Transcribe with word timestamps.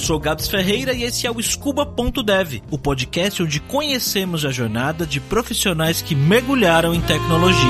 sou 0.00 0.18
Gabs 0.18 0.48
Ferreira 0.48 0.94
e 0.94 1.04
esse 1.04 1.26
é 1.26 1.30
o 1.30 1.40
Scuba.dev, 1.40 2.62
o 2.70 2.78
podcast 2.78 3.42
onde 3.42 3.60
conhecemos 3.60 4.46
a 4.46 4.50
jornada 4.50 5.06
de 5.06 5.20
profissionais 5.20 6.00
que 6.00 6.14
mergulharam 6.14 6.94
em 6.94 7.00
tecnologia. 7.02 7.60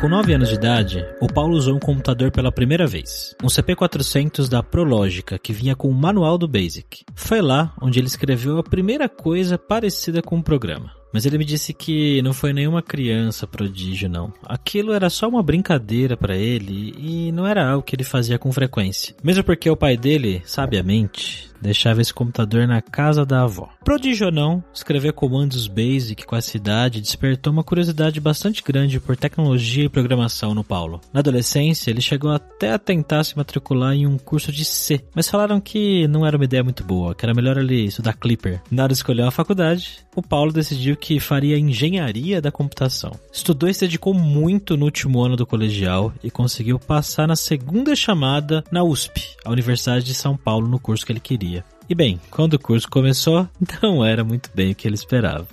Com 0.00 0.08
9 0.08 0.32
anos 0.32 0.48
de 0.48 0.54
idade, 0.54 1.06
o 1.20 1.28
Paulo 1.28 1.54
usou 1.54 1.76
um 1.76 1.78
computador 1.78 2.32
pela 2.32 2.50
primeira 2.50 2.86
vez. 2.86 3.36
Um 3.42 3.46
CP400 3.46 4.48
da 4.48 4.62
Prologica, 4.62 5.38
que 5.38 5.52
vinha 5.52 5.76
com 5.76 5.88
o 5.88 5.94
manual 5.94 6.36
do 6.36 6.48
Basic. 6.48 7.04
Foi 7.14 7.40
lá 7.40 7.72
onde 7.80 8.00
ele 8.00 8.08
escreveu 8.08 8.58
a 8.58 8.64
primeira 8.64 9.08
coisa 9.08 9.56
parecida 9.56 10.20
com 10.22 10.38
o 10.38 10.42
programa. 10.42 10.99
Mas 11.12 11.26
ele 11.26 11.38
me 11.38 11.44
disse 11.44 11.72
que 11.74 12.22
não 12.22 12.32
foi 12.32 12.52
nenhuma 12.52 12.82
criança 12.82 13.46
prodígio, 13.46 14.08
não. 14.08 14.32
Aquilo 14.44 14.92
era 14.92 15.10
só 15.10 15.28
uma 15.28 15.42
brincadeira 15.42 16.16
para 16.16 16.36
ele 16.36 16.94
e 16.98 17.32
não 17.32 17.46
era 17.46 17.68
algo 17.68 17.82
que 17.82 17.96
ele 17.96 18.04
fazia 18.04 18.38
com 18.38 18.52
frequência. 18.52 19.14
Mesmo 19.22 19.42
porque 19.42 19.68
o 19.68 19.76
pai 19.76 19.96
dele, 19.96 20.42
sabiamente, 20.44 21.49
deixava 21.60 22.00
esse 22.00 22.12
computador 22.12 22.66
na 22.66 22.80
casa 22.80 23.24
da 23.24 23.42
avó. 23.42 23.68
Prodígio 23.84 24.26
ou 24.26 24.32
não, 24.32 24.62
escrever 24.72 25.12
comandos 25.12 25.66
BASIC 25.66 26.24
com 26.24 26.36
a 26.36 26.40
cidade 26.40 27.00
despertou 27.00 27.52
uma 27.52 27.64
curiosidade 27.64 28.20
bastante 28.20 28.62
grande 28.62 29.00
por 29.00 29.16
tecnologia 29.16 29.84
e 29.84 29.88
programação 29.88 30.54
no 30.54 30.64
Paulo. 30.64 31.00
Na 31.12 31.20
adolescência, 31.20 31.90
ele 31.90 32.00
chegou 32.00 32.30
até 32.30 32.72
a 32.72 32.78
tentar 32.78 33.24
se 33.24 33.36
matricular 33.36 33.94
em 33.94 34.06
um 34.06 34.18
curso 34.18 34.52
de 34.52 34.64
C, 34.64 35.04
mas 35.14 35.28
falaram 35.28 35.60
que 35.60 36.06
não 36.08 36.26
era 36.26 36.36
uma 36.36 36.44
ideia 36.44 36.62
muito 36.62 36.84
boa, 36.84 37.14
que 37.14 37.24
era 37.24 37.34
melhor 37.34 37.56
ele 37.56 37.84
estudar 37.84 38.14
Clipper. 38.14 38.60
Na 38.70 38.84
hora 38.84 38.92
de 38.92 38.98
escolher 38.98 39.22
uma 39.22 39.30
faculdade, 39.30 39.98
o 40.14 40.22
Paulo 40.22 40.52
decidiu 40.52 40.96
que 40.96 41.20
faria 41.20 41.58
engenharia 41.58 42.40
da 42.40 42.50
computação. 42.52 43.12
Estudou 43.32 43.68
e 43.68 43.74
se 43.74 43.80
dedicou 43.80 44.12
muito 44.14 44.76
no 44.76 44.84
último 44.84 45.22
ano 45.22 45.36
do 45.36 45.46
colegial 45.46 46.12
e 46.22 46.30
conseguiu 46.30 46.78
passar 46.78 47.26
na 47.26 47.36
segunda 47.36 47.94
chamada 47.94 48.62
na 48.70 48.82
USP, 48.82 49.36
a 49.44 49.50
Universidade 49.50 50.04
de 50.04 50.14
São 50.14 50.36
Paulo, 50.36 50.68
no 50.68 50.78
curso 50.78 51.04
que 51.04 51.12
ele 51.12 51.20
queria. 51.20 51.49
E 51.90 51.94
bem, 51.94 52.20
quando 52.30 52.54
o 52.54 52.58
curso 52.58 52.88
começou, 52.88 53.48
não 53.82 54.04
era 54.04 54.22
muito 54.22 54.48
bem 54.54 54.70
o 54.70 54.74
que 54.76 54.86
ele 54.86 54.94
esperava. 54.94 55.48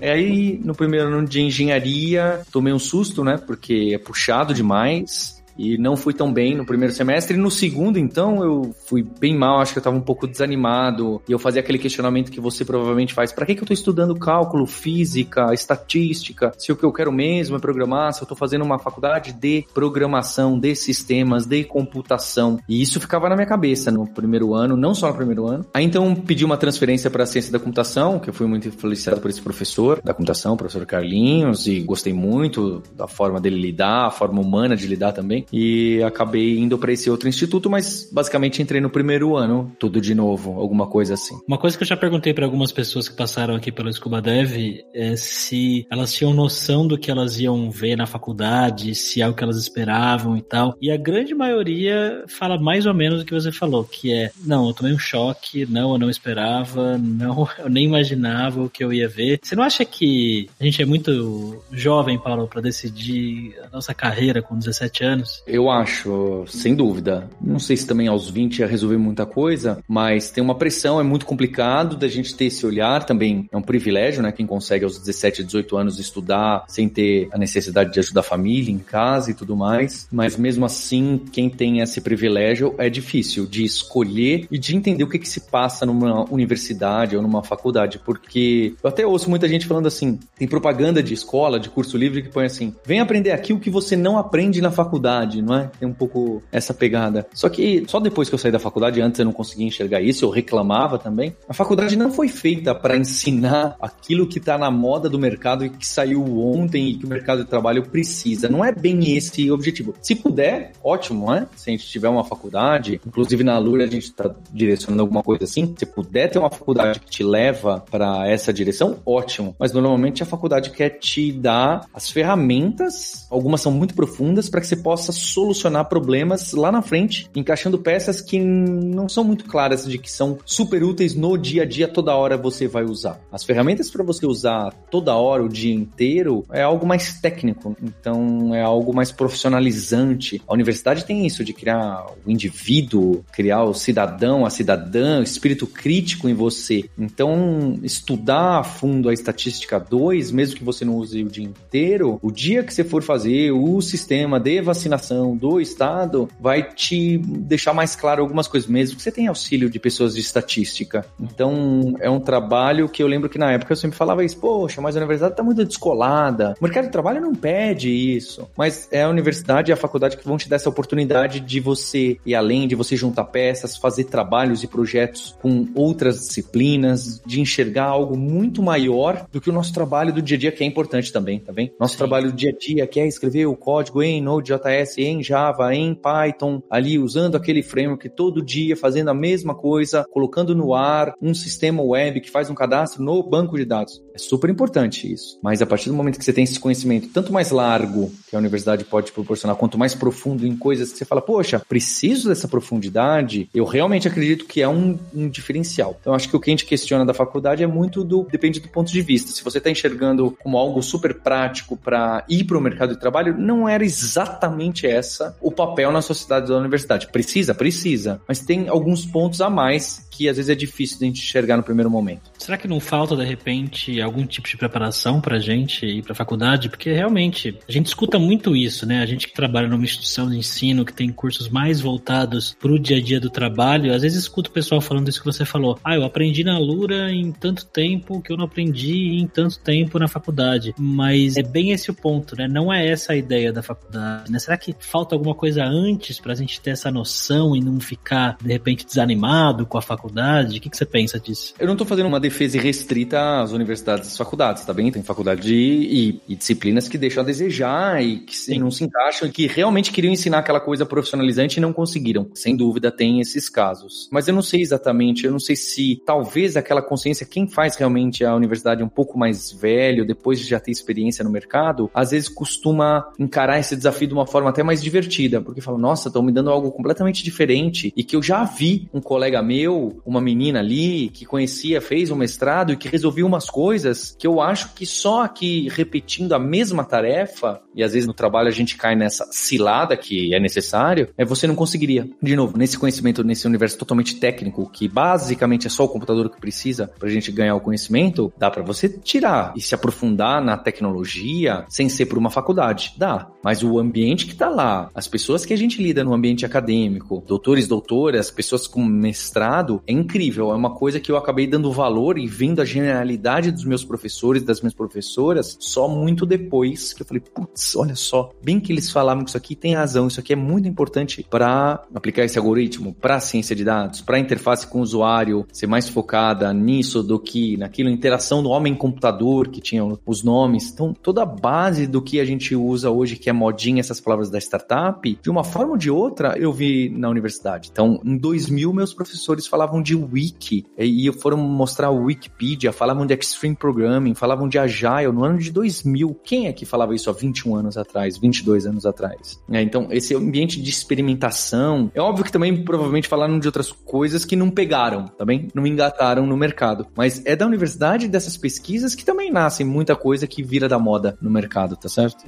É 0.00 0.12
aí, 0.12 0.60
no 0.64 0.76
primeiro 0.76 1.08
ano 1.08 1.26
de 1.26 1.40
engenharia, 1.40 2.42
tomei 2.52 2.72
um 2.72 2.78
susto, 2.78 3.24
né? 3.24 3.36
Porque 3.36 3.90
é 3.92 3.98
puxado 3.98 4.54
demais 4.54 5.42
e 5.56 5.78
não 5.78 5.96
fui 5.96 6.12
tão 6.12 6.32
bem 6.32 6.56
no 6.56 6.66
primeiro 6.66 6.92
semestre. 6.92 7.36
No 7.36 7.50
segundo, 7.50 7.98
então, 7.98 8.42
eu 8.42 8.74
fui 8.86 9.02
bem 9.02 9.36
mal, 9.36 9.60
acho 9.60 9.72
que 9.72 9.78
eu 9.78 9.80
estava 9.80 9.96
um 9.96 10.00
pouco 10.00 10.26
desanimado. 10.26 11.22
E 11.28 11.32
eu 11.32 11.38
fazia 11.38 11.60
aquele 11.60 11.78
questionamento 11.78 12.30
que 12.30 12.40
você 12.40 12.64
provavelmente 12.64 13.14
faz: 13.14 13.32
para 13.32 13.46
que, 13.46 13.54
que 13.54 13.60
eu 13.60 13.64
estou 13.64 13.74
estudando 13.74 14.14
cálculo, 14.16 14.66
física, 14.66 15.52
estatística? 15.52 16.52
Se 16.58 16.72
o 16.72 16.76
que 16.76 16.84
eu 16.84 16.92
quero 16.92 17.12
mesmo 17.12 17.56
é 17.56 17.60
programar, 17.60 18.12
se 18.12 18.20
eu 18.20 18.24
estou 18.24 18.36
fazendo 18.36 18.64
uma 18.64 18.78
faculdade 18.78 19.32
de 19.32 19.64
programação, 19.72 20.58
de 20.58 20.74
sistemas, 20.74 21.46
de 21.46 21.64
computação. 21.64 22.58
E 22.68 22.80
isso 22.82 23.00
ficava 23.00 23.28
na 23.28 23.36
minha 23.36 23.46
cabeça 23.46 23.90
no 23.90 24.06
primeiro 24.06 24.54
ano, 24.54 24.76
não 24.76 24.94
só 24.94 25.08
no 25.08 25.14
primeiro 25.14 25.46
ano. 25.46 25.64
Aí 25.72 25.84
então 25.84 26.14
pedi 26.14 26.44
uma 26.44 26.56
transferência 26.56 27.10
para 27.10 27.22
a 27.22 27.26
ciência 27.26 27.52
da 27.52 27.58
computação, 27.58 28.18
que 28.18 28.30
eu 28.30 28.34
fui 28.34 28.46
muito 28.46 28.68
influenciado 28.68 29.20
por 29.20 29.30
esse 29.30 29.40
professor 29.40 30.00
da 30.02 30.12
computação, 30.12 30.54
o 30.54 30.56
professor 30.56 30.84
Carlinhos, 30.86 31.66
e 31.66 31.80
gostei 31.80 32.12
muito 32.12 32.82
da 32.96 33.06
forma 33.06 33.40
dele 33.40 33.60
lidar, 33.60 34.06
a 34.06 34.10
forma 34.10 34.40
humana 34.40 34.76
de 34.76 34.86
lidar 34.86 35.12
também 35.12 35.43
e 35.52 36.02
acabei 36.02 36.58
indo 36.58 36.78
para 36.78 36.92
esse 36.92 37.10
outro 37.10 37.28
instituto, 37.28 37.70
mas 37.70 38.08
basicamente 38.12 38.62
entrei 38.62 38.80
no 38.80 38.90
primeiro 38.90 39.36
ano, 39.36 39.72
tudo 39.78 40.00
de 40.00 40.14
novo, 40.14 40.58
alguma 40.58 40.86
coisa 40.86 41.14
assim. 41.14 41.38
Uma 41.46 41.58
coisa 41.58 41.76
que 41.76 41.82
eu 41.82 41.88
já 41.88 41.96
perguntei 41.96 42.32
para 42.32 42.44
algumas 42.44 42.72
pessoas 42.72 43.08
que 43.08 43.16
passaram 43.16 43.54
aqui 43.54 43.70
pelo 43.70 43.92
Scuba 43.92 44.20
Dev 44.20 44.80
é 44.92 45.16
se 45.16 45.86
elas 45.90 46.12
tinham 46.12 46.32
noção 46.32 46.86
do 46.86 46.98
que 46.98 47.10
elas 47.10 47.38
iam 47.38 47.70
ver 47.70 47.96
na 47.96 48.06
faculdade, 48.06 48.94
se 48.94 49.20
é 49.20 49.28
o 49.28 49.34
que 49.34 49.42
elas 49.42 49.56
esperavam 49.56 50.36
e 50.36 50.42
tal. 50.42 50.76
E 50.80 50.90
a 50.90 50.96
grande 50.96 51.34
maioria 51.34 52.24
fala 52.28 52.58
mais 52.58 52.86
ou 52.86 52.94
menos 52.94 53.22
o 53.22 53.24
que 53.24 53.34
você 53.34 53.52
falou, 53.52 53.84
que 53.84 54.12
é, 54.12 54.30
não, 54.44 54.68
eu 54.68 54.74
tomei 54.74 54.92
um 54.92 54.98
choque, 54.98 55.66
não, 55.66 55.92
eu 55.92 55.98
não 55.98 56.10
esperava, 56.10 56.98
não, 56.98 57.48
eu 57.58 57.68
nem 57.68 57.84
imaginava 57.84 58.62
o 58.62 58.70
que 58.70 58.84
eu 58.84 58.92
ia 58.92 59.08
ver. 59.08 59.40
Você 59.42 59.56
não 59.56 59.64
acha 59.64 59.84
que 59.84 60.48
a 60.58 60.64
gente 60.64 60.82
é 60.82 60.84
muito 60.84 61.62
jovem, 61.72 62.18
Paulo, 62.18 62.48
para 62.48 62.60
decidir 62.60 63.54
a 63.64 63.68
nossa 63.74 63.94
carreira 63.94 64.42
com 64.42 64.58
17 64.58 65.04
anos? 65.04 65.33
Eu 65.46 65.70
acho, 65.70 66.44
sem 66.46 66.74
dúvida. 66.74 67.28
Não 67.40 67.58
sei 67.58 67.76
se 67.76 67.86
também 67.86 68.08
aos 68.08 68.30
20 68.30 68.60
ia 68.60 68.66
resolver 68.66 68.96
muita 68.96 69.26
coisa, 69.26 69.82
mas 69.88 70.30
tem 70.30 70.42
uma 70.42 70.54
pressão, 70.54 71.00
é 71.00 71.02
muito 71.02 71.26
complicado 71.26 71.96
da 71.96 72.08
gente 72.08 72.34
ter 72.34 72.46
esse 72.46 72.64
olhar 72.66 73.04
também. 73.04 73.48
É 73.52 73.56
um 73.56 73.62
privilégio, 73.62 74.22
né? 74.22 74.32
Quem 74.32 74.46
consegue 74.46 74.84
aos 74.84 74.98
17, 74.98 75.44
18 75.44 75.76
anos 75.76 75.98
estudar 75.98 76.64
sem 76.68 76.88
ter 76.88 77.28
a 77.32 77.38
necessidade 77.38 77.92
de 77.92 78.00
ajudar 78.00 78.20
a 78.20 78.24
família 78.24 78.72
em 78.72 78.78
casa 78.78 79.30
e 79.30 79.34
tudo 79.34 79.56
mais. 79.56 80.08
Mas 80.10 80.36
mesmo 80.36 80.64
assim, 80.64 81.20
quem 81.32 81.48
tem 81.48 81.80
esse 81.80 82.00
privilégio 82.00 82.74
é 82.78 82.88
difícil 82.88 83.46
de 83.46 83.64
escolher 83.64 84.46
e 84.50 84.58
de 84.58 84.76
entender 84.76 85.04
o 85.04 85.08
que, 85.08 85.18
que 85.18 85.28
se 85.28 85.40
passa 85.40 85.86
numa 85.86 86.24
universidade 86.32 87.16
ou 87.16 87.22
numa 87.22 87.42
faculdade. 87.42 87.98
Porque 87.98 88.74
eu 88.82 88.88
até 88.88 89.06
ouço 89.06 89.30
muita 89.30 89.48
gente 89.48 89.66
falando 89.66 89.86
assim: 89.86 90.18
tem 90.38 90.48
propaganda 90.48 91.02
de 91.02 91.14
escola, 91.14 91.58
de 91.60 91.68
curso 91.68 91.96
livre 91.96 92.22
que 92.22 92.28
põe 92.28 92.46
assim: 92.46 92.74
vem 92.84 93.00
aprender 93.00 93.30
aqui 93.30 93.52
o 93.52 93.60
que 93.60 93.70
você 93.70 93.96
não 93.96 94.18
aprende 94.18 94.60
na 94.60 94.70
faculdade 94.70 95.23
faculdade, 95.24 95.42
não 95.42 95.56
é? 95.56 95.70
Tem 95.78 95.88
um 95.88 95.92
pouco 95.92 96.42
essa 96.52 96.74
pegada. 96.74 97.26
Só 97.32 97.48
que 97.48 97.84
só 97.88 97.98
depois 97.98 98.28
que 98.28 98.34
eu 98.34 98.38
saí 98.38 98.52
da 98.52 98.58
faculdade, 98.58 99.00
antes 99.00 99.18
eu 99.18 99.24
não 99.24 99.32
conseguia 99.32 99.66
enxergar 99.66 100.00
isso, 100.00 100.24
eu 100.24 100.30
reclamava 100.30 100.98
também. 100.98 101.34
A 101.48 101.54
faculdade 101.54 101.96
não 101.96 102.12
foi 102.12 102.28
feita 102.28 102.74
para 102.74 102.96
ensinar 102.96 103.76
aquilo 103.80 104.26
que 104.26 104.38
tá 104.38 104.56
na 104.58 104.70
moda 104.70 105.08
do 105.08 105.18
mercado 105.18 105.64
e 105.64 105.70
que 105.70 105.86
saiu 105.86 106.22
ontem 106.38 106.90
e 106.90 106.98
que 106.98 107.06
o 107.06 107.08
mercado 107.08 107.42
de 107.42 107.50
trabalho 107.50 107.84
precisa. 107.88 108.48
Não 108.48 108.64
é 108.64 108.72
bem 108.72 109.16
esse 109.16 109.50
o 109.50 109.54
objetivo. 109.54 109.94
Se 110.00 110.14
puder, 110.14 110.72
ótimo, 110.82 111.26
não 111.26 111.34
é? 111.34 111.46
Se 111.56 111.70
a 111.70 111.72
gente 111.72 111.86
tiver 111.86 112.08
uma 112.08 112.24
faculdade, 112.24 113.00
inclusive 113.06 113.42
na 113.42 113.58
Lura 113.58 113.84
a 113.84 113.86
gente 113.86 114.12
tá 114.12 114.34
direcionando 114.52 115.02
alguma 115.02 115.22
coisa 115.22 115.44
assim, 115.44 115.74
se 115.76 115.86
puder 115.86 116.28
ter 116.28 116.38
uma 116.38 116.50
faculdade 116.50 117.00
que 117.00 117.10
te 117.10 117.24
leva 117.24 117.84
para 117.90 118.28
essa 118.28 118.52
direção, 118.52 118.98
ótimo. 119.04 119.54
Mas 119.58 119.72
normalmente 119.72 120.22
a 120.22 120.26
faculdade 120.26 120.70
quer 120.70 120.90
te 120.90 121.32
dar 121.32 121.86
as 121.92 122.10
ferramentas, 122.10 123.26
algumas 123.30 123.60
são 123.60 123.72
muito 123.72 123.94
profundas, 123.94 124.48
para 124.48 124.60
que 124.60 124.66
você 124.66 124.76
possa 124.76 125.12
solucionar 125.14 125.88
problemas 125.88 126.52
lá 126.52 126.70
na 126.70 126.82
frente, 126.82 127.30
encaixando 127.34 127.78
peças 127.78 128.20
que 128.20 128.38
não 128.38 129.08
são 129.08 129.24
muito 129.24 129.44
claras 129.44 129.86
de 129.86 129.98
que 129.98 130.10
são 130.10 130.38
super 130.44 130.82
úteis 130.82 131.14
no 131.14 131.36
dia 131.36 131.62
a 131.62 131.66
dia, 131.66 131.88
toda 131.88 132.14
hora 132.14 132.36
você 132.36 132.66
vai 132.66 132.84
usar. 132.84 133.20
As 133.30 133.44
ferramentas 133.44 133.90
para 133.90 134.04
você 134.04 134.26
usar 134.26 134.72
toda 134.90 135.14
hora, 135.14 135.42
o 135.42 135.48
dia 135.48 135.74
inteiro, 135.74 136.44
é 136.50 136.62
algo 136.62 136.86
mais 136.86 137.20
técnico, 137.20 137.76
então 137.82 138.54
é 138.54 138.62
algo 138.62 138.94
mais 138.94 139.12
profissionalizante. 139.12 140.40
A 140.46 140.54
universidade 140.54 141.04
tem 141.04 141.26
isso 141.26 141.44
de 141.44 141.52
criar 141.52 142.06
o 142.24 142.30
indivíduo, 142.30 143.24
criar 143.32 143.64
o 143.64 143.74
cidadão, 143.74 144.44
a 144.44 144.50
cidadã, 144.50 145.20
o 145.20 145.22
espírito 145.22 145.66
crítico 145.66 146.28
em 146.28 146.34
você. 146.34 146.84
Então, 146.98 147.78
estudar 147.82 148.60
a 148.60 148.64
fundo 148.64 149.08
a 149.08 149.12
estatística 149.12 149.78
2, 149.78 150.30
mesmo 150.30 150.56
que 150.56 150.64
você 150.64 150.84
não 150.84 150.96
use 150.96 151.22
o 151.22 151.28
dia 151.28 151.44
inteiro, 151.44 152.18
o 152.22 152.30
dia 152.30 152.62
que 152.62 152.72
você 152.72 152.84
for 152.84 153.02
fazer 153.02 153.52
o 153.52 153.80
sistema 153.80 154.38
de 154.40 154.60
vacinação 154.60 155.03
do 155.38 155.60
Estado 155.60 156.28
vai 156.40 156.62
te 156.62 157.18
deixar 157.18 157.72
mais 157.72 157.96
claro 157.96 158.22
algumas 158.22 158.46
coisas, 158.46 158.68
mesmo 158.68 158.96
que 158.96 159.02
você 159.02 159.10
tenha 159.10 159.30
auxílio 159.30 159.68
de 159.68 159.78
pessoas 159.78 160.14
de 160.14 160.20
estatística. 160.20 161.04
Então, 161.20 161.94
é 162.00 162.08
um 162.08 162.20
trabalho 162.20 162.88
que 162.88 163.02
eu 163.02 163.06
lembro 163.06 163.28
que 163.28 163.38
na 163.38 163.52
época 163.52 163.72
eu 163.72 163.76
sempre 163.76 163.96
falava 163.96 164.24
isso, 164.24 164.38
poxa, 164.38 164.80
mas 164.80 164.96
a 164.96 164.98
universidade 164.98 165.32
está 165.32 165.42
muito 165.42 165.64
descolada, 165.64 166.54
o 166.60 166.64
mercado 166.64 166.84
de 166.84 166.90
trabalho 166.90 167.20
não 167.20 167.34
pede 167.34 167.90
isso. 167.90 168.48
Mas 168.56 168.88
é 168.90 169.02
a 169.02 169.08
universidade 169.08 169.70
e 169.70 169.72
a 169.72 169.76
faculdade 169.76 170.16
que 170.16 170.26
vão 170.26 170.36
te 170.36 170.48
dar 170.48 170.56
essa 170.56 170.68
oportunidade 170.68 171.40
de 171.40 171.60
você 171.60 172.18
ir 172.24 172.34
além, 172.34 172.68
de 172.68 172.74
você 172.74 172.96
juntar 172.96 173.24
peças, 173.24 173.76
fazer 173.76 174.04
trabalhos 174.04 174.62
e 174.62 174.66
projetos 174.66 175.36
com 175.40 175.66
outras 175.74 176.20
disciplinas, 176.20 177.20
de 177.24 177.40
enxergar 177.40 177.84
algo 177.84 178.16
muito 178.16 178.62
maior 178.62 179.26
do 179.32 179.40
que 179.40 179.50
o 179.50 179.52
nosso 179.52 179.72
trabalho 179.72 180.12
do 180.12 180.22
dia 180.22 180.36
a 180.36 180.40
dia, 180.40 180.52
que 180.52 180.62
é 180.62 180.66
importante 180.66 181.12
também, 181.12 181.38
tá 181.38 181.52
bem? 181.52 181.72
Nosso 181.78 181.94
Sim. 181.94 181.98
trabalho 181.98 182.30
do 182.30 182.36
dia 182.36 182.50
a 182.50 182.58
dia, 182.58 182.86
que 182.86 183.00
é 183.00 183.06
escrever 183.06 183.46
o 183.46 183.56
código 183.56 184.02
em 184.02 184.20
Node.js, 184.20 184.93
em 185.02 185.22
Java, 185.22 185.74
em 185.74 185.94
Python, 185.94 186.62
ali 186.70 186.98
usando 186.98 187.36
aquele 187.36 187.62
framework 187.62 188.08
todo 188.10 188.44
dia, 188.44 188.76
fazendo 188.76 189.10
a 189.10 189.14
mesma 189.14 189.54
coisa, 189.54 190.04
colocando 190.10 190.54
no 190.54 190.74
ar 190.74 191.14
um 191.20 191.34
sistema 191.34 191.82
web 191.82 192.20
que 192.20 192.30
faz 192.30 192.50
um 192.50 192.54
cadastro 192.54 193.02
no 193.02 193.22
banco 193.22 193.56
de 193.56 193.64
dados. 193.64 194.02
É 194.14 194.18
super 194.18 194.50
importante 194.50 195.12
isso. 195.12 195.38
Mas 195.42 195.60
a 195.60 195.66
partir 195.66 195.88
do 195.88 195.94
momento 195.94 196.18
que 196.18 196.24
você 196.24 196.32
tem 196.32 196.44
esse 196.44 196.60
conhecimento 196.60 197.08
tanto 197.08 197.32
mais 197.32 197.50
largo 197.50 198.12
que 198.28 198.36
a 198.36 198.38
universidade 198.38 198.84
pode 198.84 199.12
proporcionar, 199.12 199.56
quanto 199.56 199.78
mais 199.78 199.94
profundo 199.94 200.46
em 200.46 200.56
coisas 200.56 200.92
que 200.92 200.98
você 200.98 201.04
fala, 201.04 201.22
poxa, 201.22 201.60
preciso 201.68 202.28
dessa 202.28 202.48
profundidade, 202.48 203.48
eu 203.54 203.64
realmente 203.64 204.08
acredito 204.08 204.46
que 204.46 204.62
é 204.62 204.68
um, 204.68 204.98
um 205.14 205.28
diferencial. 205.28 205.96
Então 206.00 206.14
acho 206.14 206.28
que 206.28 206.36
o 206.36 206.40
que 206.40 206.50
a 206.50 206.52
gente 206.52 206.66
questiona 206.66 207.04
da 207.04 207.14
faculdade 207.14 207.62
é 207.62 207.66
muito 207.66 208.04
do 208.04 208.26
depende 208.30 208.60
do 208.60 208.68
ponto 208.68 208.90
de 208.90 209.02
vista. 209.02 209.32
Se 209.32 209.44
você 209.44 209.58
está 209.58 209.70
enxergando 209.70 210.36
como 210.42 210.58
algo 210.58 210.82
super 210.82 211.14
prático 211.14 211.76
para 211.76 212.24
ir 212.28 212.44
para 212.44 212.58
o 212.58 212.60
mercado 212.60 212.94
de 212.94 213.00
trabalho, 213.00 213.36
não 213.38 213.68
era 213.68 213.84
exatamente 213.84 214.73
exatamente 214.74 214.86
essa 214.86 215.36
o 215.40 215.52
papel 215.52 215.92
na 215.92 216.02
sociedade 216.02 216.48
da 216.48 216.56
universidade. 216.56 217.08
Precisa? 217.08 217.54
Precisa. 217.54 218.20
Mas 218.26 218.40
tem 218.40 218.68
alguns 218.68 219.06
pontos 219.06 219.40
a 219.40 219.48
mais 219.48 220.04
que 220.10 220.28
às 220.28 220.36
vezes 220.36 220.48
é 220.48 220.54
difícil 220.54 220.98
de 220.98 221.04
a 221.04 221.08
gente 221.08 221.22
enxergar 221.22 221.56
no 221.56 221.62
primeiro 221.62 221.90
momento. 221.90 222.30
Será 222.38 222.56
que 222.56 222.68
não 222.68 222.78
falta, 222.78 223.16
de 223.16 223.24
repente, 223.24 224.00
algum 224.00 224.24
tipo 224.24 224.48
de 224.48 224.56
preparação 224.56 225.20
pra 225.20 225.38
gente 225.38 225.84
ir 225.84 226.02
pra 226.02 226.14
faculdade? 226.14 226.68
Porque 226.68 226.92
realmente, 226.92 227.58
a 227.68 227.72
gente 227.72 227.86
escuta 227.86 228.18
muito 228.18 228.54
isso, 228.54 228.86
né? 228.86 229.02
A 229.02 229.06
gente 229.06 229.26
que 229.26 229.34
trabalha 229.34 229.68
numa 229.68 229.82
instituição 229.82 230.30
de 230.30 230.36
ensino, 230.36 230.84
que 230.84 230.92
tem 230.92 231.10
cursos 231.10 231.48
mais 231.48 231.80
voltados 231.80 232.54
pro 232.60 232.78
dia 232.78 232.98
a 232.98 233.00
dia 233.00 233.20
do 233.20 233.28
trabalho, 233.28 233.92
às 233.92 234.02
vezes 234.02 234.22
escuta 234.22 234.48
o 234.50 234.52
pessoal 234.52 234.80
falando 234.80 235.08
isso 235.08 235.20
que 235.20 235.26
você 235.26 235.44
falou. 235.44 235.78
Ah, 235.82 235.96
eu 235.96 236.04
aprendi 236.04 236.44
na 236.44 236.58
Lura 236.58 237.10
em 237.10 237.32
tanto 237.32 237.66
tempo 237.66 238.22
que 238.22 238.32
eu 238.32 238.36
não 238.36 238.44
aprendi 238.44 239.16
em 239.16 239.26
tanto 239.26 239.58
tempo 239.58 239.98
na 239.98 240.06
faculdade. 240.06 240.74
Mas 240.78 241.36
é 241.36 241.42
bem 241.42 241.72
esse 241.72 241.90
o 241.90 241.94
ponto, 241.94 242.36
né? 242.36 242.46
Não 242.46 242.72
é 242.72 242.86
essa 242.86 243.14
a 243.14 243.16
ideia 243.16 243.52
da 243.52 243.62
faculdade, 243.62 244.30
né? 244.30 244.38
Será 244.38 244.56
que 244.56 244.63
falta 244.78 245.14
alguma 245.14 245.34
coisa 245.34 245.64
antes 245.64 246.20
pra 246.20 246.34
gente 246.34 246.60
ter 246.60 246.70
essa 246.70 246.90
noção 246.90 247.56
e 247.56 247.60
não 247.60 247.80
ficar, 247.80 248.36
de 248.40 248.52
repente, 248.52 248.86
desanimado 248.86 249.66
com 249.66 249.76
a 249.76 249.82
faculdade? 249.82 250.58
O 250.58 250.60
que, 250.60 250.70
que 250.70 250.76
você 250.76 250.86
pensa 250.86 251.18
disso? 251.18 251.54
Eu 251.58 251.66
não 251.66 251.74
estou 251.74 251.86
fazendo 251.86 252.06
uma 252.06 252.20
defesa 252.20 252.56
irrestrita 252.56 253.40
às 253.40 253.52
universidades 253.52 254.08
e 254.08 254.12
às 254.12 254.16
faculdades, 254.16 254.64
tá 254.64 254.72
bem? 254.72 254.90
Tem 254.90 255.02
faculdade 255.02 255.54
e, 255.54 256.20
e, 256.28 256.36
disciplinas 256.36 256.88
que 256.88 256.96
deixam 256.96 257.22
a 257.22 257.26
desejar 257.26 258.02
e 258.02 258.20
que 258.20 258.36
Sim. 258.36 258.58
não 258.58 258.70
se 258.70 258.84
encaixam 258.84 259.28
e 259.28 259.32
que 259.32 259.46
realmente 259.46 259.92
queriam 259.92 260.12
ensinar 260.12 260.38
aquela 260.38 260.60
coisa 260.60 260.86
profissionalizante 260.86 261.58
e 261.58 261.60
não 261.60 261.72
conseguiram. 261.72 262.28
Sem 262.34 262.56
dúvida, 262.56 262.90
tem 262.90 263.20
esses 263.20 263.48
casos. 263.48 264.08
Mas 264.10 264.28
eu 264.28 264.34
não 264.34 264.42
sei 264.42 264.60
exatamente, 264.60 265.24
eu 265.24 265.32
não 265.32 265.38
sei 265.38 265.56
se 265.56 266.02
talvez 266.06 266.56
aquela 266.56 266.82
consciência, 266.82 267.26
quem 267.26 267.48
faz 267.48 267.76
realmente 267.76 268.24
a 268.24 268.34
universidade 268.34 268.82
um 268.82 268.88
pouco 268.88 269.18
mais 269.18 269.52
velho, 269.52 270.06
depois 270.06 270.38
de 270.38 270.46
já 270.46 270.60
ter 270.60 270.70
experiência 270.70 271.24
no 271.24 271.30
mercado, 271.30 271.90
às 271.92 272.10
vezes 272.10 272.28
costuma 272.28 273.12
encarar 273.18 273.58
esse 273.58 273.76
desafio 273.76 274.08
de 274.08 274.14
uma 274.14 274.26
forma 274.26 274.52
até 274.54 274.62
mais 274.62 274.80
divertida, 274.80 275.40
porque 275.40 275.60
fala, 275.60 275.76
nossa, 275.76 276.08
estão 276.08 276.22
me 276.22 276.32
dando 276.32 276.50
algo 276.50 276.70
completamente 276.70 277.24
diferente 277.24 277.92
e 277.96 278.04
que 278.04 278.14
eu 278.14 278.22
já 278.22 278.44
vi 278.44 278.88
um 278.94 279.00
colega 279.00 279.42
meu 279.42 280.00
uma 280.06 280.20
menina 280.20 280.60
ali 280.60 281.08
que 281.08 281.26
conhecia, 281.26 281.80
fez 281.80 282.10
um 282.10 282.16
mestrado 282.16 282.72
e 282.72 282.76
que 282.76 282.88
resolvia 282.88 283.26
umas 283.26 283.50
coisas 283.50 284.16
que 284.18 284.26
eu 284.26 284.40
acho 284.40 284.74
que 284.74 284.86
só 284.86 285.22
aqui 285.22 285.68
repetindo 285.70 286.32
a 286.34 286.38
mesma 286.38 286.84
tarefa, 286.84 287.60
e 287.74 287.82
às 287.82 287.92
vezes 287.92 288.06
no 288.06 288.14
trabalho 288.14 288.48
a 288.48 288.52
gente 288.52 288.76
cai 288.76 288.94
nessa 288.94 289.26
cilada 289.30 289.96
que 289.96 290.34
é 290.34 290.38
necessário, 290.38 291.08
é 291.18 291.24
você 291.24 291.46
não 291.46 291.54
conseguiria. 291.54 292.08
De 292.22 292.36
novo, 292.36 292.56
nesse 292.56 292.78
conhecimento, 292.78 293.24
nesse 293.24 293.46
universo 293.46 293.76
totalmente 293.76 294.16
técnico, 294.16 294.70
que 294.70 294.86
basicamente 294.88 295.66
é 295.66 295.70
só 295.70 295.84
o 295.84 295.88
computador 295.88 296.30
que 296.30 296.40
precisa 296.40 296.90
pra 296.98 297.08
gente 297.08 297.32
ganhar 297.32 297.56
o 297.56 297.60
conhecimento, 297.60 298.32
dá 298.38 298.50
para 298.50 298.62
você 298.62 298.88
tirar 298.88 299.52
e 299.56 299.60
se 299.60 299.74
aprofundar 299.74 300.42
na 300.42 300.56
tecnologia 300.56 301.64
sem 301.68 301.88
ser 301.88 302.06
por 302.06 302.18
uma 302.18 302.30
faculdade. 302.30 302.94
Dá. 302.96 303.28
Mas 303.42 303.62
o 303.62 303.78
ambiente 303.78 304.26
que 304.26 304.34
tá 304.34 304.43
lá, 304.48 304.90
as 304.94 305.08
pessoas 305.08 305.44
que 305.44 305.52
a 305.52 305.56
gente 305.56 305.82
lida 305.82 306.04
no 306.04 306.14
ambiente 306.14 306.44
acadêmico, 306.44 307.22
doutores, 307.26 307.68
doutoras, 307.68 308.30
pessoas 308.30 308.66
com 308.66 308.84
mestrado, 308.84 309.82
é 309.86 309.92
incrível. 309.92 310.50
É 310.50 310.54
uma 310.54 310.74
coisa 310.74 311.00
que 311.00 311.10
eu 311.10 311.16
acabei 311.16 311.46
dando 311.46 311.72
valor 311.72 312.18
e 312.18 312.26
vendo 312.26 312.60
a 312.60 312.64
genialidade 312.64 313.50
dos 313.50 313.64
meus 313.64 313.84
professores, 313.84 314.42
das 314.42 314.60
minhas 314.60 314.74
professoras, 314.74 315.56
só 315.60 315.88
muito 315.88 316.26
depois 316.26 316.92
que 316.92 317.02
eu 317.02 317.06
falei, 317.06 317.20
putz, 317.20 317.74
olha 317.76 317.94
só, 317.94 318.30
bem 318.42 318.60
que 318.60 318.72
eles 318.72 318.90
falavam 318.90 319.24
que 319.24 319.30
isso 319.30 319.36
aqui 319.36 319.54
tem 319.54 319.74
razão, 319.74 320.08
isso 320.08 320.20
aqui 320.20 320.32
é 320.32 320.36
muito 320.36 320.68
importante 320.68 321.26
para 321.28 321.82
aplicar 321.94 322.24
esse 322.24 322.38
algoritmo, 322.38 322.94
para 322.94 323.16
a 323.16 323.20
ciência 323.20 323.54
de 323.54 323.64
dados, 323.64 324.00
para 324.00 324.16
a 324.16 324.20
interface 324.20 324.66
com 324.66 324.78
o 324.78 324.82
usuário 324.82 325.46
ser 325.52 325.66
mais 325.66 325.88
focada 325.88 326.52
nisso 326.52 327.02
do 327.02 327.18
que 327.18 327.56
naquilo, 327.56 327.88
interação 327.88 328.42
do 328.42 328.50
homem-computador, 328.50 329.48
que 329.48 329.60
tinha 329.60 329.84
os 330.06 330.22
nomes. 330.22 330.70
Então, 330.72 330.92
toda 330.92 331.22
a 331.22 331.26
base 331.26 331.86
do 331.86 332.02
que 332.02 332.20
a 332.20 332.24
gente 332.24 332.54
usa 332.54 332.90
hoje, 332.90 333.16
que 333.16 333.30
é 333.30 333.32
modinha, 333.32 333.80
essas 333.80 334.00
palavras 334.00 334.30
da 334.34 334.40
startup, 334.40 335.18
de 335.22 335.30
uma 335.30 335.44
forma 335.44 335.72
ou 335.72 335.76
de 335.76 335.90
outra, 335.90 336.36
eu 336.36 336.52
vi 336.52 336.90
na 336.90 337.08
universidade. 337.08 337.70
Então, 337.72 338.00
em 338.04 338.18
2000, 338.18 338.72
meus 338.72 338.92
professores 338.92 339.46
falavam 339.46 339.80
de 339.80 339.94
wiki 339.94 340.66
e 340.76 341.10
foram 341.12 341.36
mostrar 341.38 341.90
o 341.90 342.04
Wikipedia, 342.04 342.72
falavam 342.72 343.06
de 343.06 343.14
Extreme 343.14 343.56
Programming, 343.56 344.14
falavam 344.14 344.48
de 344.48 344.58
Agile 344.58 345.12
no 345.12 345.24
ano 345.24 345.38
de 345.38 345.50
2000. 345.50 346.20
Quem 346.24 346.48
é 346.48 346.52
que 346.52 346.66
falava 346.66 346.94
isso 346.94 347.08
há 347.08 347.12
21 347.12 347.56
anos 347.56 347.76
atrás, 347.76 348.18
22 348.18 348.66
anos 348.66 348.84
atrás? 348.84 349.40
É, 349.50 349.62
então, 349.62 349.88
esse 349.90 350.14
ambiente 350.14 350.60
de 350.60 350.68
experimentação, 350.68 351.90
é 351.94 352.00
óbvio 352.00 352.24
que 352.24 352.32
também 352.32 352.64
provavelmente 352.64 353.08
falaram 353.08 353.38
de 353.38 353.46
outras 353.46 353.70
coisas 353.70 354.24
que 354.24 354.34
não 354.34 354.50
pegaram, 354.50 355.06
também 355.06 355.46
tá 355.46 355.52
não 355.54 355.66
engataram 355.66 356.26
no 356.26 356.36
mercado, 356.36 356.86
mas 356.96 357.22
é 357.24 357.36
da 357.36 357.46
universidade 357.46 358.08
dessas 358.08 358.36
pesquisas 358.36 358.94
que 358.94 359.04
também 359.04 359.30
nascem 359.30 359.64
muita 359.64 359.94
coisa 359.94 360.26
que 360.26 360.42
vira 360.42 360.68
da 360.68 360.78
moda 360.78 361.16
no 361.22 361.30
mercado, 361.30 361.76
tá 361.76 361.88
certo? 361.88 362.24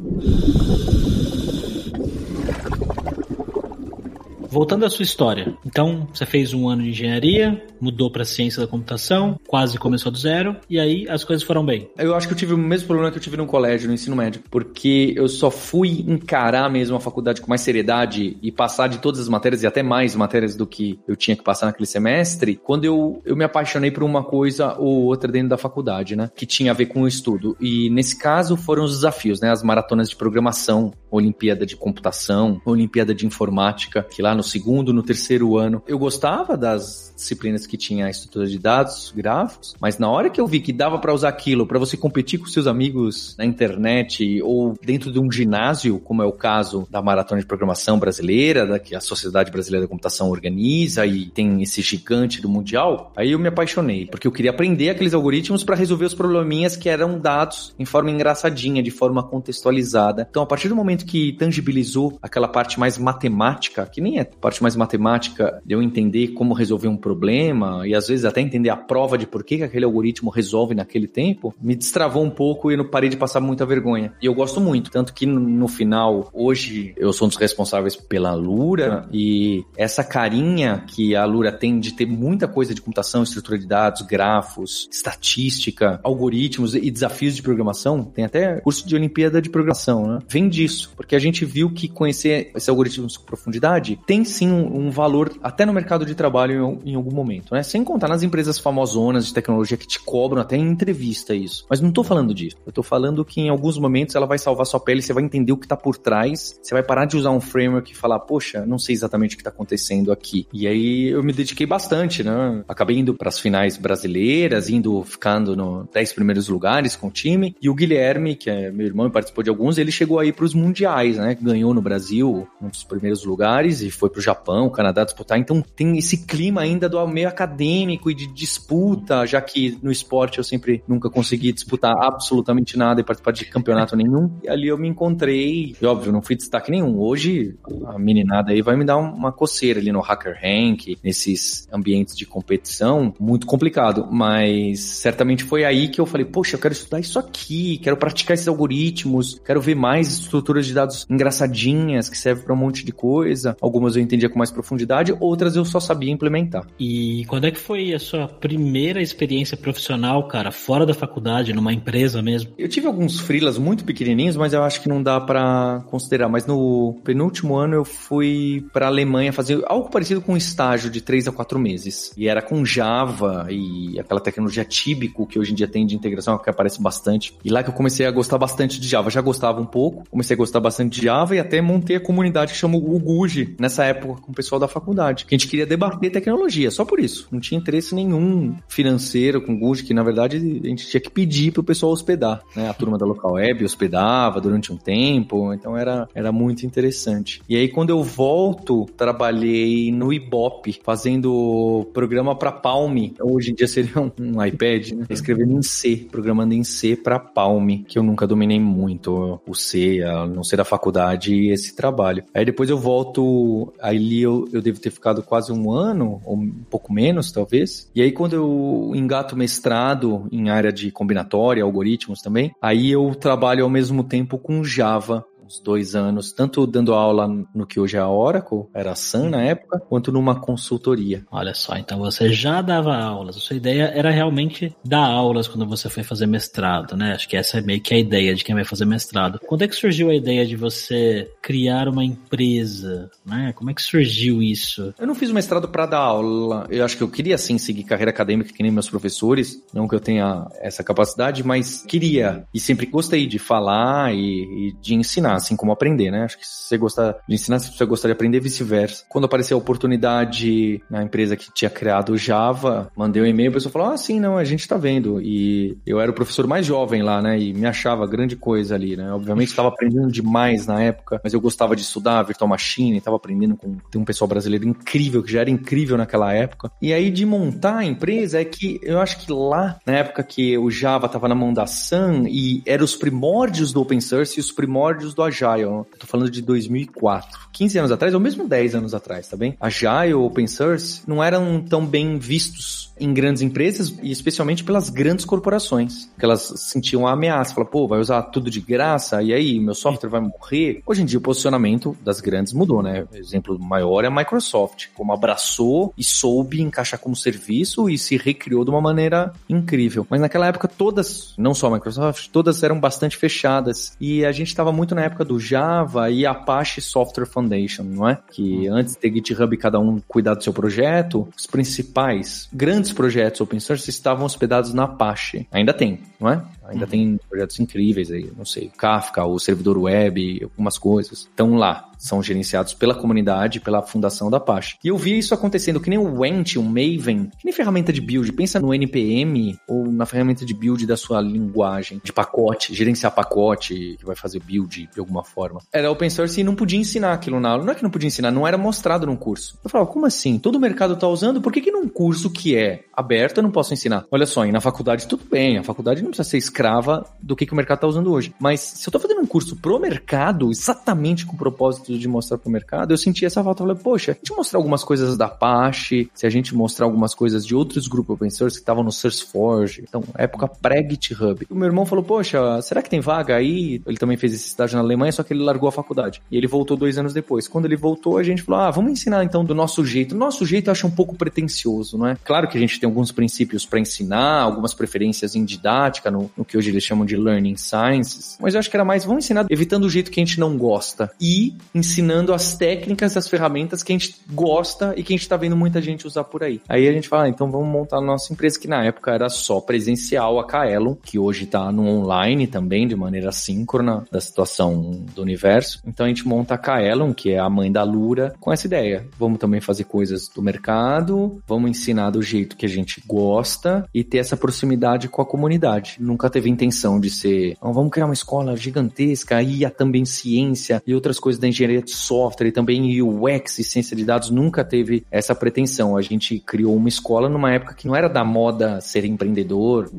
Voltando 4.56 4.86
à 4.86 4.88
sua 4.88 5.02
história. 5.02 5.54
Então, 5.66 6.08
você 6.10 6.24
fez 6.24 6.54
um 6.54 6.66
ano 6.66 6.82
de 6.82 6.88
engenharia, 6.88 7.62
mudou 7.78 8.10
para 8.10 8.24
ciência 8.24 8.62
da 8.62 8.66
computação, 8.66 9.38
quase 9.46 9.78
começou 9.78 10.10
do 10.10 10.16
zero, 10.16 10.56
e 10.66 10.80
aí 10.80 11.06
as 11.10 11.22
coisas 11.22 11.44
foram 11.44 11.62
bem. 11.62 11.90
Eu 11.98 12.14
acho 12.14 12.26
que 12.26 12.32
eu 12.32 12.38
tive 12.38 12.54
o 12.54 12.56
mesmo 12.56 12.86
problema 12.86 13.10
que 13.10 13.18
eu 13.18 13.22
tive 13.22 13.36
no 13.36 13.44
colégio, 13.44 13.86
no 13.86 13.92
ensino 13.92 14.16
médio, 14.16 14.40
porque 14.50 15.12
eu 15.14 15.28
só 15.28 15.50
fui 15.50 16.06
encarar 16.08 16.70
mesmo 16.70 16.96
a 16.96 17.00
faculdade 17.00 17.42
com 17.42 17.50
mais 17.50 17.60
seriedade 17.60 18.38
e 18.40 18.50
passar 18.50 18.88
de 18.88 18.96
todas 18.96 19.20
as 19.20 19.28
matérias 19.28 19.62
e 19.62 19.66
até 19.66 19.82
mais 19.82 20.16
matérias 20.16 20.56
do 20.56 20.66
que 20.66 20.98
eu 21.06 21.16
tinha 21.16 21.36
que 21.36 21.44
passar 21.44 21.66
naquele 21.66 21.84
semestre, 21.86 22.56
quando 22.56 22.86
eu, 22.86 23.20
eu 23.26 23.36
me 23.36 23.44
apaixonei 23.44 23.90
por 23.90 24.04
uma 24.04 24.24
coisa 24.24 24.74
ou 24.78 25.04
outra 25.04 25.30
dentro 25.30 25.50
da 25.50 25.58
faculdade, 25.58 26.16
né? 26.16 26.30
Que 26.34 26.46
tinha 26.46 26.70
a 26.70 26.74
ver 26.74 26.86
com 26.86 27.02
o 27.02 27.06
estudo. 27.06 27.54
E 27.60 27.90
nesse 27.90 28.18
caso 28.18 28.56
foram 28.56 28.84
os 28.84 28.92
desafios, 28.92 29.38
né? 29.38 29.50
As 29.50 29.62
maratonas 29.62 30.08
de 30.08 30.16
programação, 30.16 30.94
Olimpíada 31.10 31.66
de 31.66 31.76
computação, 31.76 32.58
Olimpíada 32.64 33.14
de 33.14 33.26
informática, 33.26 34.02
que 34.02 34.22
lá 34.22 34.34
no 34.34 34.45
segundo, 34.46 34.92
no 34.92 35.02
terceiro 35.02 35.56
ano. 35.56 35.82
Eu 35.86 35.98
gostava 35.98 36.56
das 36.56 37.12
disciplinas 37.16 37.66
que 37.66 37.76
tinha 37.76 38.08
estrutura 38.10 38.46
de 38.46 38.58
dados, 38.58 39.12
gráficos, 39.14 39.74
mas 39.80 39.98
na 39.98 40.08
hora 40.08 40.30
que 40.30 40.40
eu 40.40 40.46
vi 40.46 40.60
que 40.60 40.72
dava 40.72 40.98
para 40.98 41.12
usar 41.12 41.28
aquilo 41.28 41.66
para 41.66 41.78
você 41.78 41.96
competir 41.96 42.38
com 42.38 42.46
seus 42.46 42.66
amigos 42.66 43.34
na 43.38 43.44
internet 43.44 44.40
ou 44.42 44.74
dentro 44.82 45.10
de 45.10 45.18
um 45.18 45.30
ginásio, 45.30 45.98
como 46.00 46.22
é 46.22 46.26
o 46.26 46.32
caso 46.32 46.86
da 46.90 47.02
Maratona 47.02 47.40
de 47.40 47.46
Programação 47.46 47.98
Brasileira, 47.98 48.66
da 48.66 48.78
que 48.78 48.94
a 48.94 49.00
Sociedade 49.00 49.50
Brasileira 49.50 49.86
da 49.86 49.90
Computação 49.90 50.30
organiza 50.30 51.06
e 51.06 51.26
tem 51.26 51.62
esse 51.62 51.82
gigante 51.82 52.40
do 52.40 52.48
mundial, 52.48 53.12
aí 53.16 53.32
eu 53.32 53.38
me 53.38 53.48
apaixonei, 53.48 54.06
porque 54.06 54.26
eu 54.26 54.32
queria 54.32 54.50
aprender 54.50 54.90
aqueles 54.90 55.14
algoritmos 55.14 55.64
para 55.64 55.74
resolver 55.74 56.04
os 56.04 56.14
probleminhas 56.14 56.76
que 56.76 56.88
eram 56.88 57.18
dados 57.18 57.74
em 57.78 57.84
forma 57.84 58.10
engraçadinha, 58.10 58.82
de 58.82 58.90
forma 58.90 59.22
contextualizada. 59.22 60.26
Então, 60.30 60.42
a 60.42 60.46
partir 60.46 60.68
do 60.68 60.76
momento 60.76 61.04
que 61.04 61.32
tangibilizou 61.32 62.18
aquela 62.22 62.48
parte 62.48 62.78
mais 62.78 62.98
matemática, 62.98 63.86
que 63.86 64.00
nem 64.00 64.18
é 64.18 64.24
parte 64.40 64.62
mais 64.62 64.76
matemática 64.76 65.60
de 65.64 65.74
eu 65.74 65.82
entender 65.82 66.28
como 66.28 66.54
resolver 66.54 66.88
um 66.88 66.96
problema 66.96 67.86
e 67.86 67.94
às 67.94 68.08
vezes 68.08 68.24
até 68.24 68.40
entender 68.40 68.70
a 68.70 68.76
prova 68.76 69.16
de 69.16 69.26
por 69.26 69.44
que, 69.44 69.58
que 69.58 69.62
aquele 69.62 69.84
algoritmo 69.84 70.30
resolve 70.30 70.74
naquele 70.74 71.06
tempo, 71.06 71.54
me 71.60 71.74
destravou 71.74 72.22
um 72.22 72.30
pouco 72.30 72.70
e 72.70 72.76
não 72.76 72.84
parei 72.84 73.08
de 73.08 73.16
passar 73.16 73.40
muita 73.40 73.66
vergonha. 73.66 74.12
E 74.20 74.26
eu 74.26 74.34
gosto 74.34 74.60
muito, 74.60 74.90
tanto 74.90 75.12
que 75.14 75.26
no 75.26 75.68
final, 75.68 76.30
hoje 76.32 76.94
eu 76.96 77.12
sou 77.12 77.26
um 77.26 77.28
dos 77.28 77.38
responsáveis 77.38 77.96
pela 77.96 78.34
Lura 78.34 79.08
e 79.12 79.64
essa 79.76 80.04
carinha 80.04 80.84
que 80.86 81.14
a 81.14 81.24
Lura 81.24 81.52
tem 81.52 81.78
de 81.80 81.92
ter 81.92 82.06
muita 82.06 82.46
coisa 82.48 82.74
de 82.74 82.80
computação, 82.80 83.22
estrutura 83.22 83.58
de 83.58 83.66
dados, 83.66 84.02
grafos, 84.02 84.88
estatística, 84.90 86.00
algoritmos 86.02 86.74
e 86.74 86.90
desafios 86.90 87.34
de 87.36 87.42
programação, 87.42 88.04
tem 88.04 88.24
até 88.24 88.60
curso 88.60 88.86
de 88.86 88.94
Olimpíada 88.94 89.40
de 89.40 89.50
Programação, 89.50 90.06
né? 90.06 90.18
Vem 90.28 90.48
disso, 90.48 90.92
porque 90.96 91.14
a 91.16 91.18
gente 91.18 91.44
viu 91.44 91.70
que 91.70 91.88
conhecer 91.88 92.50
esse 92.54 92.70
algoritmo 92.70 93.06
com 93.16 93.24
profundidade 93.24 93.98
tem 94.06 94.15
sim 94.24 94.50
um, 94.50 94.86
um 94.86 94.90
valor 94.90 95.32
até 95.42 95.64
no 95.64 95.72
mercado 95.72 96.04
de 96.04 96.14
trabalho 96.14 96.78
em, 96.84 96.92
em, 96.92 96.94
algum 96.94 97.14
momento, 97.14 97.54
né? 97.54 97.62
Sem 97.62 97.84
contar 97.84 98.08
nas 98.08 98.22
empresas 98.22 98.58
famosonas 98.58 99.26
de 99.26 99.34
tecnologia 99.34 99.76
que 99.76 99.86
te 99.86 100.00
cobram 100.00 100.42
até 100.42 100.56
em 100.56 100.68
entrevista 100.68 101.34
isso. 101.34 101.66
Mas 101.68 101.80
não 101.80 101.90
tô 101.90 102.02
falando 102.02 102.34
disso. 102.34 102.56
Eu 102.66 102.72
tô 102.72 102.82
falando 102.82 103.24
que 103.24 103.40
em 103.40 103.48
alguns 103.48 103.78
momentos 103.78 104.14
ela 104.14 104.26
vai 104.26 104.38
salvar 104.38 104.66
sua 104.66 104.80
pele, 104.80 105.02
você 105.02 105.12
vai 105.12 105.24
entender 105.24 105.52
o 105.52 105.56
que 105.56 105.68
tá 105.68 105.76
por 105.76 105.96
trás, 105.96 106.58
você 106.62 106.74
vai 106.74 106.82
parar 106.82 107.04
de 107.04 107.16
usar 107.16 107.30
um 107.30 107.40
framework 107.40 107.92
e 107.92 107.94
falar, 107.94 108.20
poxa, 108.20 108.64
não 108.66 108.78
sei 108.78 108.94
exatamente 108.94 109.34
o 109.34 109.38
que 109.38 109.44
tá 109.44 109.50
acontecendo 109.50 110.12
aqui. 110.12 110.46
E 110.52 110.66
aí 110.66 111.08
eu 111.08 111.22
me 111.22 111.32
dediquei 111.32 111.66
bastante, 111.66 112.22
né? 112.22 112.64
Acabei 112.68 112.98
indo 112.98 113.14
para 113.14 113.28
as 113.28 113.38
finais 113.38 113.76
brasileiras, 113.76 114.68
indo 114.68 115.02
ficando 115.02 115.56
no 115.56 115.88
10 115.92 116.12
primeiros 116.12 116.48
lugares 116.48 116.96
com 116.96 117.08
o 117.08 117.10
time. 117.10 117.54
E 117.60 117.68
o 117.68 117.74
Guilherme, 117.74 118.36
que 118.36 118.50
é 118.50 118.70
meu 118.70 118.86
irmão 118.86 119.06
e 119.06 119.10
participou 119.10 119.42
de 119.42 119.50
alguns, 119.50 119.78
ele 119.78 119.92
chegou 119.92 120.18
aí 120.18 120.32
para 120.32 120.44
os 120.44 120.54
mundiais, 120.54 121.16
né? 121.16 121.36
Ganhou 121.40 121.72
no 121.72 121.82
Brasil 121.82 122.46
um 122.60 122.68
dos 122.68 122.84
primeiros 122.84 123.24
lugares 123.24 123.80
e 123.80 123.90
foi 123.90 124.05
pro 124.10 124.20
Japão, 124.20 124.70
Canadá 124.70 125.04
disputar. 125.04 125.38
Então 125.38 125.62
tem 125.62 125.98
esse 125.98 126.26
clima 126.26 126.62
ainda 126.62 126.88
do 126.88 127.06
meio 127.06 127.28
acadêmico 127.28 128.10
e 128.10 128.14
de 128.14 128.26
disputa, 128.26 129.26
já 129.26 129.40
que 129.40 129.78
no 129.82 129.90
esporte 129.90 130.38
eu 130.38 130.44
sempre 130.44 130.82
nunca 130.88 131.10
consegui 131.10 131.52
disputar 131.52 131.94
absolutamente 132.00 132.76
nada 132.76 133.00
e 133.00 133.04
participar 133.04 133.32
de 133.32 133.44
campeonato 133.46 133.94
nenhum. 133.96 134.30
E 134.42 134.48
ali 134.48 134.68
eu 134.68 134.78
me 134.78 134.88
encontrei, 134.88 135.76
e 135.80 135.86
óbvio, 135.86 136.12
não 136.12 136.22
fui 136.22 136.36
destaque 136.36 136.70
nenhum. 136.70 136.98
Hoje 136.98 137.56
a 137.86 137.98
meninada 137.98 138.52
aí 138.52 138.62
vai 138.62 138.76
me 138.76 138.84
dar 138.84 138.96
uma 138.96 139.32
coceira 139.32 139.80
ali 139.80 139.92
no 139.92 140.00
Hacker 140.00 140.34
Rank, 140.34 140.96
nesses 141.02 141.68
ambientes 141.72 142.16
de 142.16 142.24
competição, 142.24 143.14
muito 143.20 143.46
complicado, 143.46 144.08
mas 144.10 144.80
certamente 144.80 145.44
foi 145.44 145.64
aí 145.64 145.88
que 145.88 146.00
eu 146.00 146.06
falei, 146.06 146.24
poxa, 146.24 146.56
eu 146.56 146.60
quero 146.60 146.72
estudar 146.72 147.00
isso 147.00 147.18
aqui, 147.18 147.78
quero 147.78 147.96
praticar 147.96 148.34
esses 148.34 148.48
algoritmos, 148.48 149.40
quero 149.44 149.60
ver 149.60 149.74
mais 149.74 150.08
estruturas 150.08 150.46
estruturas 150.46 150.66
de 150.66 150.74
dados 150.74 151.06
engraçadinhas 151.10 152.08
que 152.08 152.16
servem 152.16 152.44
para 152.44 152.54
um 152.54 152.56
monte 152.56 152.84
de 152.84 152.92
coisa. 152.92 153.56
Algumas 153.60 153.95
eu 153.96 154.02
entendia 154.02 154.28
com 154.28 154.38
mais 154.38 154.50
profundidade, 154.50 155.14
outras 155.18 155.56
eu 155.56 155.64
só 155.64 155.80
sabia 155.80 156.10
implementar. 156.10 156.66
E 156.78 157.24
quando 157.26 157.46
é 157.46 157.50
que 157.50 157.58
foi 157.58 157.94
a 157.94 157.98
sua 157.98 158.28
primeira 158.28 159.00
experiência 159.00 159.56
profissional, 159.56 160.26
cara, 160.28 160.50
fora 160.50 160.86
da 160.86 160.94
faculdade, 160.94 161.52
numa 161.52 161.72
empresa 161.72 162.22
mesmo? 162.22 162.52
Eu 162.58 162.68
tive 162.68 162.86
alguns 162.86 163.20
freelas 163.20 163.58
muito 163.58 163.84
pequenininhos, 163.84 164.36
mas 164.36 164.52
eu 164.52 164.62
acho 164.62 164.80
que 164.80 164.88
não 164.88 165.02
dá 165.02 165.20
para 165.20 165.84
considerar. 165.90 166.28
Mas 166.28 166.46
no 166.46 166.96
penúltimo 167.04 167.56
ano 167.56 167.74
eu 167.74 167.84
fui 167.84 168.64
para 168.72 168.86
Alemanha 168.86 169.32
fazer 169.32 169.62
algo 169.66 169.90
parecido 169.90 170.20
com 170.20 170.34
um 170.34 170.36
estágio 170.36 170.90
de 170.90 171.00
três 171.00 171.26
a 171.26 171.32
quatro 171.32 171.58
meses. 171.58 172.12
E 172.16 172.28
era 172.28 172.42
com 172.42 172.64
Java 172.64 173.46
e 173.50 173.98
aquela 173.98 174.20
tecnologia 174.20 174.64
típico 174.64 175.26
que 175.26 175.38
hoje 175.38 175.52
em 175.52 175.54
dia 175.54 175.68
tem 175.68 175.86
de 175.86 175.94
integração 175.94 176.38
que 176.38 176.50
aparece 176.50 176.82
bastante. 176.82 177.34
E 177.44 177.50
lá 177.50 177.62
que 177.62 177.70
eu 177.70 177.74
comecei 177.74 178.06
a 178.06 178.10
gostar 178.10 178.38
bastante 178.38 178.80
de 178.80 178.88
Java. 178.88 179.10
Já 179.10 179.20
gostava 179.20 179.60
um 179.60 179.66
pouco, 179.66 180.04
comecei 180.10 180.34
a 180.34 180.36
gostar 180.36 180.60
bastante 180.60 181.00
de 181.00 181.06
Java 181.06 181.34
e 181.34 181.38
até 181.38 181.60
montei 181.60 181.96
a 181.96 182.00
comunidade 182.00 182.52
que 182.52 182.58
chama 182.58 182.76
o 182.76 182.98
Guji 182.98 183.56
nessa 183.58 183.84
época 183.86 184.22
com 184.22 184.32
o 184.32 184.34
pessoal 184.34 184.58
da 184.60 184.68
faculdade. 184.68 185.24
Que 185.24 185.34
a 185.34 185.38
gente 185.38 185.48
queria 185.48 185.66
debater 185.66 186.10
tecnologia, 186.10 186.70
só 186.70 186.84
por 186.84 187.00
isso. 187.00 187.28
Não 187.30 187.40
tinha 187.40 187.58
interesse 187.58 187.94
nenhum 187.94 188.56
financeiro 188.68 189.40
com 189.40 189.54
o 189.54 189.66
que 189.76 189.92
na 189.92 190.02
verdade 190.02 190.36
a 190.36 190.68
gente 190.68 190.86
tinha 190.86 191.00
que 191.00 191.10
pedir 191.10 191.52
pro 191.52 191.62
pessoal 191.62 191.92
hospedar, 191.92 192.42
né? 192.54 192.68
A 192.68 192.74
turma 192.74 192.96
da 192.96 193.04
local 193.04 193.32
web 193.32 193.64
hospedava 193.64 194.40
durante 194.40 194.72
um 194.72 194.76
tempo, 194.76 195.52
então 195.52 195.76
era, 195.76 196.08
era 196.14 196.30
muito 196.30 196.64
interessante. 196.64 197.42
E 197.48 197.56
aí 197.56 197.68
quando 197.68 197.90
eu 197.90 198.02
volto, 198.02 198.86
trabalhei 198.96 199.90
no 199.90 200.12
Ibope, 200.12 200.80
fazendo 200.84 201.86
programa 201.92 202.34
para 202.36 202.52
Palm. 202.52 202.96
Hoje 203.20 203.50
em 203.50 203.54
dia 203.54 203.66
seria 203.66 204.00
um, 204.00 204.10
um 204.20 204.44
iPad, 204.44 204.92
né? 204.92 205.06
Escrevendo 205.10 205.52
em 205.52 205.62
C, 205.62 206.06
programando 206.10 206.54
em 206.54 206.64
C 206.64 206.96
para 206.96 207.18
Palm, 207.18 207.82
que 207.86 207.98
eu 207.98 208.02
nunca 208.02 208.26
dominei 208.26 208.60
muito 208.60 209.40
o 209.46 209.54
C, 209.54 210.02
a 210.02 210.26
não 210.26 210.44
ser 210.44 210.56
da 210.56 210.64
faculdade 210.64 211.50
esse 211.50 211.74
trabalho. 211.74 212.24
Aí 212.34 212.44
depois 212.44 212.70
eu 212.70 212.78
volto, 212.78 213.72
ali 213.80 214.22
eu, 214.22 214.48
eu 214.52 214.60
devo 214.60 214.80
ter 214.80 214.90
ficado 214.90 215.22
quase 215.22 215.52
um 215.52 215.70
ano, 215.70 216.20
ou 216.24 216.36
um 216.36 216.50
pouco 216.70 216.92
menos, 216.92 217.32
talvez. 217.32 217.90
E 217.94 218.02
aí 218.02 218.12
quando 218.12 218.34
eu 218.34 218.92
engato 218.94 219.36
mestrado 219.36 220.26
em 220.30 220.50
área 220.50 220.72
de 220.72 220.90
combinatória, 220.90 221.62
algoritmos 221.62 222.20
também, 222.20 222.54
aí 222.60 222.90
eu 222.90 223.14
trabalho 223.14 223.64
ao 223.64 223.70
mesmo 223.70 224.02
tempo 224.04 224.38
com 224.38 224.64
Java 224.64 225.24
uns 225.46 225.60
dois 225.60 225.94
anos, 225.94 226.32
tanto 226.32 226.66
dando 226.66 226.92
aula 226.92 227.28
no 227.54 227.66
que 227.66 227.78
hoje 227.78 227.96
é 227.96 228.00
a 228.00 228.08
Oracle, 228.08 228.64
era 228.74 228.92
a 228.92 228.94
Sun 228.96 229.30
na 229.30 229.42
época, 229.42 229.78
quanto 229.88 230.10
numa 230.10 230.40
consultoria. 230.40 231.24
Olha 231.30 231.54
só, 231.54 231.76
então 231.76 231.98
você 231.98 232.32
já 232.32 232.60
dava 232.60 232.96
aulas. 232.96 233.36
A 233.36 233.40
sua 233.40 233.56
ideia 233.56 233.84
era 233.94 234.10
realmente 234.10 234.74
dar 234.84 235.06
aulas 235.06 235.46
quando 235.46 235.66
você 235.66 235.88
foi 235.88 236.02
fazer 236.02 236.26
mestrado, 236.26 236.96
né? 236.96 237.12
Acho 237.12 237.28
que 237.28 237.36
essa 237.36 237.58
é 237.58 237.62
meio 237.62 237.80
que 237.80 237.94
a 237.94 237.98
ideia 237.98 238.34
de 238.34 238.44
quem 238.44 238.54
vai 238.54 238.64
fazer 238.64 238.84
mestrado. 238.84 239.40
Quando 239.46 239.62
é 239.62 239.68
que 239.68 239.76
surgiu 239.76 240.10
a 240.10 240.14
ideia 240.14 240.44
de 240.44 240.56
você 240.56 241.30
criar 241.40 241.88
uma 241.88 242.04
empresa, 242.04 243.08
né? 243.24 243.52
Como 243.54 243.70
é 243.70 243.74
que 243.74 243.82
surgiu 243.82 244.42
isso? 244.42 244.92
Eu 244.98 245.06
não 245.06 245.14
fiz 245.14 245.30
o 245.30 245.34
mestrado 245.34 245.68
para 245.68 245.86
dar 245.86 245.98
aula. 245.98 246.66
Eu 246.70 246.84
acho 246.84 246.96
que 246.96 247.02
eu 247.02 247.08
queria 247.08 247.38
sim 247.38 247.56
seguir 247.58 247.84
carreira 247.84 248.10
acadêmica 248.10 248.52
que 248.52 248.62
nem 248.62 248.72
meus 248.72 248.90
professores, 248.90 249.62
não 249.72 249.86
que 249.86 249.94
eu 249.94 250.00
tenha 250.00 250.46
essa 250.60 250.82
capacidade, 250.82 251.44
mas 251.44 251.84
queria 251.86 252.44
e 252.52 252.58
sempre 252.58 252.86
gostei 252.86 253.26
de 253.26 253.38
falar 253.38 254.12
e, 254.12 254.68
e 254.68 254.72
de 254.80 254.94
ensinar 254.94 255.35
assim 255.36 255.56
como 255.56 255.72
aprender, 255.72 256.10
né? 256.10 256.24
Acho 256.24 256.38
que 256.38 256.46
se 256.46 256.68
você 256.68 256.78
gostar 256.78 257.16
de 257.28 257.34
ensinar, 257.34 257.58
se 257.58 257.72
você 257.72 257.84
gostar 257.84 258.08
de 258.08 258.12
aprender, 258.12 258.40
vice-versa. 258.40 259.04
Quando 259.08 259.24
apareceu 259.24 259.56
a 259.56 259.60
oportunidade 259.60 260.82
na 260.90 261.02
empresa 261.02 261.36
que 261.36 261.52
tinha 261.52 261.70
criado 261.70 262.10
o 262.10 262.18
Java, 262.18 262.90
mandei 262.96 263.22
um 263.22 263.26
e-mail, 263.26 263.50
a 263.50 263.54
pessoa 263.54 263.72
falou: 263.72 263.88
Ah, 263.88 263.96
sim, 263.96 264.20
não, 264.20 264.36
a 264.36 264.44
gente 264.44 264.66
tá 264.66 264.76
vendo. 264.76 265.20
E 265.20 265.78
eu 265.86 266.00
era 266.00 266.10
o 266.10 266.14
professor 266.14 266.46
mais 266.46 266.66
jovem 266.66 267.02
lá, 267.02 267.20
né? 267.20 267.38
E 267.38 267.52
me 267.52 267.66
achava 267.66 268.06
grande 268.06 268.36
coisa 268.36 268.74
ali, 268.74 268.96
né? 268.96 269.12
Obviamente 269.12 269.48
estava 269.48 269.68
aprendendo 269.68 270.10
demais 270.10 270.66
na 270.66 270.82
época, 270.82 271.20
mas 271.22 271.32
eu 271.32 271.40
gostava 271.40 271.76
de 271.76 271.82
estudar 271.82 272.22
virtual 272.22 272.48
machine, 272.48 272.98
estava 272.98 273.16
aprendendo 273.16 273.56
com 273.56 273.76
tem 273.90 274.00
um 274.00 274.04
pessoal 274.04 274.28
brasileiro 274.28 274.66
incrível, 274.66 275.22
que 275.22 275.32
já 275.32 275.40
era 275.40 275.50
incrível 275.50 275.96
naquela 275.96 276.32
época. 276.32 276.70
E 276.80 276.92
aí 276.92 277.10
de 277.10 277.24
montar 277.24 277.78
a 277.78 277.84
empresa 277.84 278.40
é 278.40 278.44
que 278.44 278.80
eu 278.82 279.00
acho 279.00 279.18
que 279.18 279.32
lá, 279.32 279.78
na 279.86 279.94
época 279.94 280.22
que 280.22 280.56
o 280.58 280.70
Java 280.70 281.06
estava 281.06 281.28
na 281.28 281.34
mão 281.34 281.52
da 281.52 281.66
Sun 281.66 282.24
e 282.26 282.62
eram 282.66 282.84
os 282.84 282.96
primórdios 282.96 283.72
do 283.72 283.80
open 283.80 284.00
source 284.00 284.38
e 284.38 284.40
os 284.40 284.52
primórdios 284.52 285.14
do 285.14 285.22
Agile. 285.26 285.62
Eu 285.62 285.86
tô 285.98 286.06
falando 286.06 286.30
de 286.30 286.40
2004. 286.42 287.48
15 287.52 287.78
anos 287.78 287.92
atrás, 287.92 288.14
ou 288.14 288.20
mesmo 288.20 288.48
10 288.48 288.74
anos 288.74 288.94
atrás, 288.94 289.28
tá 289.28 289.36
bem? 289.36 289.56
Agile, 289.60 290.14
Open 290.14 290.46
Source, 290.46 291.02
não 291.06 291.22
eram 291.22 291.60
tão 291.60 291.84
bem 291.84 292.18
vistos 292.18 292.85
em 292.98 293.12
grandes 293.12 293.42
empresas 293.42 293.94
e 294.02 294.10
especialmente 294.10 294.64
pelas 294.64 294.88
grandes 294.88 295.24
corporações, 295.24 296.10
que 296.18 296.24
elas 296.24 296.52
sentiam 296.56 297.06
a 297.06 297.12
ameaça, 297.12 297.54
falaram, 297.54 297.70
pô, 297.70 297.86
vai 297.86 298.00
usar 298.00 298.22
tudo 298.22 298.50
de 298.50 298.60
graça 298.60 299.22
e 299.22 299.32
aí 299.32 299.60
meu 299.60 299.74
software 299.74 300.08
vai 300.08 300.20
morrer. 300.20 300.82
Hoje 300.86 301.02
em 301.02 301.04
dia 301.04 301.18
o 301.18 301.22
posicionamento 301.22 301.96
das 302.02 302.20
grandes 302.20 302.52
mudou, 302.52 302.82
né? 302.82 303.06
O 303.12 303.16
exemplo 303.16 303.58
maior 303.58 304.04
é 304.04 304.08
a 304.08 304.10
Microsoft, 304.10 304.86
como 304.94 305.12
abraçou 305.12 305.92
e 305.96 306.04
soube 306.04 306.60
encaixar 306.60 306.98
como 306.98 307.16
serviço 307.16 307.88
e 307.88 307.98
se 307.98 308.16
recriou 308.16 308.64
de 308.64 308.70
uma 308.70 308.80
maneira 308.80 309.32
incrível. 309.48 310.06
Mas 310.08 310.20
naquela 310.20 310.46
época 310.46 310.68
todas, 310.68 311.34
não 311.36 311.54
só 311.54 311.68
a 311.68 311.70
Microsoft, 311.72 312.28
todas 312.28 312.62
eram 312.62 312.78
bastante 312.80 313.16
fechadas 313.16 313.96
e 314.00 314.24
a 314.24 314.32
gente 314.32 314.48
estava 314.48 314.72
muito 314.72 314.94
na 314.94 315.02
época 315.02 315.24
do 315.24 315.38
Java 315.38 316.10
e 316.10 316.26
Apache 316.26 316.80
Software 316.80 317.26
Foundation, 317.26 317.82
não 317.82 318.08
é? 318.08 318.18
Que 318.30 318.68
antes 318.68 318.94
de 318.94 319.00
ter 319.00 319.12
GitHub 319.12 319.56
cada 319.56 319.78
um 319.78 320.00
cuidar 320.06 320.34
do 320.34 320.42
seu 320.42 320.52
projeto, 320.52 321.28
os 321.36 321.46
principais 321.46 322.48
grandes 322.52 322.85
projetos 322.92 323.40
open 323.40 323.60
source 323.60 323.88
estavam 323.88 324.24
hospedados 324.24 324.72
na 324.72 324.84
Apache. 324.84 325.46
Ainda 325.50 325.72
tem, 325.72 326.00
não 326.20 326.28
é? 326.28 326.42
Ainda 326.68 326.84
uhum. 326.84 326.90
tem 326.90 327.20
projetos 327.28 327.60
incríveis 327.60 328.10
aí, 328.10 328.30
não 328.36 328.44
sei, 328.44 328.70
Kafka, 328.76 329.24
o 329.24 329.38
servidor 329.38 329.78
web, 329.78 330.40
algumas 330.42 330.78
coisas. 330.78 331.20
Estão 331.20 331.54
lá, 331.54 331.90
são 331.98 332.22
gerenciados 332.22 332.74
pela 332.74 332.94
comunidade, 332.94 333.60
pela 333.60 333.82
fundação 333.82 334.30
da 334.30 334.36
Apache. 334.36 334.76
E 334.84 334.88
eu 334.88 334.96
vi 334.96 335.18
isso 335.18 335.34
acontecendo, 335.34 335.80
que 335.80 335.90
nem 335.90 335.98
o 335.98 336.20
Went, 336.20 336.56
o 336.56 336.62
Maven, 336.62 337.30
que 337.38 337.44
nem 337.44 337.52
ferramenta 337.52 337.92
de 337.92 338.00
build. 338.00 338.32
Pensa 338.32 338.60
no 338.60 338.72
NPM 338.74 339.58
ou 339.68 339.90
na 339.90 340.06
ferramenta 340.06 340.44
de 340.44 340.54
build 340.54 340.86
da 340.86 340.96
sua 340.96 341.20
linguagem, 341.20 342.00
de 342.02 342.12
pacote, 342.12 342.74
gerenciar 342.74 343.14
pacote, 343.14 343.96
que 343.98 344.04
vai 344.04 344.16
fazer 344.16 344.40
build 344.40 344.88
de 344.92 345.00
alguma 345.00 345.24
forma. 345.24 345.60
Era 345.72 345.90
open 345.90 346.10
source 346.10 346.40
e 346.40 346.44
não 346.44 346.54
podia 346.54 346.78
ensinar 346.78 347.12
aquilo 347.12 347.40
na 347.40 347.50
aula. 347.50 347.64
Não 347.64 347.72
é 347.72 347.74
que 347.74 347.82
não 347.82 347.90
podia 347.90 348.08
ensinar, 348.08 348.30
não 348.30 348.46
era 348.46 348.58
mostrado 348.58 349.06
num 349.06 349.16
curso. 349.16 349.58
Eu 349.64 349.70
falava, 349.70 349.90
como 349.90 350.06
assim? 350.06 350.38
Todo 350.38 350.56
o 350.56 350.60
mercado 350.60 350.96
tá 350.96 351.08
usando, 351.08 351.40
por 351.40 351.52
que, 351.52 351.60
que 351.60 351.70
num 351.70 351.88
curso 351.88 352.30
que 352.30 352.56
é 352.56 352.84
aberto 352.92 353.38
eu 353.38 353.42
não 353.42 353.50
posso 353.50 353.72
ensinar? 353.72 354.04
Olha 354.10 354.26
só, 354.26 354.44
e 354.44 354.52
na 354.52 354.60
faculdade 354.60 355.06
tudo 355.06 355.24
bem, 355.30 355.58
a 355.58 355.62
faculdade 355.62 356.02
não 356.02 356.10
precisa 356.10 356.28
ser 356.28 356.38
escrava 356.56 357.04
do 357.22 357.36
que, 357.36 357.44
que 357.44 357.52
o 357.52 357.56
mercado 357.56 357.76
está 357.78 357.86
usando 357.86 358.10
hoje. 358.10 358.34
Mas 358.38 358.60
se 358.60 358.88
eu 358.88 358.90
estou 358.90 359.00
fazendo 359.00 359.20
um 359.20 359.26
curso 359.26 359.56
pro 359.56 359.78
mercado, 359.78 360.50
exatamente 360.50 361.26
com 361.26 361.34
o 361.34 361.38
propósito 361.38 361.96
de 361.98 362.08
mostrar 362.08 362.38
pro 362.38 362.50
mercado, 362.50 362.92
eu 362.92 362.96
senti 362.96 363.26
essa 363.26 363.44
falta. 363.44 363.62
Eu 363.62 363.66
falei, 363.66 363.82
poxa, 363.82 364.12
a 364.12 364.14
gente 364.14 364.32
mostrar 364.32 364.58
algumas 364.58 364.82
coisas 364.82 365.16
da 365.18 365.26
Apache, 365.26 366.10
se 366.14 366.26
a 366.26 366.30
gente 366.30 366.54
mostrar 366.54 366.86
algumas 366.86 367.14
coisas 367.14 367.44
de 367.46 367.54
outros 367.54 367.86
grupos 367.86 368.14
open 368.14 368.30
source 368.30 368.56
que 368.56 368.62
estavam 368.62 368.82
no 368.82 368.90
SourceForge, 368.90 369.84
então, 369.86 370.02
época 370.16 370.48
pré-GitHub. 370.48 371.46
O 371.50 371.54
meu 371.54 371.66
irmão 371.66 371.84
falou, 371.84 372.02
poxa, 372.02 372.62
será 372.62 372.80
que 372.80 372.88
tem 372.88 373.00
vaga 373.00 373.36
aí? 373.36 373.82
Ele 373.86 373.98
também 373.98 374.16
fez 374.16 374.32
esse 374.32 374.46
estágio 374.46 374.76
na 374.76 374.82
Alemanha, 374.82 375.12
só 375.12 375.22
que 375.22 375.34
ele 375.34 375.42
largou 375.42 375.68
a 375.68 375.72
faculdade. 375.72 376.22
E 376.30 376.36
ele 376.36 376.46
voltou 376.46 376.76
dois 376.76 376.96
anos 376.96 377.12
depois. 377.12 377.46
Quando 377.46 377.66
ele 377.66 377.76
voltou, 377.76 378.16
a 378.16 378.22
gente 378.22 378.42
falou, 378.42 378.60
ah, 378.60 378.70
vamos 378.70 378.92
ensinar 378.92 379.24
então 379.24 379.44
do 379.44 379.54
nosso 379.54 379.84
jeito. 379.84 380.16
Nosso 380.16 380.46
jeito 380.46 380.68
eu 380.68 380.72
acho 380.72 380.86
um 380.86 380.90
pouco 380.90 381.14
pretencioso, 381.16 381.98
não 381.98 382.06
é? 382.06 382.16
Claro 382.24 382.48
que 382.48 382.56
a 382.56 382.60
gente 382.60 382.80
tem 382.80 382.86
alguns 382.86 383.12
princípios 383.12 383.66
para 383.66 383.78
ensinar, 383.78 384.40
algumas 384.40 384.72
preferências 384.72 385.36
em 385.36 385.44
didática, 385.44 386.10
no, 386.10 386.30
no 386.36 386.45
que 386.46 386.56
hoje 386.56 386.70
eles 386.70 386.84
chamam 386.84 387.04
de 387.04 387.16
Learning 387.16 387.56
Sciences, 387.56 388.38
mas 388.40 388.54
eu 388.54 388.60
acho 388.60 388.70
que 388.70 388.76
era 388.76 388.84
mais, 388.84 389.04
vamos 389.04 389.24
ensinar 389.24 389.46
evitando 389.50 389.84
o 389.84 389.90
jeito 389.90 390.10
que 390.10 390.20
a 390.20 390.24
gente 390.24 390.38
não 390.38 390.56
gosta 390.56 391.10
e 391.20 391.54
ensinando 391.74 392.32
as 392.32 392.56
técnicas, 392.56 393.16
as 393.16 393.28
ferramentas 393.28 393.82
que 393.82 393.92
a 393.92 393.98
gente 393.98 394.16
gosta 394.32 394.94
e 394.96 395.02
que 395.02 395.12
a 395.12 395.16
gente 395.16 395.28
tá 395.28 395.36
vendo 395.36 395.56
muita 395.56 395.80
gente 395.80 396.06
usar 396.06 396.24
por 396.24 396.42
aí. 396.42 396.60
Aí 396.68 396.88
a 396.88 396.92
gente 396.92 397.08
fala, 397.08 397.24
ah, 397.24 397.28
então 397.28 397.50
vamos 397.50 397.68
montar 397.68 397.98
a 397.98 398.00
nossa 398.00 398.32
empresa, 398.32 398.58
que 398.58 398.68
na 398.68 398.84
época 398.84 399.12
era 399.12 399.28
só 399.28 399.60
presencial, 399.60 400.38
a 400.38 400.46
Kaelon, 400.46 400.94
que 400.94 401.18
hoje 401.18 401.46
tá 401.46 401.70
no 401.72 401.86
online 401.86 402.46
também, 402.46 402.86
de 402.86 402.96
maneira 402.96 403.32
síncrona 403.32 404.04
da 404.10 404.20
situação 404.20 405.04
do 405.14 405.22
universo. 405.22 405.80
Então 405.86 406.06
a 406.06 406.08
gente 406.08 406.26
monta 406.26 406.54
a 406.54 406.58
Kaelon, 406.58 407.12
que 407.12 407.32
é 407.32 407.38
a 407.38 407.48
mãe 407.48 407.70
da 407.70 407.82
Lura, 407.82 408.34
com 408.40 408.52
essa 408.52 408.66
ideia. 408.66 409.06
Vamos 409.18 409.38
também 409.38 409.60
fazer 409.60 409.84
coisas 409.84 410.28
do 410.28 410.42
mercado, 410.42 411.42
vamos 411.46 411.70
ensinar 411.70 412.10
do 412.10 412.22
jeito 412.22 412.56
que 412.56 412.66
a 412.66 412.68
gente 412.68 413.02
gosta 413.06 413.88
e 413.94 414.04
ter 414.04 414.18
essa 414.18 414.36
proximidade 414.36 415.08
com 415.08 415.22
a 415.22 415.26
comunidade. 415.26 415.96
Nunca 416.00 416.28
teve 416.36 416.50
intenção 416.50 417.00
de 417.00 417.08
ser, 417.08 417.56
oh, 417.62 417.72
vamos 417.72 417.90
criar 417.90 418.04
uma 418.04 418.12
escola 418.12 418.54
gigantesca, 418.54 419.42
e 419.42 419.64
a 419.64 419.70
também 419.70 420.04
ciência 420.04 420.82
e 420.86 420.94
outras 420.94 421.18
coisas 421.18 421.40
da 421.40 421.48
engenharia 421.48 421.80
de 421.80 421.92
software 421.92 422.48
e 422.48 422.52
também 422.52 423.00
UX 423.00 423.58
e 423.58 423.64
ciência 423.64 423.96
de 423.96 424.04
dados 424.04 424.28
nunca 424.28 424.62
teve 424.62 425.02
essa 425.10 425.34
pretensão. 425.34 425.96
A 425.96 426.02
gente 426.02 426.38
criou 426.38 426.76
uma 426.76 426.90
escola 426.90 427.26
numa 427.30 427.50
época 427.50 427.72
que 427.72 427.86
não 427.86 427.96
era 427.96 428.06
da 428.06 428.22
moda 428.22 428.82
ser 428.82 429.06
empreendedor. 429.06 429.90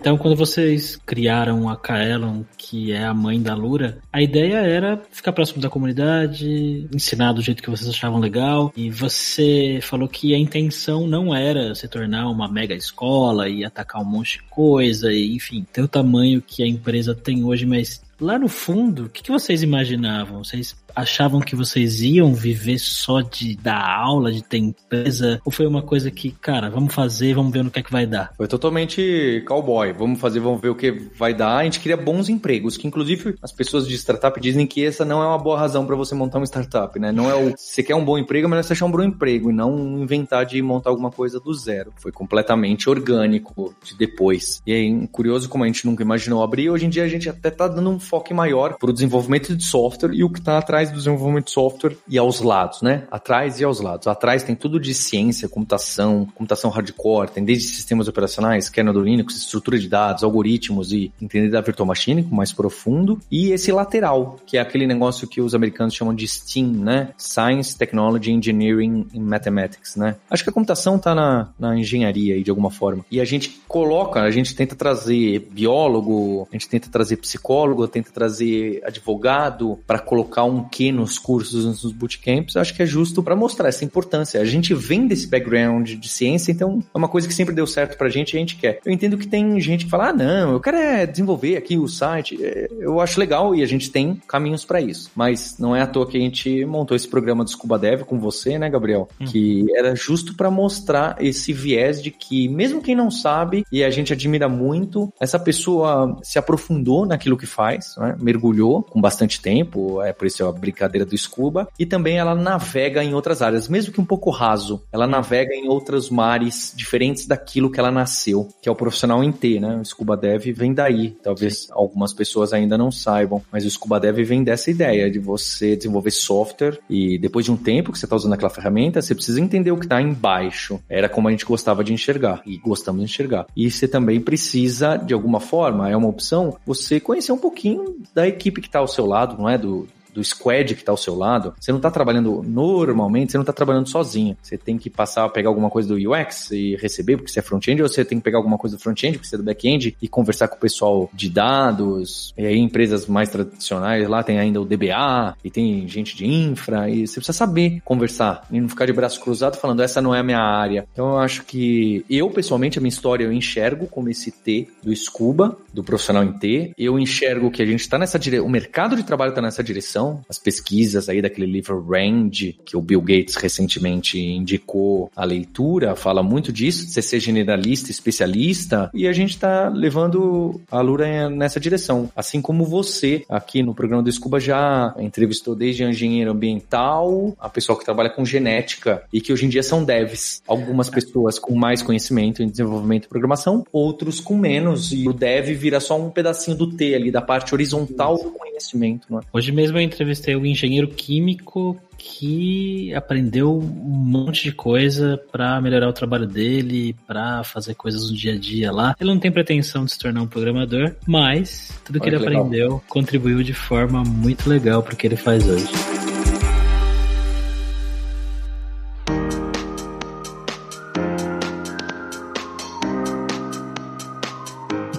Então, 0.00 0.16
quando 0.16 0.36
vocês 0.36 0.96
criaram 1.04 1.68
a 1.68 1.76
Kaelon, 1.76 2.44
que 2.56 2.92
é 2.92 3.04
a 3.04 3.12
mãe 3.12 3.42
da 3.42 3.54
Lura, 3.54 3.98
a 4.12 4.22
ideia 4.22 4.58
era 4.58 5.02
ficar 5.10 5.32
próximo 5.32 5.60
da 5.60 5.68
comunidade, 5.68 6.88
ensinar 6.94 7.32
do 7.32 7.42
jeito 7.42 7.62
que 7.62 7.68
vocês 7.68 7.90
achavam 7.90 8.20
legal. 8.20 8.72
E 8.76 8.90
você 8.90 9.80
falou 9.82 10.08
que 10.08 10.34
a 10.34 10.38
intenção 10.38 11.06
não 11.06 11.34
era 11.34 11.74
se 11.74 11.88
tornar 11.88 12.28
uma 12.28 12.50
mega 12.50 12.74
escola 12.74 13.48
e 13.48 13.64
atacar 13.64 14.00
um 14.00 14.04
monte 14.04 14.38
de 14.38 14.44
coisa, 14.44 15.12
e 15.12 15.34
enfim, 15.34 15.66
ter 15.72 15.82
o 15.82 15.88
tamanho 15.88 16.40
que 16.40 16.62
a 16.62 16.66
empresa 16.66 17.14
tem 17.14 17.44
hoje, 17.44 17.66
mas 17.66 18.00
lá 18.20 18.38
no 18.38 18.48
fundo, 18.48 19.04
o 19.04 19.08
que, 19.08 19.30
vocês 19.30 19.62
imaginavam? 19.62 20.42
Vocês 20.42 20.76
achavam 20.98 21.40
que 21.40 21.54
vocês 21.54 22.00
iam 22.00 22.34
viver 22.34 22.78
só 22.78 23.20
de 23.20 23.56
dar 23.56 23.80
aula, 23.80 24.32
de 24.32 24.42
ter 24.42 24.58
empresa? 24.58 25.40
Ou 25.44 25.52
foi 25.52 25.66
uma 25.66 25.82
coisa 25.82 26.10
que, 26.10 26.30
cara, 26.30 26.68
vamos 26.68 26.94
fazer, 26.94 27.34
vamos 27.34 27.52
ver 27.52 27.62
no 27.62 27.70
que 27.70 27.78
é 27.78 27.82
que 27.82 27.92
vai 27.92 28.06
dar? 28.06 28.32
Foi 28.36 28.48
totalmente 28.48 29.42
cowboy. 29.46 29.92
Vamos 29.92 30.20
fazer, 30.20 30.40
vamos 30.40 30.60
ver 30.60 30.70
o 30.70 30.74
que 30.74 30.90
vai 31.16 31.32
dar. 31.32 31.58
A 31.58 31.64
gente 31.64 31.80
queria 31.80 31.96
bons 31.96 32.28
empregos, 32.28 32.76
que 32.76 32.86
inclusive 32.86 33.36
as 33.42 33.52
pessoas 33.52 33.86
de 33.86 33.94
startup 33.94 34.38
dizem 34.40 34.66
que 34.66 34.84
essa 34.84 35.04
não 35.04 35.22
é 35.22 35.26
uma 35.26 35.38
boa 35.38 35.58
razão 35.58 35.86
para 35.86 35.94
você 35.96 36.14
montar 36.14 36.38
uma 36.38 36.46
startup, 36.46 36.98
né? 36.98 37.12
Não 37.12 37.30
é 37.30 37.34
o 37.34 37.54
você 37.56 37.82
quer 37.82 37.94
um 37.94 38.04
bom 38.04 38.18
emprego, 38.18 38.48
mas 38.48 38.66
você 38.66 38.72
achar 38.72 38.86
um 38.86 38.90
bom 38.90 39.02
emprego 39.02 39.50
e 39.50 39.54
não 39.54 39.98
inventar 40.00 40.44
de 40.44 40.60
montar 40.60 40.90
alguma 40.90 41.10
coisa 41.10 41.38
do 41.38 41.52
zero. 41.54 41.92
Foi 41.96 42.10
completamente 42.10 42.90
orgânico 42.90 43.74
de 43.84 43.96
depois. 43.96 44.60
E 44.66 44.72
aí, 44.72 45.08
curioso 45.08 45.48
como 45.48 45.64
a 45.64 45.66
gente 45.66 45.86
nunca 45.86 46.02
imaginou 46.02 46.42
abrir, 46.42 46.70
hoje 46.70 46.86
em 46.86 46.88
dia 46.88 47.04
a 47.04 47.08
gente 47.08 47.28
até 47.28 47.50
tá 47.50 47.68
dando 47.68 47.90
um 47.90 48.00
foco 48.00 48.34
maior 48.34 48.74
pro 48.78 48.92
desenvolvimento 48.92 49.56
de 49.56 49.64
software 49.64 50.12
e 50.12 50.24
o 50.24 50.30
que 50.30 50.40
tá 50.40 50.58
atrás 50.58 50.87
do 50.90 50.98
desenvolvimento 50.98 51.46
de 51.46 51.52
software 51.52 51.96
e 52.08 52.18
aos 52.18 52.40
lados, 52.40 52.82
né? 52.82 53.04
Atrás 53.10 53.60
e 53.60 53.64
aos 53.64 53.80
lados. 53.80 54.06
Atrás 54.06 54.42
tem 54.42 54.54
tudo 54.54 54.80
de 54.80 54.94
ciência, 54.94 55.48
computação, 55.48 56.26
computação 56.34 56.70
hardcore, 56.70 57.30
tem 57.30 57.44
desde 57.44 57.68
sistemas 57.68 58.08
operacionais, 58.08 58.68
kernel 58.68 58.94
do 58.94 59.00
Linux, 59.00 59.36
estrutura 59.36 59.78
de 59.78 59.88
dados, 59.88 60.22
algoritmos 60.22 60.92
e 60.92 61.12
entender 61.20 61.48
da 61.48 61.60
virtual 61.60 61.86
machine 61.86 62.26
mais 62.30 62.52
profundo. 62.52 63.18
E 63.30 63.50
esse 63.52 63.72
lateral, 63.72 64.36
que 64.46 64.56
é 64.56 64.60
aquele 64.60 64.86
negócio 64.86 65.28
que 65.28 65.40
os 65.40 65.54
americanos 65.54 65.94
chamam 65.94 66.14
de 66.14 66.26
STEAM, 66.26 66.68
né? 66.68 67.10
Science, 67.16 67.76
Technology, 67.76 68.32
Engineering 68.32 69.06
and 69.14 69.20
Mathematics, 69.20 69.96
né? 69.96 70.16
Acho 70.30 70.44
que 70.44 70.50
a 70.50 70.52
computação 70.52 70.98
tá 70.98 71.14
na, 71.14 71.48
na 71.58 71.76
engenharia 71.76 72.34
aí 72.34 72.42
de 72.42 72.50
alguma 72.50 72.70
forma. 72.70 73.04
E 73.10 73.20
a 73.20 73.24
gente 73.24 73.60
coloca, 73.66 74.20
a 74.20 74.30
gente 74.30 74.54
tenta 74.54 74.74
trazer 74.74 75.40
biólogo, 75.50 76.46
a 76.50 76.54
gente 76.54 76.68
tenta 76.68 76.88
trazer 76.88 77.16
psicólogo, 77.16 77.86
tenta 77.88 78.10
trazer 78.10 78.82
advogado 78.84 79.78
para 79.86 79.98
colocar 79.98 80.44
um 80.44 80.64
aqui 80.78 80.92
nos 80.92 81.18
cursos, 81.18 81.64
nos 81.64 81.92
bootcamps, 81.92 82.56
acho 82.56 82.72
que 82.72 82.82
é 82.82 82.86
justo 82.86 83.20
para 83.20 83.34
mostrar 83.34 83.68
essa 83.68 83.84
importância. 83.84 84.40
A 84.40 84.44
gente 84.44 84.72
vem 84.74 85.08
desse 85.08 85.26
background 85.26 85.90
de 85.90 86.08
ciência, 86.08 86.52
então 86.52 86.78
é 86.94 86.96
uma 86.98 87.08
coisa 87.08 87.26
que 87.26 87.34
sempre 87.34 87.52
deu 87.52 87.66
certo 87.66 87.98
pra 87.98 88.08
gente 88.08 88.34
e 88.34 88.36
a 88.36 88.40
gente 88.40 88.56
quer. 88.56 88.78
Eu 88.84 88.92
entendo 88.92 89.18
que 89.18 89.26
tem 89.26 89.60
gente 89.60 89.86
que 89.86 89.90
fala, 89.90 90.10
ah, 90.10 90.12
não, 90.12 90.52
eu 90.52 90.60
quero 90.60 90.76
é 90.76 91.04
desenvolver 91.04 91.56
aqui 91.56 91.76
o 91.76 91.88
site. 91.88 92.38
É, 92.40 92.68
eu 92.78 93.00
acho 93.00 93.18
legal 93.18 93.54
e 93.54 93.62
a 93.62 93.66
gente 93.66 93.90
tem 93.90 94.20
caminhos 94.28 94.64
para 94.64 94.80
isso. 94.80 95.10
Mas 95.16 95.56
não 95.58 95.74
é 95.74 95.82
à 95.82 95.86
toa 95.86 96.06
que 96.06 96.16
a 96.16 96.20
gente 96.20 96.64
montou 96.64 96.96
esse 96.96 97.08
programa 97.08 97.42
do 97.42 97.50
Scuba 97.50 97.78
Dev 97.78 98.02
com 98.02 98.20
você, 98.20 98.56
né, 98.56 98.70
Gabriel? 98.70 99.08
Hum. 99.20 99.24
Que 99.24 99.66
era 99.74 99.96
justo 99.96 100.36
para 100.36 100.50
mostrar 100.50 101.16
esse 101.20 101.52
viés 101.52 102.00
de 102.00 102.12
que, 102.12 102.48
mesmo 102.48 102.80
quem 102.80 102.94
não 102.94 103.10
sabe, 103.10 103.64
e 103.72 103.82
a 103.82 103.90
gente 103.90 104.12
admira 104.12 104.48
muito, 104.48 105.12
essa 105.20 105.38
pessoa 105.38 106.16
se 106.22 106.38
aprofundou 106.38 107.04
naquilo 107.04 107.36
que 107.36 107.46
faz, 107.46 107.96
né? 107.96 108.16
mergulhou 108.20 108.82
com 108.82 109.00
bastante 109.00 109.40
tempo, 109.40 110.00
é 110.02 110.12
por 110.12 110.26
isso 110.26 110.42
eu 110.42 110.48
brincadeira 110.58 111.06
do 111.06 111.16
scuba, 111.16 111.68
e 111.78 111.86
também 111.86 112.18
ela 112.18 112.34
navega 112.34 113.02
em 113.02 113.14
outras 113.14 113.42
áreas, 113.42 113.68
mesmo 113.68 113.92
que 113.92 114.00
um 114.00 114.04
pouco 114.04 114.30
raso. 114.30 114.82
Ela 114.92 115.06
navega 115.06 115.54
em 115.54 115.68
outros 115.68 116.10
mares 116.10 116.72
diferentes 116.76 117.26
daquilo 117.26 117.70
que 117.70 117.80
ela 117.80 117.90
nasceu, 117.90 118.48
que 118.62 118.68
é 118.68 118.72
o 118.72 118.76
profissional 118.76 119.22
em 119.22 119.32
T, 119.32 119.60
né? 119.60 119.78
O 119.80 119.84
scuba 119.84 120.16
dev 120.16 120.44
vem 120.54 120.72
daí. 120.72 121.16
Talvez 121.22 121.68
algumas 121.70 122.12
pessoas 122.12 122.52
ainda 122.52 122.76
não 122.76 122.90
saibam, 122.90 123.42
mas 123.50 123.64
o 123.64 123.70
scuba 123.70 124.00
dev 124.00 124.18
vem 124.18 124.42
dessa 124.42 124.70
ideia 124.70 125.10
de 125.10 125.18
você 125.18 125.76
desenvolver 125.76 126.10
software 126.10 126.78
e 126.88 127.18
depois 127.18 127.44
de 127.44 127.52
um 127.52 127.56
tempo 127.56 127.92
que 127.92 127.98
você 127.98 128.06
está 128.06 128.16
usando 128.16 128.32
aquela 128.32 128.50
ferramenta, 128.50 129.00
você 129.00 129.14
precisa 129.14 129.40
entender 129.40 129.70
o 129.70 129.76
que 129.76 129.86
está 129.86 130.00
embaixo. 130.00 130.80
Era 130.88 131.08
como 131.08 131.28
a 131.28 131.30
gente 131.30 131.44
gostava 131.44 131.84
de 131.84 131.92
enxergar 131.92 132.42
e 132.46 132.58
gostamos 132.58 133.00
de 133.00 133.04
enxergar. 133.04 133.46
E 133.56 133.70
você 133.70 133.86
também 133.86 134.20
precisa, 134.20 134.96
de 134.96 135.14
alguma 135.14 135.40
forma, 135.40 135.90
é 135.90 135.96
uma 135.96 136.08
opção, 136.08 136.56
você 136.66 137.00
conhecer 137.00 137.32
um 137.32 137.38
pouquinho 137.38 137.96
da 138.14 138.26
equipe 138.26 138.60
que 138.60 138.68
está 138.68 138.78
ao 138.78 138.88
seu 138.88 139.06
lado, 139.06 139.36
não 139.38 139.48
é? 139.48 139.58
Do, 139.58 139.86
do 140.18 140.24
squad 140.24 140.74
que 140.74 140.82
está 140.82 140.90
ao 140.90 140.96
seu 140.96 141.14
lado, 141.14 141.54
você 141.58 141.70
não 141.70 141.78
está 141.78 141.90
trabalhando 141.90 142.42
normalmente, 142.44 143.30
você 143.30 143.38
não 143.38 143.42
está 143.42 143.52
trabalhando 143.52 143.88
sozinho. 143.88 144.36
Você 144.42 144.58
tem 144.58 144.76
que 144.76 144.90
passar 144.90 145.24
a 145.24 145.28
pegar 145.28 145.48
alguma 145.48 145.70
coisa 145.70 145.88
do 145.88 145.94
UX 145.94 146.50
e 146.50 146.74
receber 146.76 147.16
porque 147.16 147.30
você 147.30 147.38
é 147.38 147.42
front-end, 147.42 147.80
ou 147.80 147.88
você 147.88 148.04
tem 148.04 148.18
que 148.18 148.24
pegar 148.24 148.38
alguma 148.38 148.58
coisa 148.58 148.76
do 148.76 148.82
front-end 148.82 149.18
porque 149.18 149.28
você 149.28 149.36
é 149.36 149.38
do 149.38 149.44
back-end 149.44 149.96
e 150.02 150.08
conversar 150.08 150.48
com 150.48 150.56
o 150.56 150.58
pessoal 150.58 151.08
de 151.14 151.30
dados. 151.30 152.34
E 152.36 152.44
aí, 152.44 152.58
empresas 152.58 153.06
mais 153.06 153.28
tradicionais 153.28 154.08
lá 154.08 154.22
tem 154.24 154.40
ainda 154.40 154.60
o 154.60 154.64
DBA 154.64 155.36
e 155.44 155.50
tem 155.50 155.86
gente 155.86 156.16
de 156.16 156.26
infra 156.26 156.90
e 156.90 157.06
você 157.06 157.14
precisa 157.14 157.32
saber 157.32 157.80
conversar 157.84 158.44
e 158.50 158.60
não 158.60 158.68
ficar 158.68 158.86
de 158.86 158.92
braço 158.92 159.20
cruzado 159.20 159.56
falando 159.56 159.82
essa 159.82 160.00
não 160.00 160.12
é 160.12 160.18
a 160.18 160.24
minha 160.24 160.40
área. 160.40 160.86
Então 160.92 161.10
eu 161.10 161.18
acho 161.18 161.44
que 161.44 162.04
eu, 162.10 162.28
pessoalmente, 162.30 162.78
a 162.78 162.80
minha 162.80 162.88
história 162.88 163.24
eu 163.24 163.32
enxergo 163.32 163.86
como 163.86 164.08
esse 164.08 164.32
T 164.32 164.68
do 164.82 164.94
Scuba, 164.94 165.56
do 165.72 165.84
profissional 165.84 166.24
em 166.24 166.32
T. 166.32 166.72
Eu 166.76 166.98
enxergo 166.98 167.50
que 167.50 167.62
a 167.62 167.66
gente 167.66 167.80
está 167.80 167.98
nessa 167.98 168.18
direção, 168.18 168.46
o 168.46 168.50
mercado 168.50 168.96
de 168.96 169.04
trabalho 169.04 169.30
está 169.30 169.40
nessa 169.40 169.62
direção 169.62 170.07
as 170.28 170.38
pesquisas 170.38 171.08
aí 171.08 171.20
daquele 171.20 171.46
livro 171.46 171.84
Range, 171.88 172.58
que 172.64 172.76
o 172.76 172.80
Bill 172.80 173.00
Gates 173.00 173.36
recentemente 173.36 174.18
indicou 174.18 175.10
a 175.16 175.24
leitura, 175.24 175.96
fala 175.96 176.22
muito 176.22 176.52
disso, 176.52 176.86
de 176.86 176.92
você 176.92 177.02
ser 177.02 177.20
generalista, 177.20 177.90
especialista, 177.90 178.90
e 178.94 179.06
a 179.06 179.12
gente 179.12 179.30
está 179.30 179.68
levando 179.68 180.60
a 180.70 180.80
Lura 180.80 181.28
nessa 181.28 181.58
direção. 181.58 182.10
Assim 182.14 182.40
como 182.40 182.64
você, 182.64 183.24
aqui 183.28 183.62
no 183.62 183.74
programa 183.74 184.02
do 184.02 184.12
Scuba, 184.12 184.38
já 184.40 184.94
entrevistou 184.98 185.54
desde 185.54 185.84
engenheiro 185.84 186.30
ambiental, 186.30 187.34
a 187.38 187.48
pessoa 187.48 187.78
que 187.78 187.84
trabalha 187.84 188.10
com 188.10 188.24
genética, 188.24 189.02
e 189.12 189.20
que 189.20 189.32
hoje 189.32 189.46
em 189.46 189.48
dia 189.48 189.62
são 189.62 189.84
devs. 189.84 190.42
Algumas 190.46 190.88
pessoas 190.88 191.38
com 191.38 191.54
mais 191.54 191.82
conhecimento 191.82 192.42
em 192.42 192.48
desenvolvimento 192.48 193.04
e 193.04 193.08
programação, 193.08 193.64
outros 193.72 194.20
com 194.20 194.36
menos, 194.36 194.92
e 194.92 195.08
o 195.08 195.12
dev 195.12 195.48
vira 195.54 195.80
só 195.80 196.00
um 196.00 196.10
pedacinho 196.10 196.56
do 196.56 196.70
T 196.70 196.94
ali, 196.94 197.10
da 197.10 197.22
parte 197.22 197.54
horizontal 197.54 198.16
do 198.16 198.30
conhecimento. 198.30 199.12
Né? 199.12 199.20
Hoje 199.32 199.52
mesmo 199.52 199.78
eu 199.78 199.82
entrevistei 199.98 200.36
um 200.36 200.46
engenheiro 200.46 200.86
químico 200.88 201.76
que 201.98 202.94
aprendeu 202.94 203.58
um 203.58 203.64
monte 203.64 204.44
de 204.44 204.52
coisa 204.52 205.20
para 205.32 205.60
melhorar 205.60 205.88
o 205.88 205.92
trabalho 205.92 206.26
dele, 206.26 206.94
para 207.06 207.42
fazer 207.42 207.74
coisas 207.74 208.08
no 208.08 208.16
dia 208.16 208.34
a 208.34 208.38
dia 208.38 208.70
lá. 208.70 208.94
Ele 209.00 209.10
não 209.10 209.18
tem 209.18 209.32
pretensão 209.32 209.84
de 209.84 209.92
se 209.92 209.98
tornar 209.98 210.22
um 210.22 210.26
programador, 210.26 210.94
mas 211.04 211.76
tudo 211.84 211.98
que 211.98 212.06
Olha 212.06 212.16
ele 212.16 212.24
que 212.24 212.36
aprendeu 212.36 212.82
contribuiu 212.88 213.42
de 213.42 213.52
forma 213.52 214.04
muito 214.04 214.48
legal 214.48 214.82
para 214.82 214.94
o 214.94 214.96
que 214.96 215.06
ele 215.06 215.16
faz 215.16 215.46
hoje. 215.48 215.97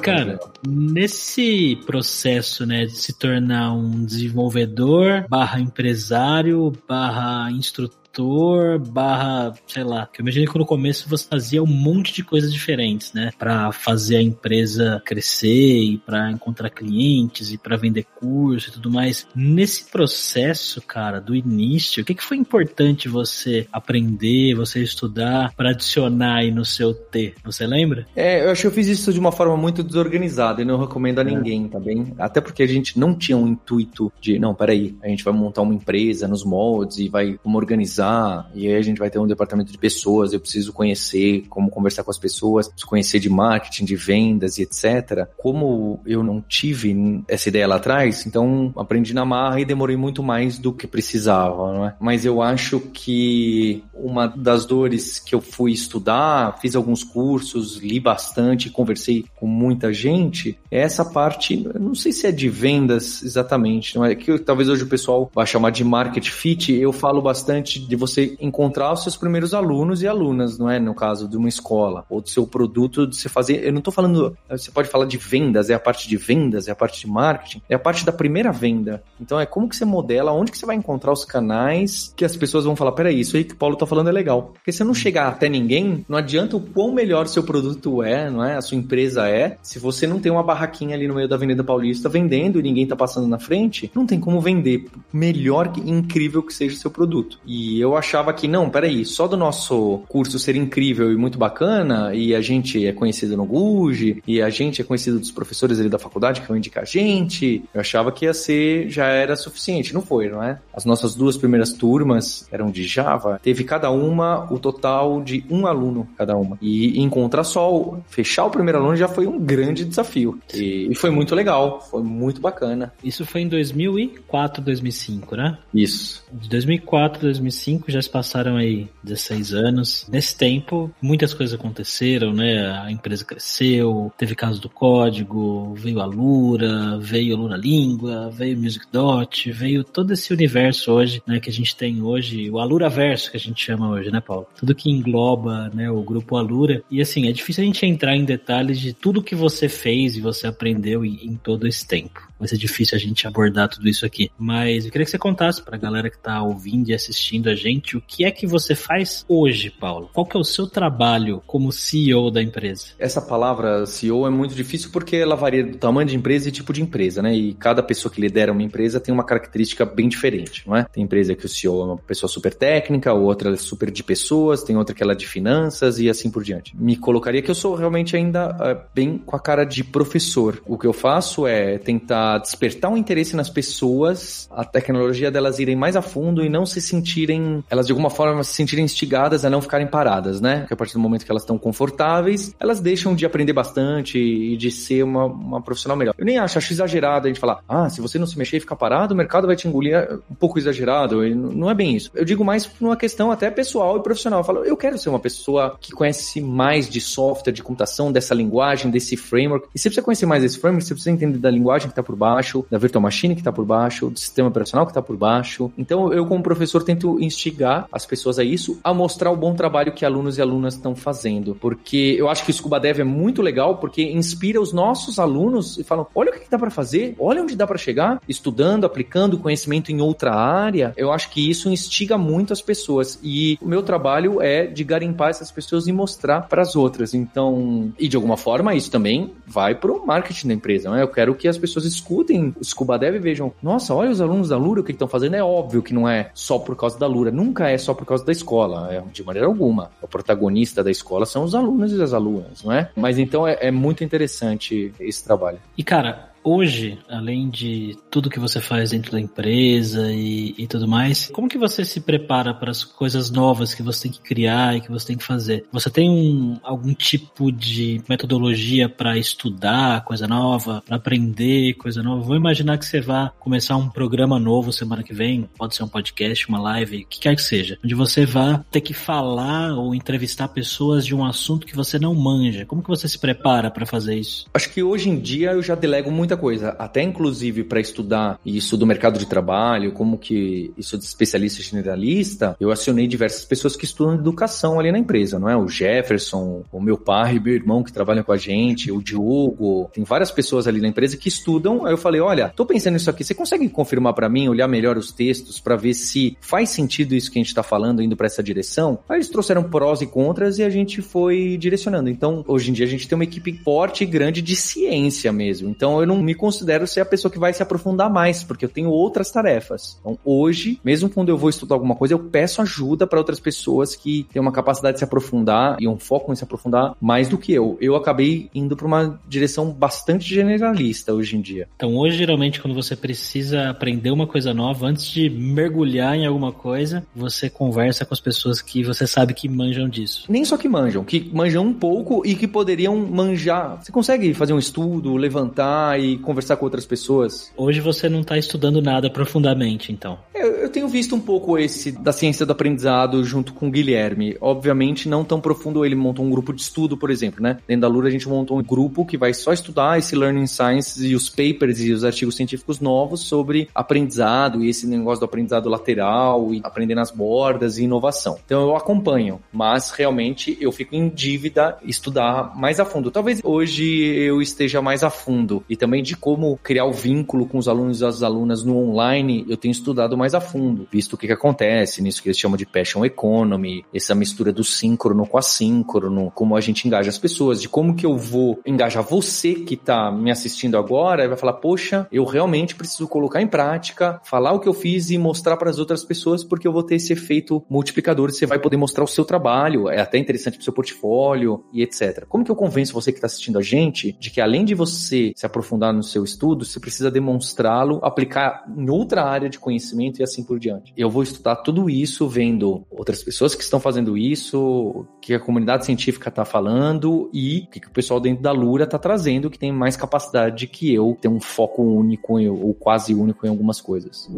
Cara, 0.09 0.39
nesse 0.67 1.77
processo, 1.85 2.65
né, 2.65 2.85
de 2.85 2.95
se 2.95 3.17
tornar 3.17 3.73
um 3.73 4.05
desenvolvedor, 4.05 5.25
barra 5.29 5.59
empresário, 5.59 6.71
barra 6.87 7.51
instrutor, 7.51 7.97
diretor 8.19 8.79
barra, 8.79 9.53
sei 9.65 9.83
lá, 9.83 10.07
que 10.11 10.21
eu 10.21 10.23
imaginei 10.23 10.47
que 10.47 10.57
no 10.57 10.65
começo 10.65 11.09
você 11.09 11.25
fazia 11.27 11.63
um 11.63 11.67
monte 11.67 12.13
de 12.13 12.23
coisas 12.23 12.53
diferentes, 12.53 13.13
né? 13.13 13.31
Para 13.37 13.71
fazer 13.71 14.17
a 14.17 14.21
empresa 14.21 15.01
crescer 15.05 15.47
e 15.47 15.97
para 15.97 16.31
encontrar 16.31 16.69
clientes 16.69 17.51
e 17.51 17.57
para 17.57 17.77
vender 17.77 18.05
curso 18.19 18.69
e 18.69 18.71
tudo 18.71 18.91
mais. 18.91 19.27
Nesse 19.35 19.89
processo, 19.89 20.81
cara, 20.81 21.19
do 21.19 21.35
início, 21.35 22.01
o 22.03 22.05
que, 22.05 22.13
que 22.13 22.23
foi 22.23 22.37
importante 22.37 23.07
você 23.07 23.67
aprender, 23.71 24.55
você 24.55 24.81
estudar 24.81 25.53
para 25.55 25.69
adicionar 25.69 26.37
aí 26.37 26.51
no 26.51 26.65
seu 26.65 26.93
T? 26.93 27.33
Você 27.43 27.65
lembra? 27.65 28.05
É, 28.15 28.43
eu 28.45 28.51
acho 28.51 28.61
que 28.61 28.67
eu 28.67 28.71
fiz 28.71 28.87
isso 28.87 29.13
de 29.13 29.19
uma 29.19 29.31
forma 29.31 29.55
muito 29.55 29.83
desorganizada 29.83 30.61
e 30.61 30.65
não 30.65 30.79
recomendo 30.79 31.19
a 31.19 31.21
é. 31.21 31.25
ninguém, 31.25 31.67
tá 31.67 31.79
bem? 31.79 32.13
Até 32.17 32.41
porque 32.41 32.63
a 32.63 32.67
gente 32.67 32.99
não 32.99 33.15
tinha 33.15 33.37
um 33.37 33.47
intuito 33.47 34.11
de, 34.19 34.39
não, 34.39 34.53
peraí, 34.53 34.97
a 35.01 35.07
gente 35.07 35.23
vai 35.23 35.33
montar 35.33 35.61
uma 35.61 35.73
empresa 35.73 36.27
nos 36.27 36.43
moldes 36.43 36.97
e 36.99 37.09
vai 37.09 37.37
como 37.41 37.57
organizar 37.57 38.08
e 38.53 38.67
aí 38.67 38.75
a 38.75 38.81
gente 38.81 38.97
vai 38.97 39.09
ter 39.09 39.19
um 39.19 39.27
departamento 39.27 39.71
de 39.71 39.77
pessoas, 39.77 40.33
eu 40.33 40.39
preciso 40.39 40.73
conhecer 40.73 41.45
como 41.49 41.69
conversar 41.69 42.03
com 42.03 42.11
as 42.11 42.17
pessoas, 42.17 42.67
preciso 42.67 42.87
conhecer 42.87 43.19
de 43.19 43.29
marketing, 43.29 43.85
de 43.85 43.95
vendas 43.95 44.57
e 44.57 44.63
etc. 44.63 45.27
Como 45.37 45.99
eu 46.05 46.23
não 46.23 46.41
tive 46.41 47.23
essa 47.27 47.49
ideia 47.49 47.67
lá 47.67 47.75
atrás, 47.75 48.25
então 48.25 48.73
aprendi 48.75 49.13
na 49.13 49.25
marra 49.25 49.59
e 49.59 49.65
demorei 49.65 49.95
muito 49.95 50.23
mais 50.23 50.57
do 50.57 50.73
que 50.73 50.87
precisava, 50.87 51.73
não 51.73 51.85
é? 51.85 51.95
Mas 51.99 52.25
eu 52.25 52.41
acho 52.41 52.79
que 52.79 53.83
uma 53.93 54.27
das 54.27 54.65
dores 54.65 55.19
que 55.19 55.35
eu 55.35 55.41
fui 55.41 55.71
estudar, 55.71 56.57
fiz 56.59 56.75
alguns 56.75 57.03
cursos, 57.03 57.77
li 57.77 57.99
bastante, 57.99 58.69
conversei 58.69 59.25
com 59.35 59.47
muita 59.47 59.93
gente, 59.93 60.57
é 60.71 60.79
essa 60.79 61.03
parte, 61.05 61.67
não 61.79 61.95
sei 61.95 62.11
se 62.11 62.27
é 62.27 62.31
de 62.31 62.49
vendas 62.49 63.23
exatamente, 63.23 63.95
não 63.95 64.05
é 64.05 64.15
que 64.15 64.37
talvez 64.39 64.69
hoje 64.69 64.83
o 64.83 64.87
pessoal 64.87 65.29
vai 65.33 65.45
chamar 65.45 65.71
de 65.71 65.83
market 65.83 66.29
fit, 66.29 66.71
eu 66.73 66.91
falo 66.91 67.21
bastante 67.21 67.79
de 67.89 67.95
você 67.95 68.37
encontrar 68.39 68.93
os 68.93 69.01
seus 69.01 69.17
primeiros 69.17 69.53
alunos 69.53 70.03
e 70.03 70.07
alunas, 70.07 70.59
não 70.59 70.69
é? 70.69 70.79
No 70.79 70.93
caso 70.93 71.27
de 71.27 71.35
uma 71.35 71.49
escola, 71.49 72.05
ou 72.07 72.21
do 72.21 72.29
seu 72.29 72.45
produto, 72.45 73.07
de 73.07 73.15
você 73.15 73.27
fazer. 73.27 73.65
Eu 73.65 73.73
não 73.73 73.81
tô 73.81 73.91
falando. 73.91 74.37
Você 74.47 74.69
pode 74.69 74.87
falar 74.87 75.05
de 75.05 75.17
vendas, 75.17 75.71
é 75.71 75.73
a 75.73 75.79
parte 75.79 76.07
de 76.07 76.15
vendas, 76.15 76.67
é 76.67 76.71
a 76.71 76.75
parte 76.75 77.01
de 77.01 77.07
marketing, 77.07 77.63
é 77.67 77.73
a 77.73 77.79
parte 77.79 78.05
da 78.05 78.11
primeira 78.11 78.51
venda. 78.51 79.03
Então 79.19 79.39
é 79.39 79.45
como 79.45 79.67
que 79.67 79.75
você 79.75 79.85
modela, 79.85 80.31
onde 80.31 80.51
que 80.51 80.57
você 80.57 80.67
vai 80.67 80.75
encontrar 80.75 81.11
os 81.11 81.25
canais 81.25 82.13
que 82.15 82.23
as 82.23 82.35
pessoas 82.37 82.63
vão 82.63 82.75
falar: 82.75 82.91
peraí, 82.91 83.19
isso 83.19 83.35
aí 83.35 83.43
que 83.43 83.53
o 83.53 83.57
Paulo 83.57 83.75
tá 83.75 83.87
falando 83.87 84.09
é 84.09 84.11
legal. 84.11 84.51
Porque 84.53 84.71
se 84.71 84.83
não 84.83 84.93
chegar 84.93 85.27
até 85.27 85.49
ninguém, 85.49 86.05
não 86.07 86.17
adianta 86.17 86.55
o 86.55 86.61
quão 86.61 86.93
melhor 86.93 87.27
seu 87.27 87.41
produto 87.41 88.03
é, 88.03 88.29
não 88.29 88.43
é? 88.43 88.55
A 88.55 88.61
sua 88.61 88.77
empresa 88.77 89.27
é, 89.27 89.57
se 89.63 89.79
você 89.79 90.05
não 90.05 90.19
tem 90.19 90.31
uma 90.31 90.43
barraquinha 90.43 90.95
ali 90.95 91.07
no 91.07 91.15
meio 91.15 91.27
da 91.27 91.35
Avenida 91.35 91.63
Paulista 91.63 92.07
vendendo 92.07 92.59
e 92.59 92.63
ninguém 92.63 92.85
tá 92.85 92.95
passando 92.95 93.27
na 93.27 93.39
frente, 93.39 93.91
não 93.95 94.05
tem 94.05 94.19
como 94.19 94.39
vender. 94.39 94.85
Melhor 95.11 95.71
que 95.71 95.81
incrível 95.81 96.43
que 96.43 96.53
seja 96.53 96.75
o 96.75 96.79
seu 96.79 96.91
produto. 96.91 97.39
E 97.45 97.78
eu 97.79 97.95
achava 97.95 98.33
que, 98.33 98.47
não, 98.47 98.69
peraí, 98.69 99.05
só 99.05 99.27
do 99.27 99.37
nosso 99.37 100.01
curso 100.07 100.39
ser 100.39 100.55
incrível 100.55 101.11
e 101.11 101.15
muito 101.15 101.37
bacana, 101.37 102.13
e 102.13 102.35
a 102.35 102.41
gente 102.41 102.85
é 102.85 102.91
conhecido 102.91 103.37
no 103.37 103.45
Guji, 103.45 104.21
e 104.27 104.41
a 104.41 104.49
gente 104.49 104.81
é 104.81 104.85
conhecido 104.85 105.19
dos 105.19 105.31
professores 105.31 105.79
ali 105.79 105.89
da 105.89 105.99
faculdade 105.99 106.41
que 106.41 106.47
vão 106.47 106.57
indicar 106.57 106.83
a 106.83 106.85
gente, 106.85 107.63
eu 107.73 107.81
achava 107.81 108.11
que 108.11 108.25
ia 108.25 108.33
ser, 108.33 108.89
já 108.89 109.05
era 109.05 109.35
suficiente. 109.35 109.93
Não 109.93 110.01
foi, 110.01 110.29
não 110.29 110.43
é? 110.43 110.59
As 110.73 110.85
nossas 110.85 111.15
duas 111.15 111.37
primeiras 111.37 111.73
turmas 111.73 112.47
eram 112.51 112.71
de 112.71 112.85
Java, 112.87 113.39
teve 113.41 113.63
cada 113.63 113.91
uma 113.91 114.51
o 114.51 114.59
total 114.59 115.21
de 115.21 115.43
um 115.49 115.67
aluno 115.67 116.07
cada 116.17 116.35
uma. 116.35 116.57
E 116.61 116.99
encontrar 116.99 117.43
só, 117.43 117.97
fechar 118.07 118.45
o 118.45 118.49
primeiro 118.49 118.79
aluno 118.79 118.95
já 118.95 119.07
foi 119.07 119.27
um 119.27 119.39
grande 119.39 119.85
desafio. 119.85 120.39
E, 120.53 120.87
e 120.91 120.95
foi 120.95 121.09
muito 121.09 121.35
legal, 121.35 121.81
foi 121.81 122.03
muito 122.03 122.41
bacana. 122.41 122.93
Isso 123.03 123.25
foi 123.25 123.41
em 123.41 123.47
2004, 123.47 124.63
2005, 124.63 125.35
né? 125.35 125.57
Isso. 125.73 126.23
De 126.31 126.49
2004 126.49 127.21
2005 127.21 127.68
já 127.87 128.01
se 128.01 128.09
passaram 128.09 128.55
aí 128.55 128.87
16 129.03 129.53
anos. 129.53 130.07
Nesse 130.09 130.35
tempo, 130.37 130.91
muitas 131.01 131.33
coisas 131.33 131.57
aconteceram, 131.57 132.33
né? 132.33 132.71
A 132.81 132.91
empresa 132.91 133.25
cresceu, 133.25 134.11
teve 134.17 134.35
caso 134.35 134.61
do 134.61 134.69
código, 134.69 135.73
veio 135.75 135.99
a 135.99 136.05
Lura, 136.05 136.97
veio 136.99 137.35
a 137.35 137.39
Lura 137.39 137.57
Língua, 137.57 138.29
veio 138.29 138.57
o 138.57 138.61
Music 138.61 138.85
Dot, 138.91 139.51
veio 139.51 139.83
todo 139.83 140.13
esse 140.13 140.33
universo 140.33 140.91
hoje, 140.91 141.21
né, 141.27 141.39
que 141.39 141.49
a 141.49 141.53
gente 141.53 141.75
tem 141.75 142.01
hoje, 142.01 142.49
o 142.49 142.59
Alura 142.59 142.89
Verso 142.89 143.31
que 143.31 143.37
a 143.37 143.39
gente 143.39 143.63
chama 143.63 143.89
hoje, 143.89 144.11
né, 144.11 144.21
Paulo? 144.21 144.47
Tudo 144.57 144.75
que 144.75 144.89
engloba, 144.89 145.69
né, 145.73 145.89
o 145.89 146.01
grupo 146.01 146.37
Alura. 146.37 146.83
E 146.89 147.01
assim, 147.01 147.27
é 147.27 147.31
difícil 147.31 147.63
a 147.63 147.65
gente 147.65 147.85
entrar 147.85 148.15
em 148.15 148.25
detalhes 148.25 148.79
de 148.79 148.93
tudo 148.93 149.23
que 149.23 149.35
você 149.35 149.67
fez 149.67 150.15
e 150.15 150.21
você 150.21 150.47
aprendeu 150.47 151.05
em, 151.05 151.25
em 151.25 151.35
todo 151.35 151.67
esse 151.67 151.87
tempo 151.87 152.28
vai 152.39 152.47
ser 152.47 152.57
difícil 152.57 152.95
a 152.95 152.99
gente 152.99 153.27
abordar 153.27 153.69
tudo 153.69 153.87
isso 153.87 154.05
aqui. 154.05 154.31
Mas 154.37 154.85
eu 154.85 154.91
queria 154.91 155.05
que 155.05 155.11
você 155.11 155.17
contasse 155.17 155.61
para 155.61 155.75
a 155.75 155.79
galera 155.79 156.09
que 156.09 156.15
está 156.15 156.41
ouvindo 156.41 156.89
e 156.89 156.93
assistindo 156.93 157.49
a 157.49 157.55
gente 157.55 157.97
o 157.97 158.01
que 158.01 158.23
é 158.23 158.31
que 158.31 158.47
você 158.47 158.73
faz 158.73 159.25
hoje, 159.27 159.69
Paulo. 159.69 160.09
Qual 160.13 160.25
que 160.25 160.37
é 160.37 160.39
o 160.39 160.43
seu 160.43 160.65
trabalho 160.67 161.43
como 161.45 161.71
CEO 161.71 162.31
da 162.31 162.41
empresa? 162.41 162.87
Essa 162.97 163.21
palavra 163.21 163.85
CEO 163.85 164.25
é 164.25 164.29
muito 164.29 164.55
difícil 164.55 164.89
porque 164.91 165.17
ela 165.17 165.35
varia 165.35 165.63
do 165.63 165.77
tamanho 165.77 166.07
de 166.07 166.15
empresa 166.15 166.49
e 166.49 166.51
tipo 166.51 166.71
de 166.71 166.81
empresa, 166.81 167.21
né? 167.21 167.35
E 167.35 167.53
cada 167.53 167.83
pessoa 167.83 168.11
que 168.11 168.21
lidera 168.21 168.51
uma 168.51 168.63
empresa 168.63 168.99
tem 168.99 169.13
uma 169.13 169.25
característica 169.25 169.85
bem 169.85 170.07
diferente, 170.07 170.63
não 170.65 170.75
é? 170.75 170.83
Tem 170.85 171.03
empresa 171.03 171.35
que 171.35 171.45
o 171.45 171.49
CEO 171.49 171.81
é 171.81 171.85
uma 171.85 171.97
pessoa 171.97 172.29
super 172.29 172.53
técnica, 172.53 173.13
outra 173.13 173.53
é 173.53 173.57
super 173.57 173.91
de 173.91 174.03
pessoas, 174.03 174.63
tem 174.63 174.77
outra 174.77 174.95
que 174.95 175.03
ela 175.03 175.13
é 175.13 175.15
de 175.15 175.27
finanças 175.27 175.99
e 175.99 176.09
assim 176.09 176.31
por 176.31 176.43
diante. 176.43 176.75
Me 176.77 176.95
colocaria 176.95 177.41
que 177.41 177.51
eu 177.51 177.55
sou 177.55 177.75
realmente 177.75 178.15
ainda 178.15 178.51
uh, 178.51 178.89
bem 178.93 179.17
com 179.17 179.35
a 179.35 179.39
cara 179.39 179.65
de 179.65 179.83
professor. 179.83 180.61
O 180.65 180.77
que 180.77 180.87
eu 180.87 180.93
faço 180.93 181.45
é 181.45 181.77
tentar 181.77 182.28
despertar 182.37 182.91
um 182.91 182.97
interesse 182.97 183.35
nas 183.35 183.49
pessoas, 183.49 184.47
a 184.51 184.63
tecnologia 184.63 185.31
delas 185.31 185.59
irem 185.59 185.75
mais 185.75 185.95
a 185.95 186.01
fundo 186.01 186.43
e 186.43 186.49
não 186.49 186.65
se 186.65 186.81
sentirem, 186.81 187.63
elas 187.69 187.85
de 187.85 187.91
alguma 187.91 188.09
forma 188.09 188.43
se 188.43 188.53
sentirem 188.53 188.85
instigadas 188.85 189.43
a 189.43 189.49
não 189.49 189.61
ficarem 189.61 189.87
paradas, 189.87 190.39
né? 190.39 190.59
Porque 190.59 190.73
a 190.73 190.77
partir 190.77 190.93
do 190.93 190.99
momento 190.99 191.25
que 191.25 191.31
elas 191.31 191.43
estão 191.43 191.57
confortáveis, 191.57 192.53
elas 192.59 192.79
deixam 192.79 193.15
de 193.15 193.25
aprender 193.25 193.53
bastante 193.53 194.17
e 194.17 194.55
de 194.57 194.71
ser 194.71 195.03
uma, 195.03 195.25
uma 195.25 195.61
profissional 195.61 195.97
melhor. 195.97 196.13
Eu 196.17 196.25
nem 196.25 196.37
acho, 196.37 196.57
acho 196.57 196.73
exagerado 196.73 197.27
a 197.27 197.29
gente 197.29 197.39
falar, 197.39 197.63
ah, 197.67 197.89
se 197.89 198.01
você 198.01 198.19
não 198.19 198.27
se 198.27 198.37
mexer 198.37 198.57
e 198.57 198.59
ficar 198.59 198.75
parado, 198.75 199.13
o 199.13 199.17
mercado 199.17 199.47
vai 199.47 199.55
te 199.55 199.67
engolir. 199.67 199.95
É 199.95 200.13
um 200.29 200.35
pouco 200.35 200.59
exagerado, 200.59 201.23
não 201.35 201.69
é 201.69 201.73
bem 201.73 201.95
isso. 201.95 202.11
Eu 202.13 202.25
digo 202.25 202.43
mais 202.43 202.65
por 202.65 202.85
uma 202.85 202.97
questão 202.97 203.31
até 203.31 203.49
pessoal 203.49 203.97
e 203.97 204.03
profissional. 204.03 204.39
Eu 204.39 204.43
falo, 204.43 204.65
eu 204.65 204.77
quero 204.77 204.97
ser 204.97 205.09
uma 205.09 205.19
pessoa 205.19 205.77
que 205.79 205.91
conhece 205.91 206.41
mais 206.41 206.89
de 206.89 207.01
software, 207.01 207.53
de 207.53 207.63
computação, 207.63 208.11
dessa 208.11 208.33
linguagem, 208.33 208.91
desse 208.91 209.15
framework. 209.17 209.67
E 209.73 209.79
se 209.79 209.89
você 209.89 210.01
conhecer 210.01 210.25
mais 210.25 210.43
desse 210.43 210.59
framework, 210.59 210.85
você 210.85 210.93
precisa 210.93 211.11
entender 211.11 211.37
da 211.37 211.49
linguagem 211.49 211.87
que 211.87 211.91
está 211.91 212.03
por 212.03 212.15
baixo, 212.19 212.65
da 212.69 212.77
virtual 212.77 213.01
machine 213.01 213.33
que 213.33 213.41
está 213.41 213.51
por 213.51 213.65
baixo, 213.65 214.09
do 214.09 214.19
sistema 214.19 214.49
operacional 214.49 214.85
que 214.85 214.91
está 214.91 215.01
por 215.01 215.17
baixo. 215.17 215.71
Então, 215.77 216.13
eu, 216.13 216.25
como 216.25 216.43
professor, 216.43 216.83
tento 216.83 217.19
instigar 217.19 217.87
as 217.91 218.05
pessoas 218.05 218.37
a 218.37 218.43
isso, 218.43 218.79
a 218.83 218.93
mostrar 218.93 219.31
o 219.31 219.35
bom 219.35 219.55
trabalho 219.55 219.93
que 219.93 220.05
alunos 220.05 220.37
e 220.37 220.41
alunas 220.41 220.75
estão 220.75 220.95
fazendo. 220.95 221.55
Porque 221.55 222.15
eu 222.17 222.29
acho 222.29 222.43
que 222.43 222.51
o 222.51 222.53
Scuba 222.53 222.79
Dev 222.79 222.99
é 222.99 223.03
muito 223.03 223.41
legal, 223.41 223.77
porque 223.77 224.03
inspira 224.03 224.61
os 224.61 224.73
nossos 224.73 225.17
alunos 225.17 225.77
e 225.77 225.83
falam: 225.83 226.05
olha 226.13 226.31
o 226.31 226.33
que, 226.33 226.49
dá 226.49 226.59
para 226.59 226.69
fazer, 226.69 227.15
olha 227.19 227.41
onde 227.41 227.55
dá 227.55 227.65
para 227.65 227.77
chegar, 227.77 228.21
estudando, 228.27 228.85
aplicando 228.85 229.37
conhecimento 229.37 229.91
em 229.91 230.01
outra 230.01 230.33
área. 230.33 230.93
Eu 230.97 231.11
acho 231.11 231.29
que 231.29 231.49
isso 231.49 231.69
instiga 231.69 232.17
muito 232.17 232.53
as 232.53 232.61
pessoas. 232.61 233.19
E 233.23 233.57
o 233.61 233.67
meu 233.67 233.81
trabalho 233.81 234.41
é 234.41 234.67
de 234.67 234.83
garimpar 234.83 235.29
essas 235.29 235.51
pessoas 235.51 235.87
e 235.87 235.91
mostrar 235.91 236.41
para 236.41 236.61
as 236.61 236.75
outras. 236.75 237.13
Então, 237.13 237.91
e 237.97 238.07
de 238.07 238.15
alguma 238.15 238.37
forma, 238.37 238.75
isso 238.75 238.91
também 238.91 239.31
vai 239.45 239.75
para 239.75 239.91
o 239.91 240.05
marketing 240.05 240.47
da 240.49 240.53
empresa. 240.53 240.89
Né? 240.89 241.01
Eu 241.01 241.07
quero 241.07 241.35
que 241.35 241.47
as 241.47 241.57
pessoas 241.57 241.85
escutem 241.85 242.08
o 242.09 242.63
Scuba 242.63 242.97
Dev 242.97 243.15
e 243.15 243.19
vejam, 243.19 243.53
nossa, 243.61 243.93
olha 243.93 244.09
os 244.09 244.21
alunos 244.21 244.49
da 244.49 244.57
Lura 244.57 244.81
o 244.81 244.83
que 244.83 244.91
estão 244.91 245.07
fazendo. 245.07 245.35
É 245.35 245.43
óbvio 245.43 245.81
que 245.81 245.93
não 245.93 246.07
é 246.07 246.31
só 246.33 246.57
por 246.57 246.75
causa 246.75 246.97
da 246.97 247.07
Lura, 247.07 247.31
nunca 247.31 247.69
é 247.69 247.77
só 247.77 247.93
por 247.93 248.05
causa 248.05 248.25
da 248.25 248.31
escola, 248.31 248.91
é, 248.91 249.01
de 249.11 249.23
maneira 249.23 249.47
alguma. 249.47 249.91
O 250.01 250.07
protagonista 250.07 250.83
da 250.83 250.91
escola 250.91 251.25
são 251.25 251.43
os 251.43 251.53
alunos 251.53 251.91
e 251.91 252.01
as 252.01 252.13
alunas, 252.13 252.63
não 252.63 252.71
é? 252.71 252.89
Mas 252.95 253.17
então 253.17 253.47
é, 253.47 253.57
é 253.61 253.71
muito 253.71 254.03
interessante 254.03 254.93
esse 254.99 255.23
trabalho. 255.23 255.59
E 255.77 255.83
cara, 255.83 256.28
hoje, 256.43 256.97
além 257.09 257.49
de 257.49 257.97
tudo 258.09 258.29
que 258.29 258.39
você 258.39 258.59
faz 258.59 258.91
dentro 258.91 259.11
da 259.11 259.19
empresa 259.19 260.11
e, 260.11 260.55
e 260.57 260.67
tudo 260.67 260.87
mais, 260.87 261.29
como 261.33 261.49
que 261.49 261.57
você 261.57 261.83
se 261.85 262.01
prepara 262.01 262.53
para 262.53 262.71
as 262.71 262.83
coisas 262.83 263.29
novas 263.29 263.73
que 263.73 263.83
você 263.83 264.03
tem 264.03 264.11
que 264.11 264.21
criar 264.21 264.75
e 264.77 264.81
que 264.81 264.89
você 264.91 265.07
tem 265.07 265.17
que 265.17 265.23
fazer? 265.23 265.65
Você 265.71 265.89
tem 265.89 266.09
um, 266.09 266.59
algum 266.63 266.93
tipo 266.93 267.51
de 267.51 268.01
metodologia 268.07 268.89
para 268.89 269.17
estudar 269.17 270.03
coisa 270.03 270.27
nova, 270.27 270.81
para 270.85 270.95
aprender 270.95 271.73
coisa 271.75 272.01
nova? 272.01 272.21
Vou 272.21 272.35
imaginar 272.35 272.77
que 272.77 272.85
você 272.85 273.01
vá 273.01 273.31
começar 273.39 273.75
um 273.75 273.89
programa 273.89 274.39
novo 274.39 274.71
semana 274.71 275.03
que 275.03 275.13
vem, 275.13 275.49
pode 275.57 275.75
ser 275.75 275.83
um 275.83 275.87
podcast, 275.87 276.47
uma 276.47 276.61
live, 276.61 277.03
o 277.03 277.07
que 277.07 277.19
quer 277.19 277.35
que 277.35 277.41
seja, 277.41 277.77
onde 277.83 277.95
você 277.95 278.25
vá 278.25 278.63
ter 278.71 278.81
que 278.81 278.93
falar 278.93 279.73
ou 279.73 279.93
entrevistar 279.93 280.47
pessoas 280.47 281.05
de 281.05 281.15
um 281.15 281.25
assunto 281.25 281.65
que 281.65 281.75
você 281.75 281.99
não 281.99 282.15
manja. 282.15 282.65
Como 282.65 282.83
que 282.83 282.89
você 282.89 283.07
se 283.07 283.19
prepara 283.19 283.69
para 283.69 283.85
fazer 283.85 284.15
isso? 284.15 284.45
Acho 284.53 284.69
que 284.71 284.83
hoje 284.83 285.09
em 285.09 285.19
dia 285.19 285.51
eu 285.51 285.61
já 285.61 285.75
delego 285.75 286.11
muito 286.11 286.28
muita 286.29 286.37
coisa, 286.37 286.75
até 286.77 287.01
inclusive 287.01 287.63
para 287.63 287.79
estudar 287.79 288.39
isso 288.45 288.77
do 288.77 288.85
mercado 288.85 289.17
de 289.17 289.25
trabalho, 289.25 289.91
como 289.91 290.17
que 290.17 290.71
isso 290.77 290.97
de 290.97 291.03
especialista 291.03 291.63
generalista, 291.63 292.55
eu 292.59 292.71
acionei 292.71 293.07
diversas 293.07 293.43
pessoas 293.45 293.75
que 293.75 293.85
estudam 293.85 294.15
educação 294.15 294.79
ali 294.79 294.91
na 294.91 294.99
empresa, 294.99 295.39
não 295.39 295.49
é? 295.49 295.57
O 295.57 295.67
Jefferson, 295.67 296.63
o 296.71 296.79
meu 296.79 296.97
pai 296.97 297.39
meu 297.39 297.55
irmão 297.55 297.81
que 297.81 297.91
trabalham 297.91 298.23
com 298.23 298.31
a 298.31 298.37
gente, 298.37 298.91
o 298.91 299.01
Diogo, 299.01 299.89
tem 299.93 300.03
várias 300.03 300.29
pessoas 300.29 300.67
ali 300.67 300.79
na 300.79 300.87
empresa 300.87 301.17
que 301.17 301.29
estudam. 301.29 301.85
Aí 301.85 301.93
eu 301.93 301.97
falei, 301.97 302.21
olha, 302.21 302.49
tô 302.49 302.65
pensando 302.65 302.93
nisso 302.93 303.09
aqui, 303.09 303.23
você 303.23 303.33
consegue 303.33 303.67
confirmar 303.69 304.13
para 304.13 304.29
mim, 304.29 304.47
olhar 304.47 304.67
melhor 304.67 304.97
os 304.97 305.11
textos 305.11 305.59
para 305.59 305.75
ver 305.75 305.93
se 305.93 306.37
faz 306.41 306.69
sentido 306.69 307.15
isso 307.15 307.31
que 307.31 307.39
a 307.39 307.41
gente 307.41 307.53
tá 307.53 307.63
falando 307.63 308.03
indo 308.03 308.15
para 308.15 308.27
essa 308.27 308.43
direção? 308.43 308.99
Aí 309.07 309.17
eles 309.17 309.29
trouxeram 309.29 309.63
prós 309.63 310.01
e 310.01 310.05
contras 310.05 310.59
e 310.59 310.63
a 310.63 310.69
gente 310.69 311.01
foi 311.01 311.57
direcionando. 311.57 312.09
Então, 312.09 312.43
hoje 312.47 312.69
em 312.69 312.73
dia 312.73 312.85
a 312.85 312.89
gente 312.89 313.07
tem 313.07 313.15
uma 313.15 313.23
equipe 313.23 313.53
forte 313.63 314.03
e 314.03 314.07
grande 314.07 314.41
de 314.41 314.55
ciência 314.55 315.31
mesmo. 315.31 315.69
Então, 315.69 316.01
eu 316.01 316.05
não 316.05 316.18
me 316.21 316.35
considero 316.35 316.87
ser 316.87 317.01
a 317.01 317.05
pessoa 317.05 317.31
que 317.31 317.39
vai 317.39 317.53
se 317.53 317.61
aprofundar 317.61 318.09
mais, 318.09 318.43
porque 318.43 318.65
eu 318.65 318.69
tenho 318.69 318.89
outras 318.89 319.31
tarefas. 319.31 319.97
Então, 319.99 320.17
hoje, 320.23 320.79
mesmo 320.83 321.09
quando 321.09 321.29
eu 321.29 321.37
vou 321.37 321.49
estudar 321.49 321.75
alguma 321.75 321.95
coisa, 321.95 322.13
eu 322.13 322.19
peço 322.19 322.61
ajuda 322.61 323.07
para 323.07 323.19
outras 323.19 323.39
pessoas 323.39 323.95
que 323.95 324.25
têm 324.31 324.41
uma 324.41 324.51
capacidade 324.51 324.95
de 324.95 324.99
se 324.99 325.03
aprofundar 325.03 325.77
e 325.79 325.87
um 325.87 325.97
foco 325.97 326.31
em 326.31 326.35
se 326.35 326.43
aprofundar 326.43 326.95
mais 327.01 327.27
do 327.27 327.37
que 327.37 327.53
eu. 327.53 327.77
Eu 327.81 327.95
acabei 327.95 328.49
indo 328.53 328.75
para 328.75 328.87
uma 328.87 329.19
direção 329.27 329.71
bastante 329.71 330.33
generalista 330.33 331.13
hoje 331.13 331.35
em 331.35 331.41
dia. 331.41 331.67
Então, 331.75 331.95
hoje, 331.95 332.17
geralmente, 332.17 332.61
quando 332.61 332.73
você 332.73 332.95
precisa 332.95 333.69
aprender 333.69 334.11
uma 334.11 334.27
coisa 334.27 334.53
nova, 334.53 334.87
antes 334.87 335.05
de 335.05 335.29
mergulhar 335.29 336.15
em 336.15 336.25
alguma 336.25 336.51
coisa, 336.51 337.05
você 337.15 337.49
conversa 337.49 338.05
com 338.05 338.13
as 338.13 338.19
pessoas 338.19 338.61
que 338.61 338.83
você 338.83 339.05
sabe 339.07 339.33
que 339.33 339.47
manjam 339.47 339.87
disso. 339.87 340.25
Nem 340.29 340.45
só 340.45 340.57
que 340.57 340.67
manjam, 340.67 341.03
que 341.03 341.29
manjam 341.33 341.65
um 341.65 341.73
pouco 341.73 342.25
e 342.25 342.35
que 342.35 342.47
poderiam 342.47 342.95
manjar. 342.97 343.81
Você 343.81 343.91
consegue 343.91 344.33
fazer 344.33 344.53
um 344.53 344.59
estudo, 344.59 345.15
levantar 345.15 345.99
e 345.99 346.08
e 346.09 346.17
conversar 346.17 346.57
com 346.57 346.65
outras 346.65 346.85
pessoas. 346.85 347.51
Hoje 347.55 347.79
você 347.79 348.09
não 348.09 348.21
está 348.21 348.37
estudando 348.37 348.81
nada 348.81 349.09
profundamente, 349.09 349.91
então. 349.91 350.17
Eu, 350.33 350.47
eu, 350.55 350.69
tenho 350.69 350.87
visto 350.87 351.15
um 351.15 351.19
pouco 351.19 351.57
esse 351.57 351.91
da 351.91 352.11
ciência 352.11 352.45
do 352.45 352.51
aprendizado 352.51 353.23
junto 353.23 353.53
com 353.53 353.67
o 353.67 353.71
Guilherme. 353.71 354.37
Obviamente, 354.39 355.07
não 355.07 355.23
tão 355.23 355.39
profundo. 355.39 355.85
Ele 355.85 355.95
montou 355.95 356.25
um 356.25 356.29
grupo 356.29 356.53
de 356.53 356.61
estudo, 356.61 356.97
por 356.97 357.11
exemplo, 357.11 357.41
né? 357.41 357.57
Dentro 357.67 357.81
da 357.81 357.87
Lura, 357.87 358.07
a 358.07 358.11
gente 358.11 358.27
montou 358.27 358.57
um 358.57 358.63
grupo 358.63 359.05
que 359.05 359.17
vai 359.17 359.33
só 359.33 359.53
estudar 359.53 359.97
esse 359.97 360.15
Learning 360.15 360.47
Science 360.47 361.05
e 361.05 361.15
os 361.15 361.29
papers 361.29 361.79
e 361.81 361.91
os 361.91 362.03
artigos 362.03 362.35
científicos 362.35 362.79
novos 362.79 363.21
sobre 363.21 363.69
aprendizado 363.73 364.63
e 364.63 364.69
esse 364.69 364.87
negócio 364.87 365.19
do 365.19 365.25
aprendizado 365.25 365.69
lateral 365.69 366.53
e 366.53 366.61
aprender 366.63 366.95
nas 366.95 367.11
bordas 367.11 367.77
e 367.77 367.83
inovação. 367.83 368.37
Então, 368.45 368.69
eu 368.69 368.75
acompanho, 368.75 369.39
mas 369.51 369.91
realmente 369.91 370.57
eu 370.59 370.71
fico 370.71 370.95
em 370.95 371.09
dívida 371.09 371.77
estudar 371.83 372.55
mais 372.55 372.79
a 372.79 372.85
fundo. 372.85 373.11
Talvez 373.11 373.41
hoje 373.43 373.83
eu 374.05 374.41
esteja 374.41 374.81
mais 374.81 375.03
a 375.03 375.09
fundo 375.09 375.63
e 375.69 375.75
também 375.75 375.98
de 376.01 376.15
como 376.15 376.57
criar 376.57 376.85
o 376.85 376.91
vínculo 376.91 377.45
com 377.45 377.57
os 377.57 377.67
alunos 377.67 378.01
e 378.01 378.05
as 378.05 378.23
alunas 378.23 378.63
no 378.63 378.77
online, 378.77 379.45
eu 379.47 379.57
tenho 379.57 379.71
estudado 379.71 380.17
mais 380.17 380.33
a 380.33 380.41
fundo, 380.41 380.87
visto 380.91 381.13
o 381.13 381.17
que, 381.17 381.27
que 381.27 381.33
acontece 381.33 382.01
nisso 382.01 382.21
que 382.21 382.29
eles 382.29 382.37
chamam 382.37 382.57
de 382.57 382.65
passion 382.65 383.05
economy, 383.05 383.85
essa 383.93 384.15
mistura 384.15 384.51
do 384.51 384.63
síncrono 384.63 385.25
com 385.25 385.37
assíncrono, 385.37 386.31
como 386.33 386.55
a 386.55 386.61
gente 386.61 386.87
engaja 386.87 387.09
as 387.09 387.17
pessoas, 387.17 387.61
de 387.61 387.69
como 387.69 387.95
que 387.95 388.05
eu 388.05 388.17
vou 388.17 388.59
engajar 388.65 389.03
você 389.03 389.53
que 389.55 389.73
está 389.73 390.11
me 390.11 390.31
assistindo 390.31 390.77
agora 390.77 391.23
e 391.23 391.27
vai 391.27 391.37
falar, 391.37 391.53
poxa, 391.53 392.07
eu 392.11 392.23
realmente 392.23 392.75
preciso 392.75 393.07
colocar 393.07 393.41
em 393.41 393.47
prática, 393.47 394.21
falar 394.23 394.53
o 394.53 394.59
que 394.59 394.67
eu 394.67 394.73
fiz 394.73 395.09
e 395.09 395.17
mostrar 395.17 395.57
para 395.57 395.69
as 395.69 395.79
outras 395.79 396.03
pessoas, 396.03 396.43
porque 396.43 396.67
eu 396.67 396.71
vou 396.71 396.83
ter 396.83 396.95
esse 396.95 397.13
efeito 397.13 397.63
multiplicador, 397.69 398.31
você 398.31 398.45
vai 398.45 398.59
poder 398.59 398.77
mostrar 398.77 399.03
o 399.03 399.07
seu 399.07 399.25
trabalho, 399.25 399.89
é 399.89 399.99
até 399.99 400.17
interessante 400.17 400.55
para 400.55 400.61
o 400.61 400.63
seu 400.63 400.73
portfólio 400.73 401.63
e 401.73 401.81
etc. 401.81 402.25
Como 402.27 402.43
que 402.43 402.51
eu 402.51 402.55
convenço 402.55 402.93
você 402.93 403.11
que 403.11 403.17
está 403.17 403.27
assistindo 403.27 403.57
a 403.57 403.61
gente 403.61 404.11
de 404.19 404.29
que 404.29 404.41
além 404.41 404.65
de 404.65 404.75
você 404.75 405.33
se 405.35 405.45
aprofundar 405.45 405.88
no 405.93 406.03
seu 406.03 406.23
estudo, 406.23 406.65
você 406.65 406.79
precisa 406.79 407.11
demonstrá-lo, 407.11 407.99
aplicar 408.03 408.65
em 408.75 408.89
outra 408.89 409.23
área 409.23 409.49
de 409.49 409.59
conhecimento 409.59 410.19
e 410.19 410.23
assim 410.23 410.43
por 410.43 410.59
diante. 410.59 410.93
Eu 410.95 411.09
vou 411.09 411.23
estudar 411.23 411.57
tudo 411.57 411.89
isso 411.89 412.27
vendo 412.27 412.83
outras 412.89 413.23
pessoas 413.23 413.55
que 413.55 413.63
estão 413.63 413.79
fazendo 413.79 414.17
isso, 414.17 414.59
o 414.59 415.07
que 415.21 415.33
a 415.33 415.39
comunidade 415.39 415.85
científica 415.85 416.29
está 416.29 416.45
falando 416.45 417.29
e 417.33 417.67
o 417.67 417.67
que, 417.67 417.87
o 417.87 417.91
pessoal 417.91 418.19
dentro 418.19 418.43
da 418.43 418.51
Lura 418.51 418.83
está 418.83 418.97
trazendo 418.97 419.49
que 419.49 419.59
tem 419.59 419.71
mais 419.71 419.95
capacidade 419.95 420.67
que 420.67 420.93
eu 420.93 421.17
ter 421.19 421.27
um 421.27 421.39
foco 421.39 421.81
único 421.81 422.39
ou 422.39 422.73
quase 422.73 423.13
único 423.13 423.45
em 423.45 423.49
algumas 423.49 423.81
coisas. 423.81 424.29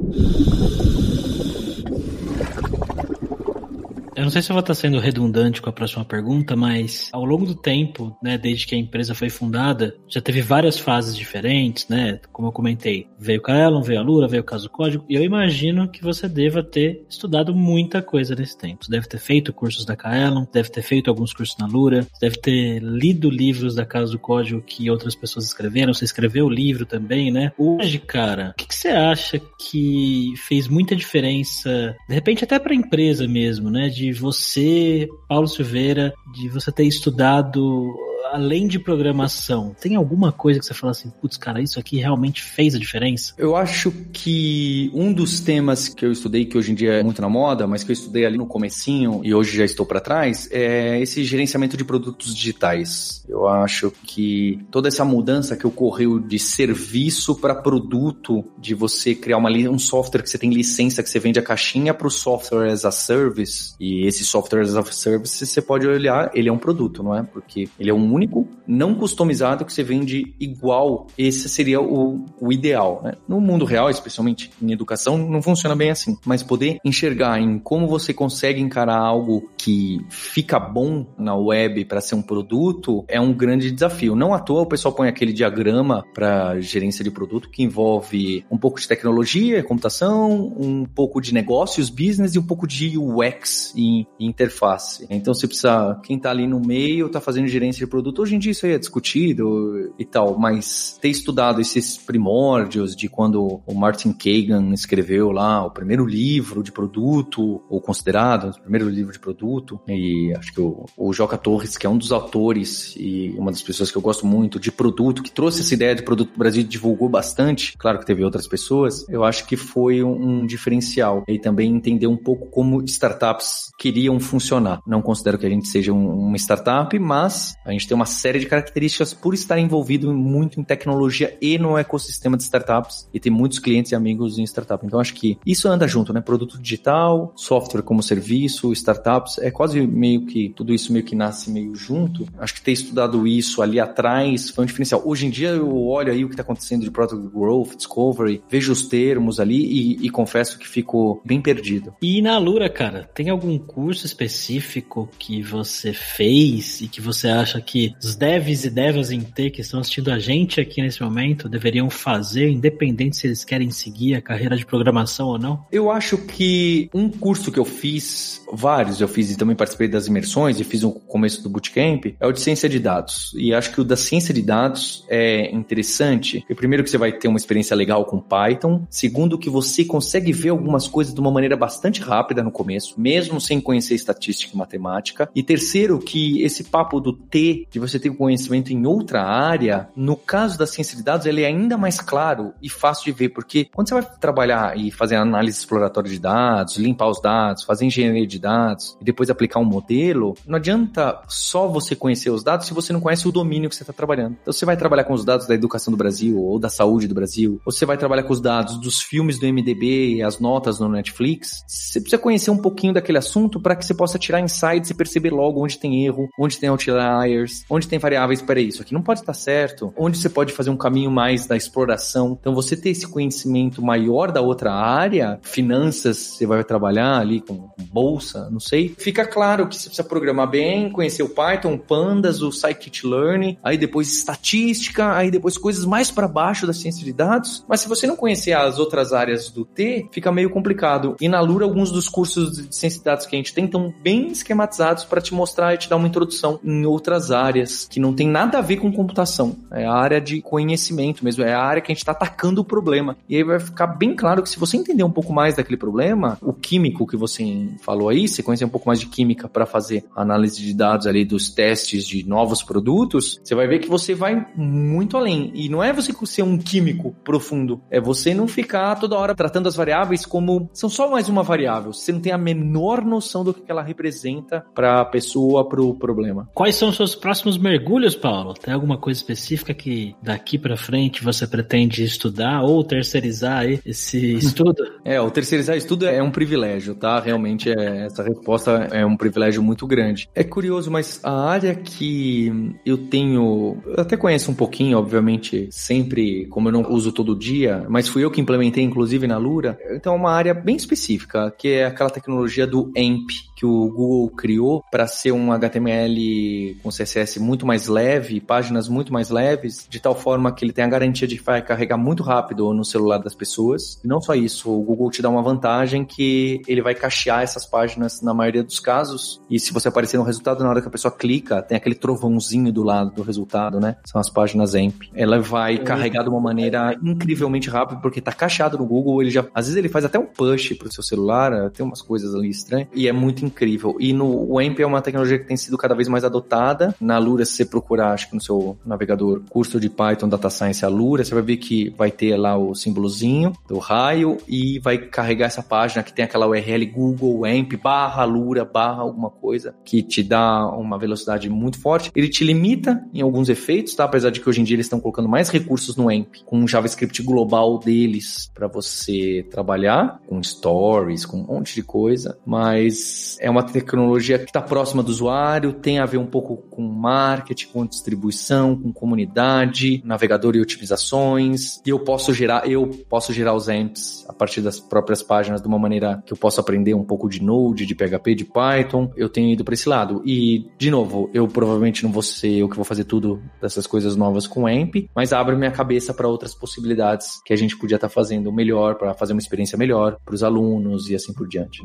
Eu 4.21 4.25
não 4.25 4.31
sei 4.31 4.43
se 4.43 4.51
eu 4.51 4.53
vou 4.53 4.59
estar 4.59 4.75
sendo 4.75 4.99
redundante 4.99 5.63
com 5.63 5.69
a 5.71 5.73
próxima 5.73 6.05
pergunta, 6.05 6.55
mas 6.55 7.09
ao 7.11 7.25
longo 7.25 7.43
do 7.43 7.55
tempo, 7.55 8.15
né, 8.21 8.37
desde 8.37 8.67
que 8.67 8.75
a 8.75 8.77
empresa 8.77 9.15
foi 9.15 9.31
fundada, 9.31 9.95
já 10.07 10.21
teve 10.21 10.43
várias 10.43 10.77
fases 10.77 11.17
diferentes, 11.17 11.87
né? 11.87 12.19
Como 12.31 12.47
eu 12.47 12.51
comentei, 12.51 13.07
veio 13.17 13.39
o 13.39 13.41
Kaelon, 13.41 13.81
veio 13.81 13.99
a 13.99 14.03
Lura, 14.03 14.27
veio 14.27 14.43
o 14.43 14.45
caso 14.45 14.69
código, 14.69 15.03
e 15.09 15.15
eu 15.15 15.23
imagino 15.23 15.89
que 15.89 16.03
você 16.03 16.29
deva 16.29 16.61
ter 16.61 17.03
estudado 17.09 17.55
muita 17.55 17.99
coisa 17.99 18.35
nesse 18.35 18.55
tempo. 18.55 18.85
Você 18.85 18.91
deve 18.91 19.07
ter 19.07 19.17
feito 19.17 19.51
cursos 19.51 19.85
da 19.85 19.95
Kaelon, 19.95 20.45
deve 20.53 20.69
ter 20.69 20.83
feito 20.83 21.09
alguns 21.09 21.33
cursos 21.33 21.57
na 21.57 21.65
Lura, 21.65 22.05
deve 22.21 22.35
ter 22.35 22.77
lido 22.77 23.27
livros 23.27 23.73
da 23.73 23.87
Casa 23.87 24.11
do 24.11 24.19
Código 24.19 24.61
que 24.61 24.87
outras 24.91 25.15
pessoas 25.15 25.45
escreveram, 25.45 25.95
você 25.95 26.05
escreveu 26.05 26.45
o 26.45 26.49
livro 26.49 26.85
também, 26.85 27.31
né? 27.31 27.51
Hoje, 27.57 27.97
cara, 27.97 28.51
o 28.51 28.53
que, 28.53 28.67
que 28.67 28.75
você 28.75 28.89
acha 28.89 29.41
que 29.57 30.31
fez 30.47 30.67
muita 30.67 30.95
diferença, 30.95 31.95
de 32.07 32.13
repente 32.13 32.43
até 32.43 32.59
para 32.59 32.71
a 32.71 32.75
empresa 32.75 33.27
mesmo, 33.27 33.71
né? 33.71 33.89
De 33.89 34.10
você, 34.13 35.07
Paulo 35.27 35.47
Silveira, 35.47 36.13
de 36.33 36.49
você 36.49 36.71
ter 36.71 36.85
estudado 36.85 37.85
além 38.31 38.67
de 38.67 38.79
programação, 38.79 39.75
tem 39.79 39.95
alguma 39.95 40.31
coisa 40.31 40.59
que 40.59 40.65
você 40.65 40.73
fala 40.73 40.91
assim, 40.91 41.11
putz, 41.21 41.37
cara, 41.37 41.61
isso 41.61 41.79
aqui 41.79 41.97
realmente 41.97 42.41
fez 42.41 42.73
a 42.73 42.79
diferença? 42.79 43.33
Eu 43.37 43.55
acho 43.55 43.91
que 44.13 44.89
um 44.93 45.11
dos 45.11 45.41
temas 45.41 45.89
que 45.89 46.05
eu 46.05 46.11
estudei, 46.11 46.45
que 46.45 46.57
hoje 46.57 46.71
em 46.71 46.75
dia 46.75 46.93
é 46.93 47.03
muito 47.03 47.21
na 47.21 47.29
moda, 47.29 47.67
mas 47.67 47.83
que 47.83 47.91
eu 47.91 47.93
estudei 47.93 48.25
ali 48.25 48.37
no 48.37 48.45
comecinho 48.45 49.21
e 49.23 49.33
hoje 49.33 49.57
já 49.57 49.65
estou 49.65 49.85
para 49.85 49.99
trás, 49.99 50.47
é 50.51 50.99
esse 51.01 51.23
gerenciamento 51.23 51.75
de 51.75 51.83
produtos 51.83 52.33
digitais. 52.33 53.23
Eu 53.27 53.47
acho 53.47 53.91
que 54.03 54.59
toda 54.71 54.87
essa 54.87 55.03
mudança 55.03 55.57
que 55.57 55.67
ocorreu 55.67 56.19
de 56.19 56.39
serviço 56.39 57.35
para 57.35 57.53
produto, 57.53 58.43
de 58.57 58.73
você 58.73 59.13
criar 59.13 59.37
uma, 59.37 59.49
um 59.49 59.79
software 59.79 60.21
que 60.21 60.29
você 60.29 60.37
tem 60.37 60.51
licença, 60.51 61.03
que 61.03 61.09
você 61.09 61.19
vende 61.19 61.39
a 61.39 61.43
caixinha 61.43 61.93
para 61.93 62.07
o 62.07 62.11
software 62.11 62.71
as 62.71 62.85
a 62.85 62.91
service, 62.91 63.73
e 63.79 64.05
esse 64.05 64.23
software 64.23 64.61
as 64.61 64.75
a 64.75 64.83
service, 64.85 65.45
você 65.45 65.61
pode 65.61 65.85
olhar, 65.87 66.31
ele 66.33 66.47
é 66.47 66.51
um 66.51 66.57
produto, 66.57 67.03
não 67.03 67.15
é? 67.15 67.23
Porque 67.23 67.67
ele 67.79 67.89
é 67.89 67.93
um 67.93 68.13
único, 68.13 68.20
não 68.67 68.95
customizado, 68.95 69.65
que 69.65 69.73
você 69.73 69.83
vende 69.83 70.35
igual. 70.39 71.07
Esse 71.17 71.49
seria 71.49 71.81
o, 71.81 72.25
o 72.39 72.51
ideal. 72.51 73.01
Né? 73.03 73.13
No 73.27 73.39
mundo 73.41 73.65
real, 73.65 73.89
especialmente 73.89 74.51
em 74.61 74.71
educação, 74.71 75.17
não 75.17 75.41
funciona 75.41 75.75
bem 75.75 75.91
assim. 75.91 76.17
Mas 76.25 76.41
poder 76.43 76.77
enxergar 76.83 77.39
em 77.39 77.59
como 77.59 77.87
você 77.87 78.13
consegue 78.13 78.61
encarar 78.61 78.97
algo 78.97 79.49
que 79.57 79.99
fica 80.09 80.59
bom 80.59 81.05
na 81.17 81.35
web 81.35 81.85
para 81.85 82.01
ser 82.01 82.15
um 82.15 82.21
produto 82.21 83.03
é 83.07 83.19
um 83.19 83.33
grande 83.33 83.71
desafio. 83.71 84.15
Não 84.15 84.33
à 84.33 84.39
toa 84.39 84.61
o 84.61 84.65
pessoal 84.65 84.93
põe 84.93 85.07
aquele 85.07 85.33
diagrama 85.33 86.03
para 86.13 86.59
gerência 86.59 87.03
de 87.03 87.11
produto 87.11 87.49
que 87.49 87.63
envolve 87.63 88.45
um 88.49 88.57
pouco 88.57 88.79
de 88.79 88.87
tecnologia, 88.87 89.63
computação, 89.63 90.53
um 90.57 90.85
pouco 90.85 91.21
de 91.21 91.33
negócios, 91.33 91.89
business 91.89 92.35
e 92.35 92.39
um 92.39 92.43
pouco 92.43 92.67
de 92.67 92.97
UX 92.97 93.73
e 93.75 94.05
interface. 94.19 95.05
Então 95.09 95.33
você 95.33 95.47
precisa, 95.47 95.99
quem 96.03 96.17
está 96.17 96.29
ali 96.29 96.47
no 96.47 96.59
meio 96.59 97.07
está 97.07 97.19
fazendo 97.19 97.47
gerência 97.47 97.85
de 97.85 97.89
produto 97.89 98.10
produto. 98.11 98.21
Hoje 98.21 98.35
em 98.35 98.39
dia 98.39 98.51
isso 98.51 98.65
aí 98.65 98.73
é 98.73 98.77
discutido 98.77 99.93
e 99.97 100.05
tal, 100.05 100.37
mas 100.37 100.97
ter 101.01 101.09
estudado 101.09 101.61
esses 101.61 101.97
primórdios 101.97 102.95
de 102.95 103.09
quando 103.09 103.61
o 103.65 103.73
Martin 103.73 104.13
Kagan 104.13 104.73
escreveu 104.73 105.31
lá 105.31 105.65
o 105.65 105.71
primeiro 105.71 106.05
livro 106.05 106.61
de 106.61 106.71
produto, 106.71 107.61
ou 107.69 107.81
considerado 107.81 108.51
o 108.51 108.61
primeiro 108.61 108.89
livro 108.89 109.11
de 109.11 109.19
produto, 109.19 109.79
e 109.87 110.33
acho 110.37 110.53
que 110.53 110.61
o, 110.61 110.85
o 110.97 111.13
Joca 111.13 111.37
Torres, 111.37 111.77
que 111.77 111.87
é 111.87 111.89
um 111.89 111.97
dos 111.97 112.11
autores 112.11 112.95
e 112.97 113.33
uma 113.37 113.51
das 113.51 113.61
pessoas 113.61 113.91
que 113.91 113.97
eu 113.97 114.01
gosto 114.01 114.25
muito 114.25 114.59
de 114.59 114.71
produto, 114.71 115.23
que 115.23 115.31
trouxe 115.31 115.61
essa 115.61 115.73
ideia 115.73 115.95
de 115.95 116.03
produto 116.03 116.29
para 116.29 116.35
o 116.35 116.39
Brasil 116.39 116.63
divulgou 116.63 117.09
bastante, 117.09 117.77
claro 117.77 117.99
que 117.99 118.05
teve 118.05 118.23
outras 118.23 118.47
pessoas, 118.47 119.07
eu 119.09 119.23
acho 119.23 119.45
que 119.45 119.55
foi 119.55 120.03
um, 120.03 120.41
um 120.41 120.45
diferencial. 120.45 121.23
E 121.27 121.39
também 121.39 121.73
entender 121.73 122.07
um 122.07 122.17
pouco 122.17 122.47
como 122.47 122.83
startups 122.83 123.71
queriam 123.77 124.19
funcionar. 124.19 124.81
Não 124.85 125.01
considero 125.01 125.37
que 125.37 125.45
a 125.45 125.49
gente 125.49 125.67
seja 125.67 125.93
um, 125.93 126.27
uma 126.27 126.37
startup, 126.37 126.97
mas 126.99 127.53
a 127.65 127.71
gente 127.71 127.87
tem 127.87 127.95
uma 127.95 128.00
série 128.05 128.39
de 128.39 128.45
características 128.45 129.13
por 129.13 129.33
estar 129.33 129.59
envolvido 129.59 130.13
muito 130.13 130.59
em 130.59 130.63
tecnologia 130.63 131.37
e 131.41 131.57
no 131.57 131.77
ecossistema 131.77 132.37
de 132.37 132.43
startups 132.43 133.07
e 133.13 133.19
tem 133.19 133.31
muitos 133.31 133.59
clientes 133.59 133.91
e 133.91 133.95
amigos 133.95 134.37
em 134.37 134.43
startup. 134.43 134.85
Então 134.85 134.99
acho 134.99 135.13
que 135.13 135.37
isso 135.45 135.67
anda 135.67 135.87
junto, 135.87 136.13
né? 136.13 136.21
Produto 136.21 136.59
digital, 136.59 137.33
software 137.35 137.81
como 137.81 138.03
serviço, 138.03 138.71
startups, 138.73 139.37
é 139.39 139.51
quase 139.51 139.85
meio 139.85 140.25
que 140.25 140.49
tudo 140.49 140.73
isso 140.73 140.91
meio 140.91 141.05
que 141.05 141.15
nasce 141.15 141.49
meio 141.49 141.75
junto. 141.75 142.27
Acho 142.37 142.53
que 142.55 142.61
ter 142.61 142.71
estudado 142.71 143.27
isso 143.27 143.61
ali 143.61 143.79
atrás 143.79 144.49
foi 144.49 144.63
um 144.63 144.67
diferencial. 144.67 145.01
Hoje 145.05 145.25
em 145.25 145.29
dia 145.29 145.49
eu 145.49 145.87
olho 145.87 146.11
aí 146.11 146.23
o 146.23 146.27
que 146.27 146.33
está 146.33 146.43
acontecendo 146.43 146.83
de 146.83 146.91
product 146.91 147.27
growth, 147.27 147.75
discovery, 147.75 148.41
vejo 148.49 148.71
os 148.71 148.83
termos 148.83 149.39
ali 149.39 149.61
e, 149.61 150.05
e 150.05 150.09
confesso 150.09 150.57
que 150.57 150.67
fico 150.67 151.21
bem 151.25 151.41
perdido. 151.41 151.93
E 152.01 152.21
na 152.21 152.37
Lura, 152.37 152.69
cara, 152.69 153.09
tem 153.13 153.29
algum 153.29 153.57
curso 153.57 154.05
específico 154.05 155.09
que 155.17 155.41
você 155.41 155.93
fez 155.93 156.81
e 156.81 156.87
que 156.87 157.01
você 157.01 157.27
acha 157.27 157.61
que 157.61 157.80
que 157.89 157.95
os 158.05 158.15
devs 158.15 158.65
e 158.65 158.69
devas 158.69 159.11
em 159.11 159.21
T 159.21 159.49
que 159.49 159.61
estão 159.61 159.79
assistindo 159.79 160.11
a 160.11 160.19
gente 160.19 160.59
aqui 160.59 160.81
nesse 160.81 161.01
momento 161.01 161.49
deveriam 161.49 161.89
fazer, 161.89 162.49
independente 162.49 163.17
se 163.17 163.27
eles 163.27 163.43
querem 163.43 163.71
seguir 163.71 164.15
a 164.15 164.21
carreira 164.21 164.55
de 164.55 164.65
programação 164.65 165.27
ou 165.27 165.39
não? 165.39 165.65
Eu 165.71 165.89
acho 165.89 166.17
que 166.17 166.89
um 166.93 167.09
curso 167.09 167.51
que 167.51 167.59
eu 167.59 167.65
fiz, 167.65 168.41
vários 168.51 169.01
eu 169.01 169.07
fiz 169.07 169.31
e 169.31 169.37
também 169.37 169.55
participei 169.55 169.87
das 169.87 170.07
imersões 170.07 170.59
e 170.59 170.63
fiz 170.63 170.83
o 170.83 170.91
começo 170.91 171.41
do 171.41 171.49
bootcamp, 171.49 172.05
é 172.19 172.27
o 172.27 172.31
de 172.31 172.41
ciência 172.41 172.69
de 172.69 172.79
dados. 172.79 173.33
E 173.35 173.53
acho 173.53 173.71
que 173.71 173.81
o 173.81 173.83
da 173.83 173.95
ciência 173.95 174.33
de 174.33 174.41
dados 174.41 175.05
é 175.09 175.53
interessante, 175.53 176.41
porque 176.41 176.55
primeiro 176.55 176.83
que 176.83 176.89
você 176.89 176.97
vai 176.97 177.11
ter 177.11 177.27
uma 177.27 177.37
experiência 177.37 177.75
legal 177.75 178.05
com 178.05 178.19
Python, 178.19 178.85
segundo 178.89 179.37
que 179.37 179.49
você 179.49 179.85
consegue 179.85 180.31
ver 180.31 180.49
algumas 180.49 180.87
coisas 180.87 181.13
de 181.13 181.19
uma 181.19 181.31
maneira 181.31 181.55
bastante 181.55 182.01
rápida 182.01 182.43
no 182.43 182.51
começo, 182.51 182.99
mesmo 182.99 183.39
sem 183.39 183.59
conhecer 183.59 183.95
estatística 183.95 184.53
e 184.53 184.57
matemática, 184.57 185.29
e 185.35 185.41
terceiro 185.41 185.99
que 185.99 186.41
esse 186.43 186.65
papo 186.65 186.99
do 186.99 187.13
T 187.13 187.67
de 187.71 187.79
você 187.79 187.97
ter 187.97 188.09
conhecimento 188.11 188.71
em 188.71 188.85
outra 188.85 189.23
área, 189.23 189.89
no 189.95 190.15
caso 190.15 190.57
da 190.57 190.67
ciência 190.67 190.95
de 190.97 191.03
dados, 191.03 191.25
ele 191.25 191.41
é 191.41 191.47
ainda 191.47 191.77
mais 191.77 191.99
claro 191.99 192.53
e 192.61 192.69
fácil 192.69 193.05
de 193.05 193.11
ver, 193.13 193.29
porque 193.29 193.69
quando 193.73 193.87
você 193.87 193.95
vai 193.95 194.05
trabalhar 194.19 194.77
e 194.77 194.91
fazer 194.91 195.15
análise 195.15 195.57
exploratória 195.57 196.11
de 196.11 196.19
dados, 196.19 196.77
limpar 196.77 197.07
os 197.07 197.21
dados, 197.21 197.63
fazer 197.63 197.85
engenharia 197.85 198.27
de 198.27 198.37
dados, 198.37 198.97
e 198.99 199.03
depois 199.03 199.29
aplicar 199.29 199.59
um 199.59 199.65
modelo, 199.65 200.35
não 200.45 200.57
adianta 200.57 201.21
só 201.27 201.67
você 201.67 201.95
conhecer 201.95 202.29
os 202.29 202.43
dados 202.43 202.67
se 202.67 202.73
você 202.73 202.91
não 202.91 202.99
conhece 202.99 203.27
o 203.27 203.31
domínio 203.31 203.69
que 203.69 203.75
você 203.75 203.83
está 203.83 203.93
trabalhando. 203.93 204.37
Então 204.41 204.53
você 204.53 204.65
vai 204.65 204.75
trabalhar 204.75 205.05
com 205.05 205.13
os 205.13 205.23
dados 205.23 205.47
da 205.47 205.55
educação 205.55 205.91
do 205.91 205.97
Brasil 205.97 206.37
ou 206.39 206.59
da 206.59 206.69
saúde 206.69 207.07
do 207.07 207.15
Brasil, 207.15 207.61
ou 207.65 207.71
você 207.71 207.85
vai 207.85 207.97
trabalhar 207.97 208.23
com 208.23 208.33
os 208.33 208.41
dados 208.41 208.77
dos 208.77 209.01
filmes 209.01 209.39
do 209.39 209.47
MDB, 209.47 210.21
as 210.21 210.39
notas 210.39 210.79
no 210.79 210.89
Netflix. 210.89 211.63
Você 211.67 212.01
precisa 212.01 212.21
conhecer 212.21 212.51
um 212.51 212.57
pouquinho 212.57 212.93
daquele 212.93 213.17
assunto 213.17 213.59
para 213.59 213.75
que 213.75 213.85
você 213.85 213.93
possa 213.93 214.19
tirar 214.19 214.41
insights 214.41 214.89
e 214.89 214.93
perceber 214.93 215.31
logo 215.31 215.63
onde 215.63 215.79
tem 215.79 216.05
erro, 216.05 216.29
onde 216.37 216.59
tem 216.59 216.69
outliers, 216.69 217.60
onde 217.69 217.87
tem 217.87 217.99
variáveis, 217.99 218.41
peraí, 218.41 218.67
isso 218.67 218.81
aqui 218.81 218.93
não 218.93 219.01
pode 219.01 219.21
estar 219.21 219.33
certo, 219.33 219.93
onde 219.97 220.17
você 220.17 220.29
pode 220.29 220.53
fazer 220.53 220.69
um 220.69 220.77
caminho 220.77 221.11
mais 221.11 221.45
da 221.45 221.55
exploração. 221.55 222.37
Então 222.39 222.53
você 222.53 222.75
ter 222.75 222.89
esse 222.89 223.07
conhecimento 223.07 223.81
maior 223.81 224.31
da 224.31 224.41
outra 224.41 224.73
área, 224.73 225.39
finanças, 225.41 226.17
você 226.17 226.45
vai 226.45 226.63
trabalhar 226.63 227.19
ali 227.19 227.41
com 227.41 227.69
bolsa, 227.91 228.49
não 228.49 228.59
sei, 228.59 228.95
fica 228.97 229.25
claro 229.25 229.67
que 229.67 229.75
você 229.75 229.89
precisa 229.89 230.07
programar 230.07 230.49
bem, 230.49 230.89
conhecer 230.89 231.23
o 231.23 231.29
Python, 231.29 231.77
Pandas, 231.77 232.41
o 232.41 232.51
Scikit-learn, 232.51 233.57
aí 233.63 233.77
depois 233.77 234.11
estatística, 234.11 235.15
aí 235.15 235.31
depois 235.31 235.57
coisas 235.57 235.85
mais 235.85 236.11
para 236.11 236.27
baixo 236.27 236.67
da 236.67 236.73
ciência 236.73 237.03
de 237.03 237.13
dados. 237.13 237.65
Mas 237.67 237.81
se 237.81 237.87
você 237.87 238.07
não 238.07 238.15
conhecer 238.15 238.53
as 238.53 238.79
outras 238.79 239.13
áreas 239.13 239.49
do 239.49 239.65
T, 239.65 240.07
fica 240.11 240.31
meio 240.31 240.49
complicado. 240.49 241.15
E 241.19 241.27
na 241.27 241.39
Lura, 241.39 241.65
alguns 241.65 241.91
dos 241.91 242.07
cursos 242.07 242.67
de 242.67 242.75
ciência 242.75 242.99
de 242.99 243.05
dados 243.05 243.25
que 243.25 243.35
a 243.35 243.39
gente 243.39 243.53
tem 243.53 243.65
estão 243.65 243.93
bem 244.01 244.27
esquematizados 244.27 245.03
para 245.03 245.21
te 245.21 245.33
mostrar 245.33 245.73
e 245.73 245.77
te 245.77 245.89
dar 245.89 245.95
uma 245.95 246.07
introdução 246.07 246.59
em 246.63 246.85
outras 246.85 247.31
áreas 247.31 247.50
que 247.89 247.99
não 247.99 248.13
tem 248.13 248.27
nada 248.27 248.57
a 248.57 248.61
ver 248.61 248.77
com 248.77 248.91
computação. 248.91 249.55
É 249.71 249.85
a 249.85 249.93
área 249.93 250.19
de 250.19 250.41
conhecimento 250.41 251.23
mesmo, 251.23 251.43
é 251.43 251.53
a 251.53 251.61
área 251.61 251.81
que 251.81 251.91
a 251.91 251.93
gente 251.93 252.01
está 252.01 252.11
atacando 252.11 252.61
o 252.61 252.65
problema. 252.65 253.17
E 253.27 253.35
aí 253.35 253.43
vai 253.43 253.59
ficar 253.59 253.87
bem 253.87 254.15
claro 254.15 254.43
que 254.43 254.49
se 254.49 254.59
você 254.59 254.77
entender 254.77 255.03
um 255.03 255.11
pouco 255.11 255.33
mais 255.33 255.55
daquele 255.55 255.77
problema, 255.77 256.37
o 256.41 256.53
químico 256.53 257.07
que 257.07 257.17
você 257.17 257.67
falou 257.81 258.09
aí, 258.09 258.27
você 258.27 258.43
conhecer 258.43 258.65
um 258.65 258.69
pouco 258.69 258.87
mais 258.87 258.99
de 258.99 259.07
química 259.07 259.47
para 259.47 259.65
fazer 259.65 260.03
análise 260.15 260.61
de 260.61 260.73
dados 260.73 261.07
ali 261.07 261.25
dos 261.25 261.49
testes 261.49 262.05
de 262.05 262.27
novos 262.27 262.63
produtos, 262.63 263.39
você 263.43 263.55
vai 263.55 263.67
ver 263.67 263.79
que 263.79 263.89
você 263.89 264.13
vai 264.13 264.47
muito 264.55 265.17
além. 265.17 265.51
E 265.53 265.69
não 265.69 265.83
é 265.83 265.91
você 265.91 266.13
ser 266.25 266.43
um 266.43 266.57
químico 266.57 267.15
profundo, 267.23 267.81
é 267.89 267.99
você 267.99 268.33
não 268.33 268.47
ficar 268.47 268.95
toda 268.95 269.17
hora 269.17 269.35
tratando 269.35 269.67
as 269.67 269.75
variáveis 269.75 270.25
como 270.25 270.69
são 270.73 270.89
só 270.89 271.09
mais 271.09 271.27
uma 271.27 271.43
variável. 271.43 271.93
Você 271.93 272.11
não 272.11 272.19
tem 272.19 272.31
a 272.31 272.37
menor 272.37 273.03
noção 273.03 273.43
do 273.43 273.53
que 273.53 273.63
ela 273.67 273.81
representa 273.81 274.65
para 274.73 275.01
a 275.01 275.05
pessoa, 275.05 275.67
para 275.67 275.81
o 275.81 275.95
problema. 275.95 276.49
Quais 276.53 276.75
são 276.75 276.89
os 276.89 276.95
seus 276.95 277.15
próximos 277.15 277.40
mergulhos, 277.57 278.15
Paulo? 278.15 278.53
Tem 278.53 278.73
alguma 278.73 278.97
coisa 278.97 279.19
específica 279.19 279.73
que 279.73 280.15
daqui 280.21 280.57
para 280.57 280.77
frente 280.77 281.23
você 281.23 281.47
pretende 281.47 282.03
estudar 282.03 282.61
ou 282.61 282.83
terceirizar 282.83 283.59
aí 283.59 283.79
esse 283.85 284.33
estudo? 284.35 284.83
É, 285.03 285.19
o 285.19 285.29
terceirizar 285.31 285.75
estudo 285.75 286.05
é 286.05 286.21
um 286.21 286.31
privilégio, 286.31 286.95
tá? 286.95 287.19
Realmente 287.19 287.69
é, 287.69 288.05
essa 288.05 288.23
resposta 288.23 288.71
é 288.91 289.05
um 289.05 289.17
privilégio 289.17 289.61
muito 289.61 289.87
grande. 289.87 290.29
É 290.35 290.43
curioso, 290.43 290.91
mas 290.91 291.19
a 291.23 291.49
área 291.49 291.75
que 291.75 292.51
eu 292.85 292.97
tenho, 292.97 293.81
eu 293.85 294.01
até 294.01 294.15
conheço 294.17 294.51
um 294.51 294.55
pouquinho, 294.55 294.97
obviamente, 294.97 295.67
sempre, 295.71 296.45
como 296.47 296.69
eu 296.69 296.71
não 296.71 296.91
uso 296.91 297.11
todo 297.11 297.37
dia, 297.37 297.85
mas 297.89 298.07
fui 298.07 298.23
eu 298.23 298.31
que 298.31 298.41
implementei, 298.41 298.83
inclusive, 298.83 299.27
na 299.27 299.37
Lura. 299.37 299.77
Então, 299.91 300.13
é 300.13 300.15
uma 300.15 300.31
área 300.31 300.53
bem 300.53 300.75
específica, 300.75 301.51
que 301.57 301.69
é 301.69 301.85
aquela 301.85 302.09
tecnologia 302.09 302.67
do 302.67 302.91
AMP, 302.97 303.29
que 303.55 303.65
o 303.65 303.87
Google 303.89 304.29
criou 304.31 304.83
para 304.91 305.07
ser 305.07 305.31
um 305.31 305.51
HTML 305.51 306.77
com 306.81 306.89
CSS 306.89 307.30
muito 307.39 307.65
mais 307.65 307.87
leve, 307.87 308.39
páginas 308.39 308.87
muito 308.87 309.11
mais 309.11 309.29
leves, 309.29 309.85
de 309.89 309.99
tal 309.99 310.15
forma 310.15 310.51
que 310.51 310.63
ele 310.63 310.73
tem 310.73 310.83
a 310.83 310.87
garantia 310.87 311.27
de 311.27 311.41
vai 311.41 311.61
carregar 311.61 311.97
muito 311.97 312.23
rápido 312.23 312.73
no 312.73 312.85
celular 312.85 313.17
das 313.17 313.35
pessoas. 313.35 313.99
E 314.03 314.07
não 314.07 314.21
só 314.21 314.33
isso, 314.33 314.71
o 314.71 314.81
Google 314.81 315.09
te 315.09 315.21
dá 315.21 315.29
uma 315.29 315.41
vantagem 315.41 316.05
que 316.05 316.61
ele 316.67 316.81
vai 316.81 316.95
cachear 316.95 317.41
essas 317.41 317.65
páginas 317.65 318.21
na 318.21 318.33
maioria 318.33 318.63
dos 318.63 318.79
casos. 318.79 319.41
E 319.49 319.59
se 319.59 319.73
você 319.73 319.87
aparecer 319.87 320.17
no 320.17 320.23
resultado 320.23 320.63
na 320.63 320.69
hora 320.69 320.81
que 320.81 320.87
a 320.87 320.91
pessoa 320.91 321.11
clica, 321.11 321.61
tem 321.61 321.77
aquele 321.77 321.95
trovãozinho 321.95 322.71
do 322.71 322.83
lado 322.83 323.11
do 323.11 323.23
resultado, 323.23 323.79
né? 323.79 323.97
São 324.05 324.21
as 324.21 324.29
páginas 324.29 324.75
AMP. 324.75 325.09
Ela 325.13 325.39
vai 325.39 325.77
carregar 325.77 326.23
de 326.23 326.29
uma 326.29 326.39
maneira 326.39 326.97
incrivelmente 327.03 327.69
rápida 327.69 327.99
porque 328.01 328.21
tá 328.21 328.31
cacheado 328.31 328.77
no 328.77 328.85
Google, 328.85 329.21
ele 329.21 329.31
já 329.31 329.45
às 329.53 329.65
vezes 329.65 329.77
ele 329.77 329.89
faz 329.89 330.05
até 330.05 330.17
um 330.17 330.25
push 330.25 330.73
pro 330.77 330.91
seu 330.91 331.03
celular, 331.03 331.69
tem 331.71 331.85
umas 331.85 332.01
coisas 332.01 332.33
ali 332.35 332.49
estranhas 332.49 332.87
e 332.93 333.07
é 333.07 333.11
muito 333.11 333.43
incrível. 333.45 333.95
E 333.99 334.13
no 334.13 334.51
o 334.51 334.59
AMP 334.59 334.79
é 334.79 334.85
uma 334.85 335.01
tecnologia 335.01 335.39
que 335.39 335.45
tem 335.45 335.57
sido 335.57 335.77
cada 335.77 335.95
vez 335.95 336.07
mais 336.07 336.23
adotada. 336.23 336.95
Na 336.99 337.17
Lura, 337.21 337.45
se 337.45 337.53
você 337.53 337.65
procurar, 337.65 338.13
acho 338.13 338.29
que 338.29 338.35
no 338.35 338.41
seu 338.41 338.77
navegador, 338.85 339.41
curso 339.49 339.79
de 339.79 339.89
Python 339.89 340.27
Data 340.27 340.49
Science 340.49 340.83
Alura, 340.85 341.23
você 341.23 341.33
vai 341.33 341.43
ver 341.43 341.57
que 341.57 341.93
vai 341.97 342.11
ter 342.11 342.35
lá 342.35 342.57
o 342.57 342.75
símbolozinho 342.75 343.53
do 343.67 343.77
raio 343.77 344.37
e 344.47 344.79
vai 344.79 344.97
carregar 344.97 345.47
essa 345.47 345.63
página 345.63 346.03
que 346.03 346.13
tem 346.13 346.25
aquela 346.25 346.47
URL 346.47 346.85
Google 346.85 347.45
AMP 347.45 347.77
barra 347.77 348.23
Lura 348.23 348.65
barra 348.65 349.01
alguma 349.01 349.29
coisa 349.29 349.75
que 349.83 350.01
te 350.01 350.23
dá 350.23 350.67
uma 350.67 350.97
velocidade 350.97 351.49
muito 351.49 351.79
forte. 351.79 352.11
Ele 352.15 352.29
te 352.29 352.43
limita 352.43 353.03
em 353.13 353.21
alguns 353.21 353.49
efeitos, 353.49 353.95
tá? 353.95 354.05
Apesar 354.05 354.29
de 354.29 354.39
que 354.39 354.49
hoje 354.49 354.61
em 354.61 354.63
dia 354.63 354.75
eles 354.75 354.85
estão 354.85 354.99
colocando 354.99 355.29
mais 355.29 355.49
recursos 355.49 355.95
no 355.95 356.09
AMP 356.09 356.43
com 356.45 356.59
um 356.59 356.67
JavaScript 356.67 357.21
global 357.23 357.79
deles 357.79 358.51
para 358.53 358.67
você 358.67 359.45
trabalhar 359.49 360.19
com 360.27 360.41
stories, 360.41 361.25
com 361.25 361.37
um 361.37 361.45
monte 361.45 361.75
de 361.75 361.83
coisa, 361.83 362.37
mas 362.45 363.37
é 363.39 363.49
uma 363.49 363.63
tecnologia 363.63 364.39
que 364.39 364.45
está 364.45 364.61
próxima 364.61 365.03
do 365.03 365.09
usuário, 365.09 365.73
tem 365.73 365.99
a 365.99 366.05
ver 366.05 366.17
um 366.17 366.25
pouco 366.25 366.57
com 366.57 366.81
marketing, 367.11 367.67
com 367.67 367.85
distribuição, 367.85 368.75
com 368.75 368.93
comunidade, 368.93 370.01
navegador 370.05 370.55
e 370.55 370.61
otimizações. 370.61 371.81
E 371.85 371.89
eu 371.89 371.99
posso 371.99 372.33
gerar, 372.33 372.69
eu 372.69 372.87
posso 373.09 373.33
gerar 373.33 373.53
os 373.53 373.67
amps 373.67 374.25
a 374.29 374.33
partir 374.33 374.61
das 374.61 374.79
próprias 374.79 375.21
páginas 375.21 375.61
de 375.61 375.67
uma 375.67 375.77
maneira 375.77 376.23
que 376.25 376.31
eu 376.31 376.37
possa 376.37 376.61
aprender 376.61 376.93
um 376.93 377.03
pouco 377.03 377.27
de 377.27 377.43
Node, 377.43 377.85
de 377.85 377.93
PHP, 377.93 378.35
de 378.35 378.45
Python. 378.45 379.11
Eu 379.17 379.27
tenho 379.27 379.49
ido 379.49 379.63
para 379.65 379.73
esse 379.73 379.89
lado. 379.89 380.21
E 380.25 380.69
de 380.77 380.89
novo, 380.89 381.29
eu 381.33 381.47
provavelmente 381.47 382.03
não 382.03 382.11
vou 382.11 382.21
ser 382.21 382.53
eu 382.53 382.69
que 382.69 382.77
vou 382.77 382.85
fazer 382.85 383.03
tudo 383.03 383.41
dessas 383.61 383.85
coisas 383.85 384.15
novas 384.15 384.47
com 384.47 384.65
AMP, 384.65 385.09
mas 385.13 385.33
abre 385.33 385.55
minha 385.55 385.71
cabeça 385.71 386.13
para 386.13 386.27
outras 386.27 386.55
possibilidades 386.55 387.41
que 387.45 387.51
a 387.51 387.57
gente 387.57 387.77
podia 387.77 387.95
estar 387.95 388.07
tá 388.07 388.13
fazendo 388.13 388.51
melhor, 388.53 388.95
para 388.95 389.13
fazer 389.13 389.33
uma 389.33 389.39
experiência 389.39 389.77
melhor 389.77 390.17
para 390.23 390.35
os 390.35 390.43
alunos 390.43 391.09
e 391.09 391.15
assim 391.15 391.33
por 391.33 391.47
diante. 391.47 391.81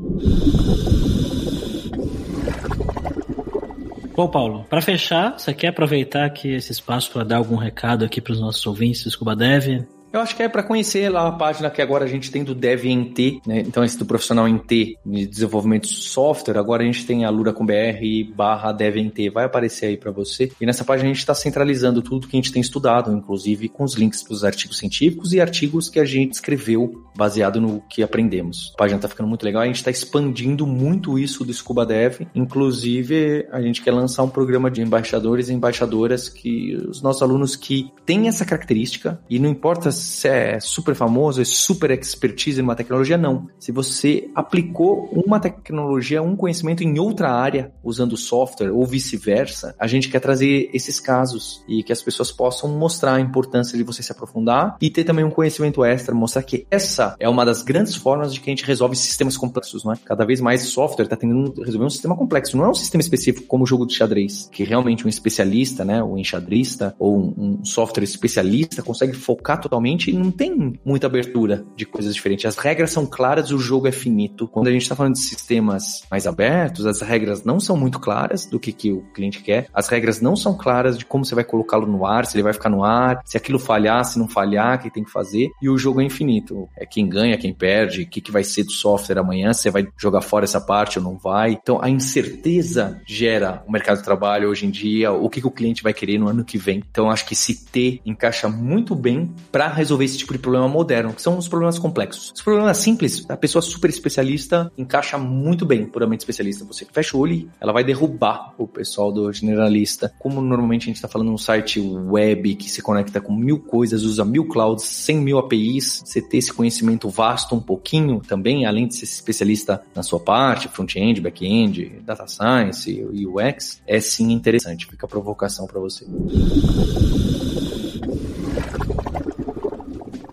Bom, 4.17 4.29
Paulo, 4.29 4.65
para 4.71 4.81
fechar, 4.81 5.39
você 5.39 5.53
quer 5.53 5.69
aproveitar 5.69 6.25
aqui 6.25 6.49
esse 6.49 6.73
espaço 6.73 7.11
para 7.11 7.23
dar 7.23 7.37
algum 7.37 7.57
recado 7.57 8.03
aqui 8.03 8.19
para 8.19 8.33
os 8.33 8.41
nossos 8.41 8.67
ouvintes 8.67 9.05
do 9.05 9.11
Scuba 9.11 9.37
Dev? 9.37 9.85
Eu 10.17 10.23
acho 10.23 10.35
que 10.35 10.43
é 10.43 10.49
para 10.49 10.63
conhecer 10.63 11.11
lá 11.11 11.29
a 11.29 11.33
página 11.33 11.69
que 11.69 11.83
agora 11.83 12.07
a 12.07 12.09
gente 12.09 12.31
tem 12.31 12.43
do 12.43 12.55
Dev 12.55 12.87
em 12.87 13.05
T, 13.05 13.39
né? 13.47 13.61
Então 13.61 13.85
esse 13.85 13.99
do 13.99 14.07
profissional 14.07 14.49
em 14.49 14.57
T 14.57 14.97
de 15.05 15.27
desenvolvimento 15.27 15.87
de 15.87 15.95
software, 15.95 16.57
agora 16.57 16.83
a 16.83 16.87
gente 16.87 17.05
tem 17.05 17.27
a 17.27 17.29
Lura 17.29 17.53
com 17.53 17.67
BR 17.67 18.33
barra 18.35 18.73
Dev 18.73 18.97
vai 19.31 19.45
aparecer 19.45 19.85
aí 19.85 19.97
para 19.99 20.11
você. 20.11 20.51
E 20.59 20.65
nessa 20.65 20.87
página 20.87 21.11
a 21.11 21.13
gente 21.13 21.19
está 21.19 21.35
centralizando 21.35 22.01
tudo 22.01 22.29
que 22.29 22.35
a 22.35 22.41
gente 22.41 22.51
tem 22.51 22.63
estudado, 22.63 23.13
inclusive 23.13 23.69
com 23.69 23.85
os 23.85 23.93
links 23.93 24.23
para 24.23 24.33
os 24.33 24.43
artigos 24.43 24.79
científicos 24.79 25.35
e 25.35 25.41
artigos 25.41 25.91
que 25.91 26.01
a 26.01 26.05
gente 26.07 26.33
escreveu 26.33 27.05
baseado 27.15 27.61
no 27.61 27.83
que 27.83 28.03
aprendemos. 28.03 28.73
A 28.73 28.79
página 28.79 28.97
está 28.97 29.11
ficando 29.11 29.29
muito 29.29 29.45
legal, 29.45 29.61
a 29.61 29.67
gente 29.67 29.77
está 29.77 29.91
expandindo 29.91 30.67
muito 30.67 31.19
isso 31.19 31.45
do 31.45 31.53
Scuba 31.53 31.85
Dev. 31.85 32.23
Inclusive, 32.35 33.47
a 33.53 33.61
gente 33.61 33.83
quer 33.83 33.93
lançar 33.93 34.23
um 34.23 34.31
programa 34.31 34.71
de 34.71 34.81
embaixadores 34.81 35.51
e 35.51 35.53
embaixadoras 35.53 36.31
que 36.31 36.75
os 36.89 37.03
nossos 37.03 37.21
alunos 37.21 37.55
que 37.55 37.91
têm 38.07 38.29
essa 38.29 38.47
característica, 38.47 39.21
e 39.29 39.39
não 39.39 39.51
importa 39.51 39.91
se 39.91 40.06
é 40.25 40.61
super 40.61 40.95
famoso, 40.95 41.41
é 41.41 41.45
super 41.45 41.91
expertise 41.91 42.61
numa 42.61 42.75
tecnologia, 42.75 43.17
não. 43.17 43.49
Se 43.59 43.73
você 43.73 44.29
aplicou 44.35 45.11
uma 45.13 45.41
tecnologia, 45.41 46.23
um 46.23 46.37
conhecimento 46.37 46.83
em 46.83 46.99
outra 46.99 47.33
área, 47.33 47.73
usando 47.83 48.17
software 48.17 48.71
ou 48.71 48.85
vice-versa, 48.87 49.75
a 49.79 49.87
gente 49.87 50.09
quer 50.09 50.21
trazer 50.21 50.71
esses 50.73 51.01
casos 51.01 51.63
e 51.69 51.83
que 51.83 51.93
as 51.93 52.03
pessoas 52.03 52.31
possam 52.31 52.71
mostrar 52.71 53.15
a 53.15 53.21
importância 53.21 53.77
de 53.77 53.85
você 53.85 54.03
se 54.03 54.13
aprofundar 54.13 54.77
e 54.81 54.91
ter 54.91 55.05
também 55.05 55.25
um 55.25 55.31
conhecimento 55.31 55.85
extra, 55.85 56.15
mostrar 56.15 56.43
que 56.43 56.67
essa 56.71 57.17
é 57.19 57.29
uma 57.29 57.45
das 57.45 57.63
grandes 57.63 57.95
formas 57.95 58.33
de 58.33 58.41
que 58.41 58.51
a 58.51 58.53
gente 58.53 58.65
resolve 58.65 58.97
sistemas 58.97 59.37
complexos, 59.37 59.85
não 59.85 59.93
é? 59.93 59.97
Cada 60.05 60.25
vez 60.25 60.41
mais 60.41 60.63
software 60.63 61.05
está 61.05 61.17
tentando 61.17 61.63
resolver 61.63 61.87
um 61.87 61.91
sistema 61.91 62.17
complexo, 62.17 62.57
não 62.57 62.65
é 62.65 62.69
um 62.69 62.75
sistema 62.75 63.01
específico 63.01 63.47
como 63.47 63.65
o 63.65 63.67
jogo 63.67 63.87
de 63.87 63.95
xadrez, 63.95 64.49
que 64.53 64.65
realmente 64.65 65.07
um 65.07 65.09
especialista, 65.09 65.85
né, 65.85 66.03
um 66.03 66.19
enxadrista 66.19 66.95
ou 66.99 67.35
um 67.37 67.65
software 67.65 68.05
especialista 68.05 68.83
consegue 68.83 69.15
focar 69.15 69.61
totalmente 69.61 69.96
não 70.13 70.31
tem 70.31 70.79
muita 70.85 71.07
abertura 71.07 71.65
de 71.75 71.85
coisas 71.85 72.15
diferentes. 72.15 72.45
As 72.47 72.57
regras 72.57 72.91
são 72.91 73.07
claras, 73.07 73.51
o 73.51 73.59
jogo 73.59 73.87
é 73.87 73.93
finito. 73.93 74.49
Quando 74.49 74.69
a 74.69 74.73
gente 74.73 74.83
está 74.83 74.97
falando 74.97 75.15
de 75.15 75.21
sistemas 75.21 76.03
mais 76.11 76.27
abertos, 76.27 76.87
as 76.87 77.01
regras 77.01 77.45
não 77.45 77.61
são 77.61 77.77
muito 77.77 77.99
claras 77.99 78.47
do 78.47 78.59
que, 78.59 78.73
que 78.73 78.93
o 78.93 79.03
cliente 79.13 79.43
quer. 79.43 79.69
As 79.73 79.89
regras 79.89 80.21
não 80.21 80.37
são 80.37 80.57
claras 80.57 80.99
de 80.99 81.05
como 81.05 81.25
você 81.25 81.35
vai 81.35 81.45
colocá-lo 81.45 81.87
no 81.87 82.05
ar, 82.07 82.27
se 82.27 82.37
ele 82.37 82.43
vai 82.43 82.53
ficar 82.53 82.71
no 82.71 82.85
ar, 82.85 83.21
se 83.25 83.37
aquilo 83.37 83.59
falhar, 83.59 84.05
se 84.05 84.19
não 84.19 84.29
falhar, 84.29 84.77
o 84.77 84.83
que 84.83 84.91
tem 84.91 85.05
que 85.05 85.11
fazer. 85.11 85.51
E 85.61 85.69
o 85.69 85.79
jogo 85.79 86.01
é 86.01 86.05
infinito. 86.05 86.69
É 86.77 86.87
quem 86.87 87.09
ganha, 87.09 87.39
quem 87.39 87.53
perde, 87.53 88.03
o 88.03 88.09
que, 88.09 88.21
que 88.21 88.33
vai 88.33 88.45
ser 88.45 88.65
do 88.65 88.73
software 88.73 89.19
amanhã, 89.19 89.53
você 89.53 89.71
vai 89.71 89.87
jogar 89.97 90.21
fora 90.21 90.45
essa 90.45 90.61
parte 90.61 90.99
ou 90.99 91.05
não 91.05 91.17
vai. 91.17 91.53
Então 91.53 91.81
a 91.83 91.89
incerteza 91.89 93.01
gera 93.07 93.63
o 93.67 93.73
mercado 93.73 93.99
de 93.99 94.05
trabalho 94.05 94.49
hoje 94.49 94.67
em 94.67 94.71
dia, 94.71 95.13
o 95.13 95.29
que, 95.29 95.41
que 95.41 95.47
o 95.47 95.51
cliente 95.51 95.83
vai 95.83 95.93
querer 95.93 96.19
no 96.19 96.29
ano 96.29 96.45
que 96.45 96.59
vem. 96.59 96.83
Então 96.91 97.11
acho 97.11 97.27
que 97.27 97.35
se 97.35 97.67
ter 97.67 98.01
encaixa 98.05 98.49
muito 98.49 98.95
bem 98.95 99.35
para 99.51 99.69
resolver 99.77 100.05
esse 100.05 100.19
tipo 100.19 100.33
de 100.33 100.39
problema 100.39 100.69
moderno, 100.69 101.13
que 101.13 101.23
são 101.23 101.39
os 101.39 101.49
problemas 101.49 101.79
complexos. 101.79 102.33
Os 102.35 102.43
problemas 102.43 102.79
simples, 102.79 103.25
a 103.29 103.37
pessoa 103.37 103.63
super 103.63 103.91
especialista 103.91 104.71
encaixa 104.77 105.19
muito 105.19 105.65
bem, 105.65 105.87
puramente 105.87 106.21
especialista. 106.21 106.65
Você 106.65 106.87
fecha 106.91 107.17
o 107.17 107.21
olho 107.21 107.33
e 107.33 107.49
ela 107.61 107.73
vai 107.73 107.85
derrubar 107.85 108.55
o 108.59 108.67
pessoal 108.67 109.13
do 109.13 109.33
generalista. 109.33 110.13
Como 110.19 110.41
normalmente 110.41 110.83
a 110.83 110.87
gente 110.87 110.97
está 110.97 111.09
falando 111.09 111.31
num 111.31 111.39
site 111.39 111.81
web 111.81 112.55
que 112.57 112.71
se 112.71 112.83
conecta 112.83 113.21
com 113.21 113.35
mil 113.35 113.59
coisas, 113.59 114.03
usa 114.03 114.25
mil 114.25 114.47
clouds, 114.47 114.85
100 114.85 115.17
mil 115.19 115.39
APIs, 115.39 116.03
você 116.05 116.21
ter 116.21 116.39
esse 116.39 116.53
conhecimento 116.53 117.09
vasto 117.09 117.55
um 117.55 117.61
pouquinho 117.61 118.21
também, 118.21 118.67
além 118.67 118.87
de 118.87 118.97
ser 118.97 119.05
especialista 119.05 119.83
na 119.95 120.03
sua 120.03 120.21
parte, 120.21 120.69
front-end, 120.69 121.21
back-end, 121.21 122.01
data 122.05 122.27
science 122.27 122.91
e 122.91 123.27
UX, 123.27 123.83
é 123.87 124.01
sim 124.01 124.33
interessante. 124.33 124.87
Fica 124.87 125.07
a 125.07 125.09
provocação 125.09 125.67
para 125.67 125.81
você. 125.81 126.07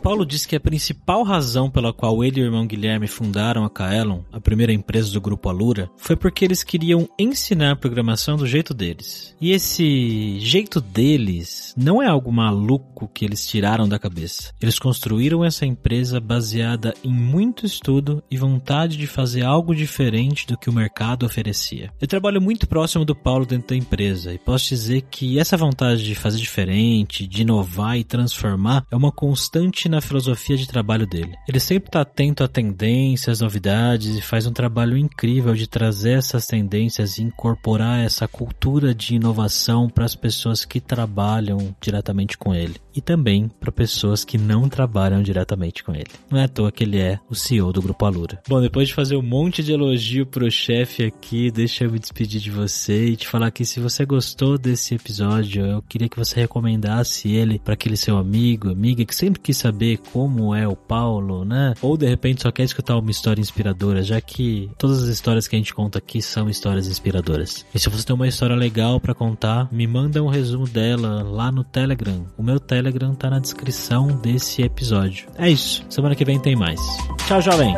Paulo 0.04 0.26
disse 0.26 0.45
que 0.45 0.56
a 0.58 0.60
principal 0.60 1.24
razão 1.24 1.72
pela 1.72 1.93
qual 1.93 2.26
ele 2.26 2.41
e 2.41 2.43
o 2.43 2.45
irmão 2.45 2.68
Guilherme 2.68 3.08
fundaram 3.08 3.64
a 3.64 3.70
Kaelon, 3.70 4.20
a 4.34 4.41
primeira 4.41 4.74
empresa 4.74 5.14
do 5.14 5.22
grupo 5.22 5.47
Alura, 5.47 5.89
foi 5.95 6.18
porque 6.18 6.43
eles 6.43 6.62
queriam 6.62 7.08
ensinar 7.18 7.78
programação 7.78 8.36
do 8.36 8.45
jeito 8.45 8.74
deles. 8.74 9.34
E 9.39 9.51
esse 9.51 10.38
jeito 10.41 10.82
deles 10.82 11.74
não 11.78 12.04
é 12.04 12.08
algo 12.08 12.34
maluco 12.34 13.10
que 13.14 13.24
eles 13.24 13.47
tiraram 13.47 13.88
da 13.88 13.97
cabeça. 13.97 14.51
Eles 14.62 14.78
construíram 14.78 15.41
essa 15.41 15.66
empresa 15.66 16.20
baseada 16.20 16.93
em 17.01 17.10
muito 17.10 17.66
estudo 17.66 18.22
e 18.30 18.36
vontade 18.36 18.97
de 18.97 19.08
fazer 19.08 19.43
algo 19.43 19.74
diferente 19.74 20.45
do 20.45 20.58
que 20.58 20.70
o 20.70 20.74
mercado 20.74 21.26
oferecia. 21.26 21.93
Eu 22.01 22.10
trabalho 22.10 22.41
muito 22.41 22.68
próximo 22.68 23.06
do 23.06 23.16
Paulo 23.16 23.45
dentro 23.45 23.70
da 23.70 23.78
empresa 23.78 24.34
e 24.34 24.38
posso 24.38 24.68
dizer 24.68 25.04
que 25.10 25.39
essa 25.39 25.56
vontade 25.56 26.04
de 26.04 26.14
fazer 26.14 26.39
diferente, 26.39 27.26
de 27.26 27.43
inovar 27.43 27.97
e 27.97 28.04
transformar 28.04 28.86
é 28.91 28.95
uma 28.97 29.14
constante 29.14 29.92
na 29.93 30.01
filosofia 30.01 30.57
de 30.57 30.67
trabalho 30.67 31.05
dele. 31.05 31.35
Ele 31.47 31.59
sempre 31.59 31.89
está 31.89 32.01
atento 32.01 32.43
a 32.43 32.47
tendências, 32.47 33.39
novidades 33.39 34.17
e 34.17 34.21
faz 34.21 34.45
um 34.45 34.51
trabalho 34.51 34.97
incrível 34.97 35.53
de 35.53 35.67
trazer 35.67 36.17
essas 36.17 36.45
tendências 36.45 37.17
e 37.17 37.23
incorporar 37.23 38.03
essa 38.03 38.27
cultura 38.27 38.93
de 38.93 39.15
inovação 39.15 39.89
para 39.89 40.05
as 40.05 40.15
pessoas 40.15 40.65
que 40.65 40.81
trabalham 40.81 41.75
diretamente 41.79 42.37
com 42.37 42.53
ele 42.53 42.75
e 42.95 43.01
também 43.01 43.49
para 43.59 43.71
pessoas 43.71 44.23
que 44.23 44.37
não 44.37 44.69
trabalham 44.69 45.21
diretamente 45.21 45.83
com 45.83 45.93
ele. 45.93 46.11
Não 46.29 46.39
é 46.39 46.43
à 46.43 46.47
toa 46.47 46.71
que 46.71 46.83
ele 46.83 46.99
é 46.99 47.19
o 47.29 47.35
CEO 47.35 47.71
do 47.71 47.81
Grupo 47.81 48.05
Alura. 48.05 48.41
Bom, 48.47 48.61
depois 48.61 48.87
de 48.87 48.93
fazer 48.93 49.15
um 49.15 49.21
monte 49.21 49.63
de 49.63 49.73
elogio 49.73 50.25
pro 50.25 50.49
chefe 50.49 51.03
aqui, 51.03 51.51
deixa 51.51 51.83
eu 51.83 51.91
me 51.91 51.99
despedir 51.99 52.41
de 52.41 52.51
você 52.51 53.07
e 53.07 53.15
te 53.15 53.27
falar 53.27 53.51
que 53.51 53.65
se 53.65 53.79
você 53.79 54.05
gostou 54.05 54.57
desse 54.57 54.95
episódio, 54.95 55.65
eu 55.65 55.81
queria 55.81 56.09
que 56.09 56.17
você 56.17 56.39
recomendasse 56.39 57.29
ele 57.31 57.59
para 57.59 57.73
aquele 57.73 57.97
seu 57.97 58.17
amigo, 58.17 58.69
amiga 58.69 59.05
que 59.05 59.15
sempre 59.15 59.41
quis 59.41 59.57
saber 59.57 59.82
saber 59.84 59.97
como 60.11 60.55
é 60.55 60.67
o 60.67 60.75
Paulo, 60.75 61.43
né? 61.43 61.73
Ou 61.81 61.97
de 61.97 62.07
repente 62.07 62.41
só 62.41 62.51
quer 62.51 62.63
escutar 62.63 62.97
uma 62.97 63.11
história 63.11 63.41
inspiradora, 63.41 64.01
já 64.01 64.21
que 64.21 64.69
todas 64.77 65.03
as 65.03 65.09
histórias 65.09 65.47
que 65.47 65.55
a 65.55 65.59
gente 65.59 65.73
conta 65.73 65.99
aqui 65.99 66.21
são 66.21 66.49
histórias 66.49 66.88
inspiradoras. 66.88 67.65
E 67.73 67.79
se 67.79 67.89
você 67.89 68.05
tem 68.05 68.15
uma 68.15 68.27
história 68.27 68.55
legal 68.55 68.99
para 68.99 69.13
contar, 69.13 69.67
me 69.71 69.86
manda 69.86 70.23
um 70.23 70.27
resumo 70.27 70.67
dela 70.67 71.21
lá 71.23 71.51
no 71.51 71.63
Telegram. 71.63 72.25
O 72.38 72.43
meu 72.43 72.59
Telegram 72.59 73.13
tá 73.13 73.29
na 73.29 73.39
descrição 73.39 74.07
desse 74.07 74.61
episódio. 74.61 75.27
É 75.38 75.49
isso. 75.49 75.86
Semana 75.89 76.15
que 76.15 76.23
vem 76.23 76.39
tem 76.39 76.55
mais. 76.55 76.79
Tchau, 77.27 77.41
jovem. 77.41 77.75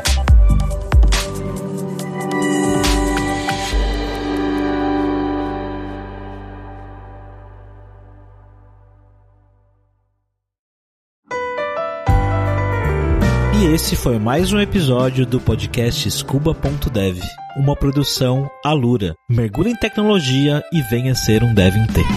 Esse 13.74 13.96
foi 13.96 14.20
mais 14.20 14.54
um 14.54 14.60
episódio 14.60 15.26
do 15.26 15.42
podcast 15.42 16.12
Scuba.dev, 16.12 17.20
uma 17.58 17.76
produção 17.76 18.48
Alura. 18.64 19.16
Mergulhe 19.28 19.72
em 19.72 19.76
tecnologia 19.76 20.62
e 20.72 20.84
venha 20.84 21.16
ser 21.16 21.44
um 21.44 21.52
dev 21.52 21.76
inteiro. 21.76 22.08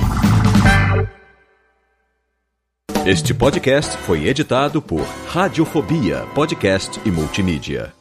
Este 3.07 3.33
podcast 3.33 3.97
foi 3.97 4.27
editado 4.27 4.83
por 4.83 5.01
Radiofobia, 5.27 6.27
podcast 6.35 7.01
e 7.07 7.11
multimídia. 7.11 7.98